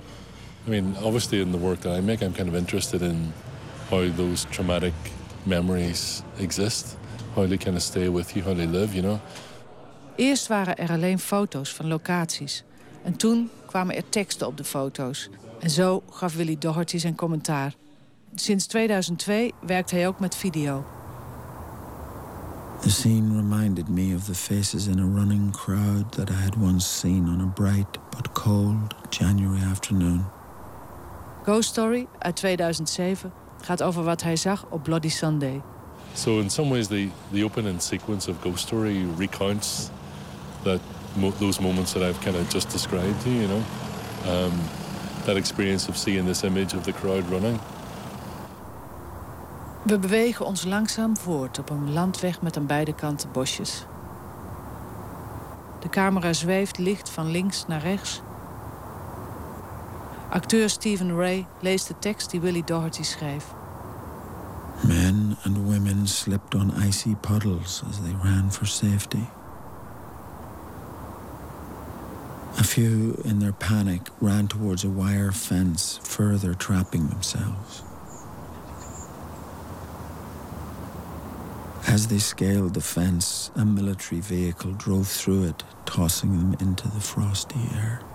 I 0.67 0.71
mean, 0.71 0.97
obviously 1.03 1.41
in 1.41 1.51
the 1.51 1.59
work 1.59 1.81
that 1.81 1.99
I 1.99 2.01
make, 2.01 2.25
I'm 2.25 2.33
kind 2.33 2.49
of 2.49 2.55
interested 2.55 3.01
in 3.01 3.33
how 3.89 4.17
those 4.17 4.47
traumatic 4.49 4.93
memories 5.43 6.23
exist, 6.39 6.97
how 7.37 7.47
they 7.47 7.57
kind 7.57 7.77
of 7.77 7.83
stay 7.83 8.09
with 8.09 8.35
you, 8.35 8.45
how 8.45 8.55
they 8.55 8.67
live, 8.67 8.95
you 8.95 9.03
know. 9.03 9.19
Eerst 10.17 10.47
waren 10.47 10.77
er 10.77 10.91
alleen 10.91 11.19
foto's 11.19 11.73
van 11.73 11.87
locaties. 11.87 12.65
En 13.05 13.17
toen 13.17 13.51
kwamen 13.67 13.97
er 13.97 14.09
teksten 14.09 14.47
op 14.47 14.57
de 14.57 14.65
foto's. 14.65 15.29
En 15.61 15.71
zo 15.71 16.03
gaf 16.11 16.35
Willy 16.35 16.57
Doherty 16.59 16.99
zijn 16.99 17.15
commentaar. 17.15 17.75
Sinds 18.35 18.67
2002 18.67 19.53
werkt 19.67 19.91
hij 19.91 20.09
ook 20.09 20.21
met 20.21 20.37
video. 20.37 20.85
The 22.81 22.91
scene 22.91 23.37
reminded 23.37 23.89
me 23.89 24.15
of 24.15 24.25
the 24.25 24.35
faces 24.35 24.87
in 24.87 24.99
a 24.99 25.19
running 25.19 25.53
crowd 25.53 26.13
that 26.13 26.31
I 26.31 26.33
had 26.33 26.57
once 26.57 26.99
seen 26.99 27.29
on 27.29 27.41
a 27.41 27.53
bright 27.55 27.99
but 28.11 28.33
cold 28.33 28.95
January 29.11 29.63
afternoon. 29.71 30.25
Ghost 31.43 31.69
Story 31.69 32.07
uit 32.19 32.37
2007 32.37 33.33
gaat 33.61 33.83
over 33.83 34.03
wat 34.03 34.23
hij 34.23 34.37
zag 34.37 34.67
op 34.71 34.83
Bloody 34.83 35.09
Sunday. 35.09 35.63
So 36.17 36.41
in 36.41 36.49
some 36.49 36.71
ways, 36.71 36.89
the, 36.89 37.11
the 37.31 37.45
opening 37.45 37.79
sequence 37.79 38.27
of 38.27 38.41
Ghost 38.41 38.67
Story 38.67 39.05
recounts 39.05 39.91
that 40.65 40.81
mo 41.15 41.31
those 41.31 41.61
moments 41.61 41.93
that 41.93 42.03
I've 42.03 42.21
kind 42.23 42.37
of 42.37 42.49
just 42.49 42.71
described 42.71 43.21
to 43.23 43.31
you, 43.31 43.41
you 43.43 43.49
know. 43.49 43.65
Um, 44.27 44.53
that 45.27 45.37
experience 45.37 45.89
of 45.89 45.97
seeing 45.97 46.27
this 46.27 46.43
image 46.43 46.75
of 46.75 46.85
the 46.85 46.93
crowd 46.93 47.31
running. 47.31 47.59
We 49.83 49.99
bewegen 49.99 50.47
ons 50.47 50.65
langzaam 50.65 51.17
voort 51.17 51.59
op 51.59 51.71
een 51.71 51.93
landweg 51.93 52.43
met 52.43 52.57
aan 52.57 52.67
beide 52.67 52.95
kanten 52.95 53.33
bosjes. 53.33 53.85
De 55.81 55.89
camera 55.89 56.33
zweeft 56.33 56.79
licht 56.79 57.11
van 57.11 57.31
links 57.31 57.67
naar 57.67 57.81
rechts. 57.81 58.23
Acteur 60.31 60.71
Stephen 60.71 61.17
Ray 61.17 61.47
leest 61.61 61.87
de 61.87 61.95
tekst 61.99 62.31
die 62.31 62.41
Willie 62.41 62.65
Doherty 62.65 63.03
schreef. 63.03 63.56
Men 64.85 65.37
and 65.45 65.69
women 65.69 66.07
slipped 66.07 66.55
on 66.55 66.71
icy 66.71 67.15
puddles 67.17 67.83
as 67.89 68.01
they 68.01 68.13
ran 68.13 68.51
for 68.51 68.67
safety. 68.67 69.29
A 72.59 72.65
few, 72.65 73.21
in 73.25 73.39
their 73.39 73.53
panic, 73.53 74.09
ran 74.21 74.49
towards 74.49 74.85
a 74.85 74.89
wire 74.89 75.33
fence, 75.33 75.99
further 76.03 76.55
trapping 76.55 77.09
themselves. 77.09 77.83
As 81.87 82.09
they 82.09 82.19
scaled 82.19 82.75
the 82.75 82.81
fence, 82.81 83.51
a 83.55 83.65
military 83.65 84.21
vehicle 84.21 84.73
drove 84.73 85.09
through 85.09 85.45
it, 85.45 85.65
tossing 85.85 86.37
them 86.37 86.57
into 86.61 86.89
the 86.89 87.01
frosty 87.01 87.61
air. 87.75 88.06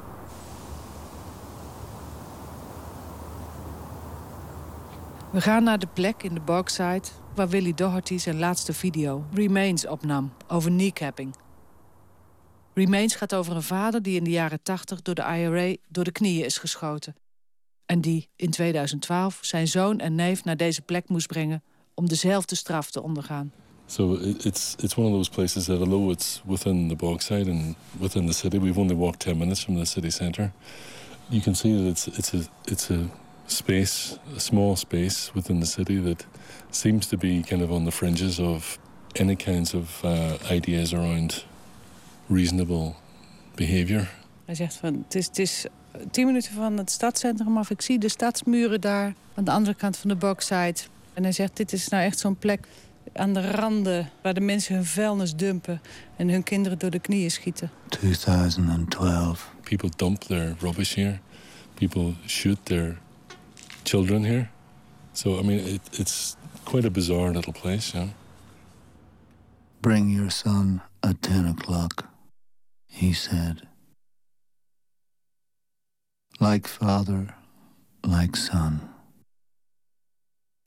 We 5.31 5.41
gaan 5.41 5.63
naar 5.63 5.79
de 5.79 5.87
plek 5.87 6.23
in 6.23 6.33
de 6.33 6.39
Bogside 6.39 7.07
waar 7.35 7.49
Willie 7.49 7.73
Doherty 7.73 8.17
zijn 8.17 8.39
laatste 8.39 8.73
video, 8.73 9.25
Remains, 9.33 9.87
opnam 9.87 10.33
over 10.47 10.71
kneecapping. 10.71 11.35
Remains 12.73 13.15
gaat 13.15 13.35
over 13.35 13.55
een 13.55 13.63
vader 13.63 14.01
die 14.01 14.15
in 14.15 14.23
de 14.23 14.29
jaren 14.29 14.63
80 14.63 15.01
door 15.01 15.15
de 15.15 15.21
IRA 15.21 15.75
door 15.89 16.03
de 16.03 16.11
knieën 16.11 16.45
is 16.45 16.57
geschoten. 16.57 17.15
En 17.85 18.01
die 18.01 18.29
in 18.35 18.49
2012 18.49 19.39
zijn 19.41 19.67
zoon 19.67 19.99
en 19.99 20.15
neef 20.15 20.43
naar 20.43 20.57
deze 20.57 20.81
plek 20.81 21.09
moest 21.09 21.27
brengen 21.27 21.63
om 21.93 22.07
dezelfde 22.07 22.55
straf 22.55 22.91
te 22.91 23.01
ondergaan. 23.01 23.51
So 23.85 24.13
it's 24.43 24.75
it's 24.77 24.95
one 24.95 25.07
of 25.07 25.13
those 25.13 25.31
places 25.31 25.65
that 25.65 25.79
although 25.79 26.11
it's 26.11 26.41
within 26.45 26.87
the 26.87 26.95
Bogside 26.95 27.51
and 27.51 27.75
within 27.99 28.25
the 28.25 28.33
city, 28.33 28.59
we've 28.59 28.79
only 28.79 28.95
walked 28.95 29.19
ten 29.19 29.37
minutes 29.37 29.63
from 29.63 29.75
the 29.75 29.85
city 29.85 30.09
centre. 30.09 30.51
You 31.27 31.41
can 31.41 31.55
see 31.55 31.75
that 31.75 31.85
it's 31.85 32.07
it's 32.07 32.33
a 32.33 32.37
it's 32.63 32.89
a 32.89 33.09
space, 33.51 34.17
a 34.35 34.39
small 34.39 34.75
space 34.75 35.31
within 35.33 35.59
the 35.59 35.65
city 35.65 36.01
that 36.01 36.25
seems 36.69 37.07
to 37.07 37.17
be 37.17 37.41
kind 37.41 37.61
of 37.61 37.69
on 37.69 37.83
the 37.83 37.91
fringes 37.91 38.39
of 38.39 38.79
any 39.19 39.35
kinds 39.35 39.73
of 39.73 40.01
uh, 40.03 40.37
ideas 40.51 40.93
around 40.93 41.45
reasonable 42.27 42.95
behavior. 43.55 44.09
Hij 44.45 44.55
zegt 44.55 44.75
van 44.75 45.03
het 45.03 45.15
is, 45.15 45.25
het 45.25 45.39
is 45.39 45.65
tien 46.11 46.25
minuten 46.25 46.53
van 46.53 46.77
het 46.77 46.91
stadscentrum 46.91 47.57
af. 47.57 47.69
Ik 47.69 47.81
zie 47.81 47.99
de 47.99 48.09
stadsmuren 48.09 48.81
daar 48.81 49.13
aan 49.35 49.43
de 49.43 49.51
andere 49.51 49.75
kant 49.75 49.97
van 49.97 50.09
de 50.09 50.15
Bogside. 50.15 50.79
En 51.13 51.23
hij 51.23 51.31
zegt 51.31 51.57
dit 51.57 51.73
is 51.73 51.87
nou 51.87 52.03
echt 52.03 52.19
zo'n 52.19 52.37
plek 52.37 52.67
aan 53.13 53.33
de 53.33 53.51
randen 53.51 54.09
waar 54.21 54.33
de 54.33 54.41
mensen 54.41 54.75
hun 54.75 54.85
vuilnis 54.85 55.35
dumpen 55.35 55.81
en 56.15 56.29
hun 56.29 56.43
kinderen 56.43 56.79
door 56.79 56.89
de 56.89 56.99
knieën 56.99 57.31
schieten. 57.31 57.71
2012. 57.89 59.53
People 59.63 59.89
dump 59.95 60.21
their 60.21 60.55
rubbish 60.59 60.95
here. 60.95 61.19
People 61.73 62.13
shoot 62.27 62.57
their 62.63 62.97
children 63.83 64.23
here. 64.23 64.49
So 65.13 65.39
I 65.39 65.41
mean, 65.41 65.59
it, 65.59 65.81
it's 65.93 66.37
quite 66.65 66.85
a 66.85 66.89
bizarre 66.89 67.31
little 67.33 67.53
place, 67.53 67.93
yeah. 67.93 68.09
Bring 69.81 70.09
your 70.09 70.29
son 70.29 70.81
at 71.03 71.21
10 71.21 71.47
o'clock, 71.47 72.07
he 72.87 73.13
said. 73.13 73.67
Like 76.39 76.67
father, 76.67 77.35
like 78.03 78.35
son. 78.35 78.89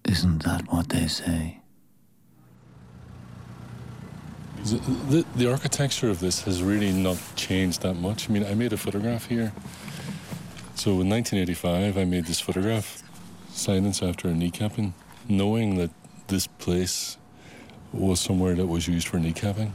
Isn't 0.05 0.43
that 0.45 0.73
what 0.73 0.89
they 0.89 1.07
say? 1.07 1.61
The, 4.65 4.77
the, 5.09 5.27
the 5.37 5.51
architecture 5.51 6.09
of 6.09 6.21
this 6.21 6.43
has 6.43 6.63
really 6.63 6.93
not 6.93 7.19
changed 7.37 7.83
that 7.83 7.95
much. 7.95 8.29
I 8.29 8.33
mean, 8.33 8.45
I 8.45 8.55
made 8.55 8.73
a 8.73 8.77
photograph 8.77 9.27
here. 9.27 9.53
So 10.75 11.01
in 11.01 11.09
1985, 11.09 11.99
I 11.99 12.05
made 12.05 12.25
this 12.27 12.41
photograph, 12.41 13.04
Silence 13.55 14.07
After 14.07 14.31
a 14.31 14.33
Kneecapping, 14.33 14.93
knowing 15.27 15.79
that 15.79 15.91
this 16.27 16.47
place 16.57 17.17
was 17.91 18.23
somewhere 18.23 18.57
that 18.57 18.67
was 18.67 18.87
used 18.87 19.09
for 19.09 19.19
kneecapping. 19.19 19.71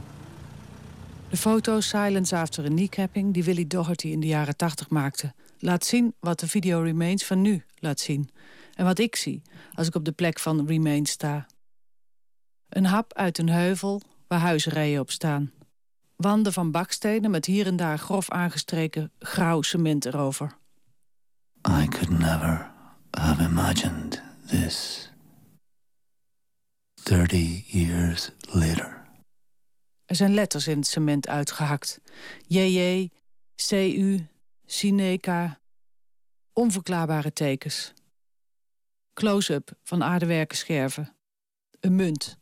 De 1.30 1.36
foto 1.36 1.80
Silence 1.80 2.36
After 2.36 2.64
a 2.64 2.68
Kneecapping 2.68 3.32
die 3.32 3.44
Willie 3.44 3.66
Doherty 3.66 4.08
in 4.08 4.20
de 4.20 4.26
jaren 4.26 4.56
80 4.56 4.90
maakte... 4.90 5.32
laat 5.58 5.84
zien 5.84 6.14
wat 6.20 6.40
de 6.40 6.48
video 6.48 6.82
Remains 6.82 7.24
van 7.24 7.40
nu 7.40 7.64
laat 7.74 8.00
zien. 8.00 8.30
En 8.74 8.84
wat 8.84 8.98
ik 8.98 9.16
zie 9.16 9.42
als 9.74 9.86
ik 9.86 9.94
op 9.94 10.04
de 10.04 10.12
plek 10.12 10.38
van 10.38 10.66
Remains 10.66 11.10
sta. 11.10 11.46
Een 12.68 12.84
hap 12.84 13.14
uit 13.14 13.38
een 13.38 13.48
heuvel 13.48 14.02
waar 14.26 14.40
huisrijen 14.40 15.00
op 15.00 15.10
staan. 15.10 15.52
Wanden 16.16 16.52
van 16.52 16.70
bakstenen 16.70 17.30
met 17.30 17.46
hier 17.46 17.66
en 17.66 17.76
daar 17.76 17.98
grof 17.98 18.30
aangestreken 18.30 19.12
grauw 19.18 19.62
cement 19.62 20.04
erover. 20.04 20.56
I 21.68 21.86
could 21.88 22.18
never 22.18 22.69
have 23.16 23.44
imagined 23.44 24.22
this. 24.46 25.08
30 27.02 27.64
years 27.66 28.30
later. 28.52 28.98
Er 30.04 30.16
zijn 30.16 30.34
letters 30.34 30.66
in 30.66 30.76
het 30.76 30.86
cement 30.86 31.28
uitgehakt. 31.28 32.00
JJ, 32.46 33.10
CU, 33.56 34.26
Cineca. 34.66 35.60
Onverklaarbare 36.52 37.32
tekens. 37.32 37.92
Close-up 39.14 39.78
van 39.82 40.02
aardewerkenscherven. 40.02 41.16
Een 41.80 41.96
munt. 41.96 42.38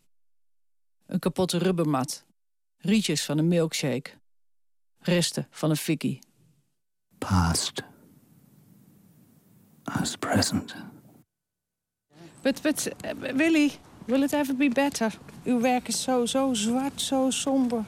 Een 1.06 1.18
kapotte 1.18 1.58
rubbermat. 1.58 2.24
Rietjes 2.76 3.24
van 3.24 3.38
een 3.38 3.48
milkshake. 3.48 4.10
Resten 4.98 5.46
van 5.50 5.70
een 5.70 5.76
fikkie. 5.76 6.18
Past. 7.18 7.82
As 9.94 10.16
present. 10.16 10.74
But, 12.42 12.62
but, 12.62 12.88
uh, 13.04 13.14
Willy, 13.34 13.72
will 14.06 14.22
it 14.22 14.32
ever 14.32 14.54
be 14.54 14.68
better? 14.68 15.10
Uw 15.44 15.60
werk 15.60 15.88
is 15.88 16.02
zo, 16.02 16.26
zo 16.26 16.54
zwart, 16.54 17.00
zo 17.00 17.30
somber. 17.30 17.84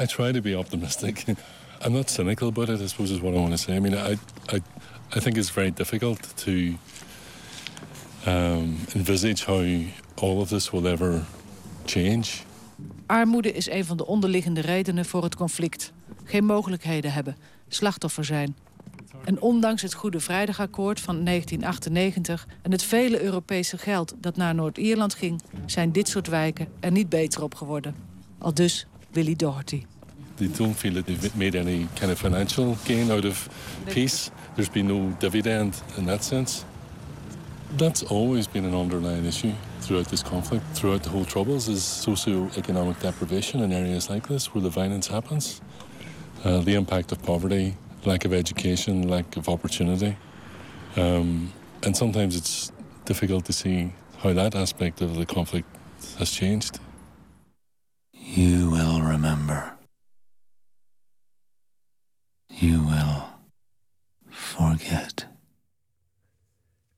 I 0.00 0.06
try 0.06 0.32
to 0.32 0.40
be 0.40 0.56
optimistic. 0.56 1.24
I'm 1.84 1.92
not 1.92 2.10
cynical 2.10 2.48
about 2.48 2.68
it, 2.68 2.80
I 2.80 2.86
suppose 2.86 3.12
is 3.12 3.20
what 3.20 3.34
I 3.34 3.38
want 3.38 3.50
to 3.50 3.56
say. 3.56 3.76
I 3.76 3.80
mean, 3.80 3.94
I, 3.94 4.16
I, 4.48 4.62
I 5.16 5.20
think 5.20 5.36
it's 5.36 5.50
very 5.50 5.70
difficult 5.70 6.36
to 6.36 6.78
um, 8.26 8.78
envisage 8.94 9.44
how 9.44 9.64
all 10.16 10.40
of 10.40 10.48
this 10.48 10.70
will 10.72 10.86
ever 10.86 11.22
change. 11.86 12.44
Armoede 13.06 13.52
is 13.52 13.70
een 13.70 13.84
van 13.84 13.96
de 13.96 14.06
onderliggende 14.06 14.60
redenen 14.60 15.04
voor 15.04 15.22
het 15.22 15.36
conflict. 15.36 15.92
Geen 16.24 16.44
mogelijkheden 16.44 17.12
hebben, 17.12 17.36
slachtoffer 17.68 18.24
zijn. 18.24 18.56
En 19.24 19.40
ondanks 19.40 19.82
het 19.82 19.94
Goede 19.94 20.20
Vrijdagakkoord 20.20 21.00
van 21.00 21.24
1998 21.24 22.46
en 22.62 22.72
het 22.72 22.82
vele 22.82 23.22
Europese 23.22 23.78
geld 23.78 24.14
dat 24.20 24.36
naar 24.36 24.54
Noord-Ierland 24.54 25.14
ging, 25.14 25.42
zijn 25.66 25.92
dit 25.92 26.08
soort 26.08 26.28
wijken 26.28 26.68
er 26.80 26.90
niet 26.90 27.08
beter 27.08 27.42
op 27.42 27.54
geworden. 27.54 27.94
Al 28.38 28.54
dus 28.54 28.86
Willy 29.10 29.36
Doherty. 29.36 29.82
They 30.34 30.50
don't 30.56 30.76
feel 30.76 30.92
that 30.92 31.06
they've 31.06 31.36
made 31.36 31.58
any 31.58 31.86
kind 31.94 32.12
of 32.12 32.18
financial 32.18 32.76
gain 32.84 33.10
out 33.10 33.24
of 33.24 33.48
peace. 33.84 34.30
There's 34.54 34.70
been 34.70 34.86
no 34.86 35.12
dividend 35.18 35.82
in 35.96 36.06
that 36.06 36.24
sense. 36.24 36.62
That's 37.76 38.04
always 38.06 38.48
been 38.50 38.64
an 38.64 38.74
underlying 38.74 39.26
issue 39.26 39.52
throughout 39.80 40.08
this 40.08 40.22
conflict, 40.22 40.64
throughout 40.74 41.02
the 41.02 41.08
whole 41.08 41.24
Troubles, 41.24 41.68
is 41.68 42.02
socio-economic 42.02 43.00
deprivation 43.00 43.62
in 43.62 43.72
areas 43.72 44.08
like 44.08 44.28
this 44.28 44.52
where 44.52 44.62
the 44.62 44.80
violence 44.80 45.08
happens. 45.08 45.60
Uh, 46.44 46.60
the 46.60 46.74
impact 46.74 47.12
of 47.12 47.22
poverty, 47.22 47.76
lack 48.04 48.24
of 48.24 48.32
education, 48.32 49.08
lack 49.08 49.36
of 49.36 49.48
opportunity. 49.48 50.16
Um, 50.96 51.52
and 51.82 51.96
sometimes 51.96 52.36
it's 52.36 52.72
difficult 53.04 53.44
to 53.46 53.52
see 53.52 53.92
how 54.18 54.32
that 54.32 54.54
aspect 54.54 55.00
of 55.00 55.16
the 55.16 55.26
conflict 55.26 55.68
has 56.18 56.30
changed. 56.30 56.78
You 58.12 58.70
will 58.70 59.00
remember. 59.00 59.76
You 62.48 62.82
will 62.82 63.24
forget. 64.30 65.26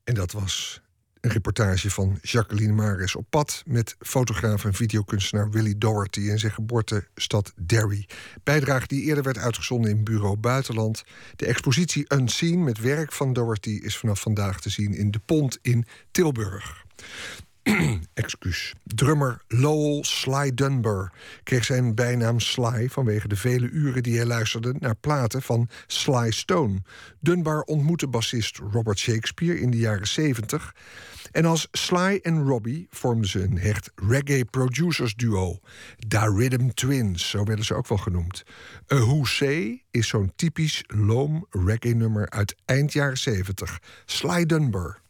En 0.03 0.13
dat 0.13 0.33
was 0.33 0.81
Een 1.25 1.31
reportage 1.31 1.91
van 1.91 2.17
Jacqueline 2.21 2.73
Maris 2.73 3.15
op 3.15 3.25
pad 3.29 3.63
met 3.65 3.95
fotograaf 3.99 4.65
en 4.65 4.73
videokunstenaar 4.73 5.49
Willy 5.49 5.75
Doherty 5.77 6.19
in 6.19 6.39
zijn 6.39 6.51
geboortestad 6.51 7.53
Derry. 7.55 8.07
Bijdrage 8.43 8.87
die 8.87 9.01
eerder 9.03 9.23
werd 9.23 9.37
uitgezonden 9.37 9.91
in 9.91 10.03
Bureau 10.03 10.37
Buitenland. 10.37 11.03
De 11.35 11.45
expositie 11.45 12.05
Unseen 12.13 12.63
met 12.63 12.79
werk 12.79 13.11
van 13.11 13.33
Doherty 13.33 13.79
is 13.83 13.97
vanaf 13.97 14.19
vandaag 14.19 14.61
te 14.61 14.69
zien 14.69 14.93
in 14.93 15.11
De 15.11 15.19
Pont 15.25 15.59
in 15.61 15.85
Tilburg. 16.11 16.85
Excuus. 18.13 18.73
Drummer 18.83 19.41
Lowell 19.47 20.03
Sly 20.03 20.53
Dunbar 20.53 21.11
kreeg 21.43 21.63
zijn 21.63 21.95
bijnaam 21.95 22.39
Sly 22.39 22.89
vanwege 22.89 23.27
de 23.27 23.35
vele 23.35 23.69
uren 23.69 24.03
die 24.03 24.15
hij 24.15 24.25
luisterde 24.25 24.75
naar 24.79 24.95
platen 24.95 25.41
van 25.41 25.69
Sly 25.87 26.31
Stone. 26.31 26.81
Dunbar 27.19 27.61
ontmoette 27.61 28.07
bassist 28.07 28.57
Robert 28.71 28.99
Shakespeare 28.99 29.59
in 29.59 29.71
de 29.71 29.77
jaren 29.77 30.07
70. 30.07 30.75
En 31.31 31.45
als 31.45 31.67
Sly 31.71 32.19
en 32.21 32.43
Robbie 32.43 32.87
vormden 32.89 33.29
ze 33.29 33.43
een 33.43 33.57
hecht 33.57 33.91
reggae 33.95 34.45
producers 34.45 35.15
duo. 35.15 35.59
Da 36.07 36.25
Rhythm 36.25 36.69
Twins, 36.69 37.29
zo 37.29 37.43
werden 37.43 37.65
ze 37.65 37.73
ook 37.73 37.87
wel 37.87 37.97
genoemd. 37.97 38.43
A 38.93 38.95
Who 38.95 39.23
Say 39.23 39.83
is 39.91 40.07
zo'n 40.07 40.31
typisch 40.35 40.83
loom 40.87 41.47
reggae 41.49 41.95
nummer 41.95 42.29
uit 42.29 42.55
eind 42.65 42.93
jaren 42.93 43.17
70. 43.17 43.79
Sly 44.05 44.45
Dunbar. 44.45 45.03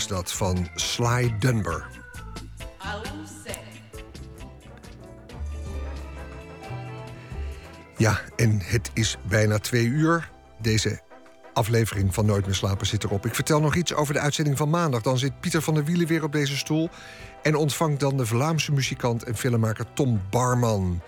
Was 0.00 0.18
dat 0.18 0.32
van 0.32 0.68
Sly 0.74 1.34
Dunbar. 1.38 1.86
Ja, 7.96 8.20
en 8.36 8.60
het 8.64 8.90
is 8.94 9.16
bijna 9.28 9.58
twee 9.58 9.84
uur. 9.84 10.30
Deze 10.60 11.00
aflevering 11.52 12.14
van 12.14 12.26
Nooit 12.26 12.46
meer 12.46 12.54
slapen 12.54 12.86
zit 12.86 13.04
erop. 13.04 13.26
Ik 13.26 13.34
vertel 13.34 13.60
nog 13.60 13.74
iets 13.74 13.94
over 13.94 14.14
de 14.14 14.20
uitzending 14.20 14.56
van 14.56 14.70
maandag. 14.70 15.02
Dan 15.02 15.18
zit 15.18 15.40
Pieter 15.40 15.62
van 15.62 15.74
der 15.74 15.84
Wielen 15.84 16.06
weer 16.06 16.22
op 16.22 16.32
deze 16.32 16.56
stoel... 16.56 16.88
en 17.42 17.54
ontvangt 17.54 18.00
dan 18.00 18.16
de 18.16 18.26
Vlaamse 18.26 18.72
muzikant 18.72 19.22
en 19.22 19.36
filmmaker 19.36 19.92
Tom 19.92 20.22
Barman. 20.30 21.02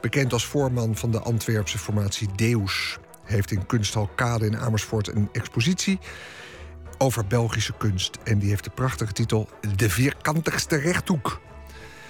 Bekend 0.00 0.32
als 0.32 0.46
voorman 0.46 0.96
van 0.96 1.10
de 1.10 1.20
Antwerpse 1.20 1.78
formatie 1.78 2.28
Deus. 2.36 2.98
heeft 3.24 3.50
in 3.50 3.66
Kunsthal 3.66 4.10
Kade 4.14 4.46
in 4.46 4.58
Amersfoort 4.58 5.08
een 5.08 5.28
expositie 5.32 5.98
over 6.98 7.26
Belgische 7.26 7.72
kunst. 7.78 8.18
En 8.24 8.38
die 8.38 8.48
heeft 8.48 8.64
de 8.64 8.70
prachtige 8.70 9.12
titel 9.12 9.48
De 9.76 9.90
Vierkantigste 9.90 10.76
Rechthoek. 10.76 11.40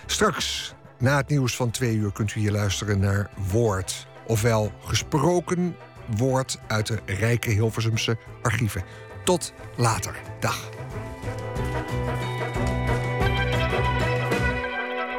Straks, 0.06 0.74
na 0.98 1.16
het 1.16 1.28
nieuws 1.28 1.56
van 1.56 1.70
twee 1.70 1.94
uur, 1.94 2.12
kunt 2.12 2.34
u 2.34 2.40
hier 2.40 2.52
luisteren 2.52 2.98
naar 2.98 3.30
Woord. 3.50 4.06
Ofwel 4.26 4.72
gesproken 4.84 5.76
woord 6.16 6.58
uit 6.66 6.86
de 6.86 6.98
rijke 7.06 7.50
Hilversumse 7.50 8.18
archieven. 8.42 8.84
Tot 9.24 9.52
later. 9.76 10.14
Dag. 10.40 10.68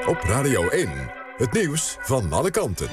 Op 0.06 0.22
Radio 0.22 0.68
1, 0.70 0.90
het 1.38 1.52
nieuws 1.52 1.98
van 2.02 2.34
alle 2.34 2.52
kanten. 2.52 2.88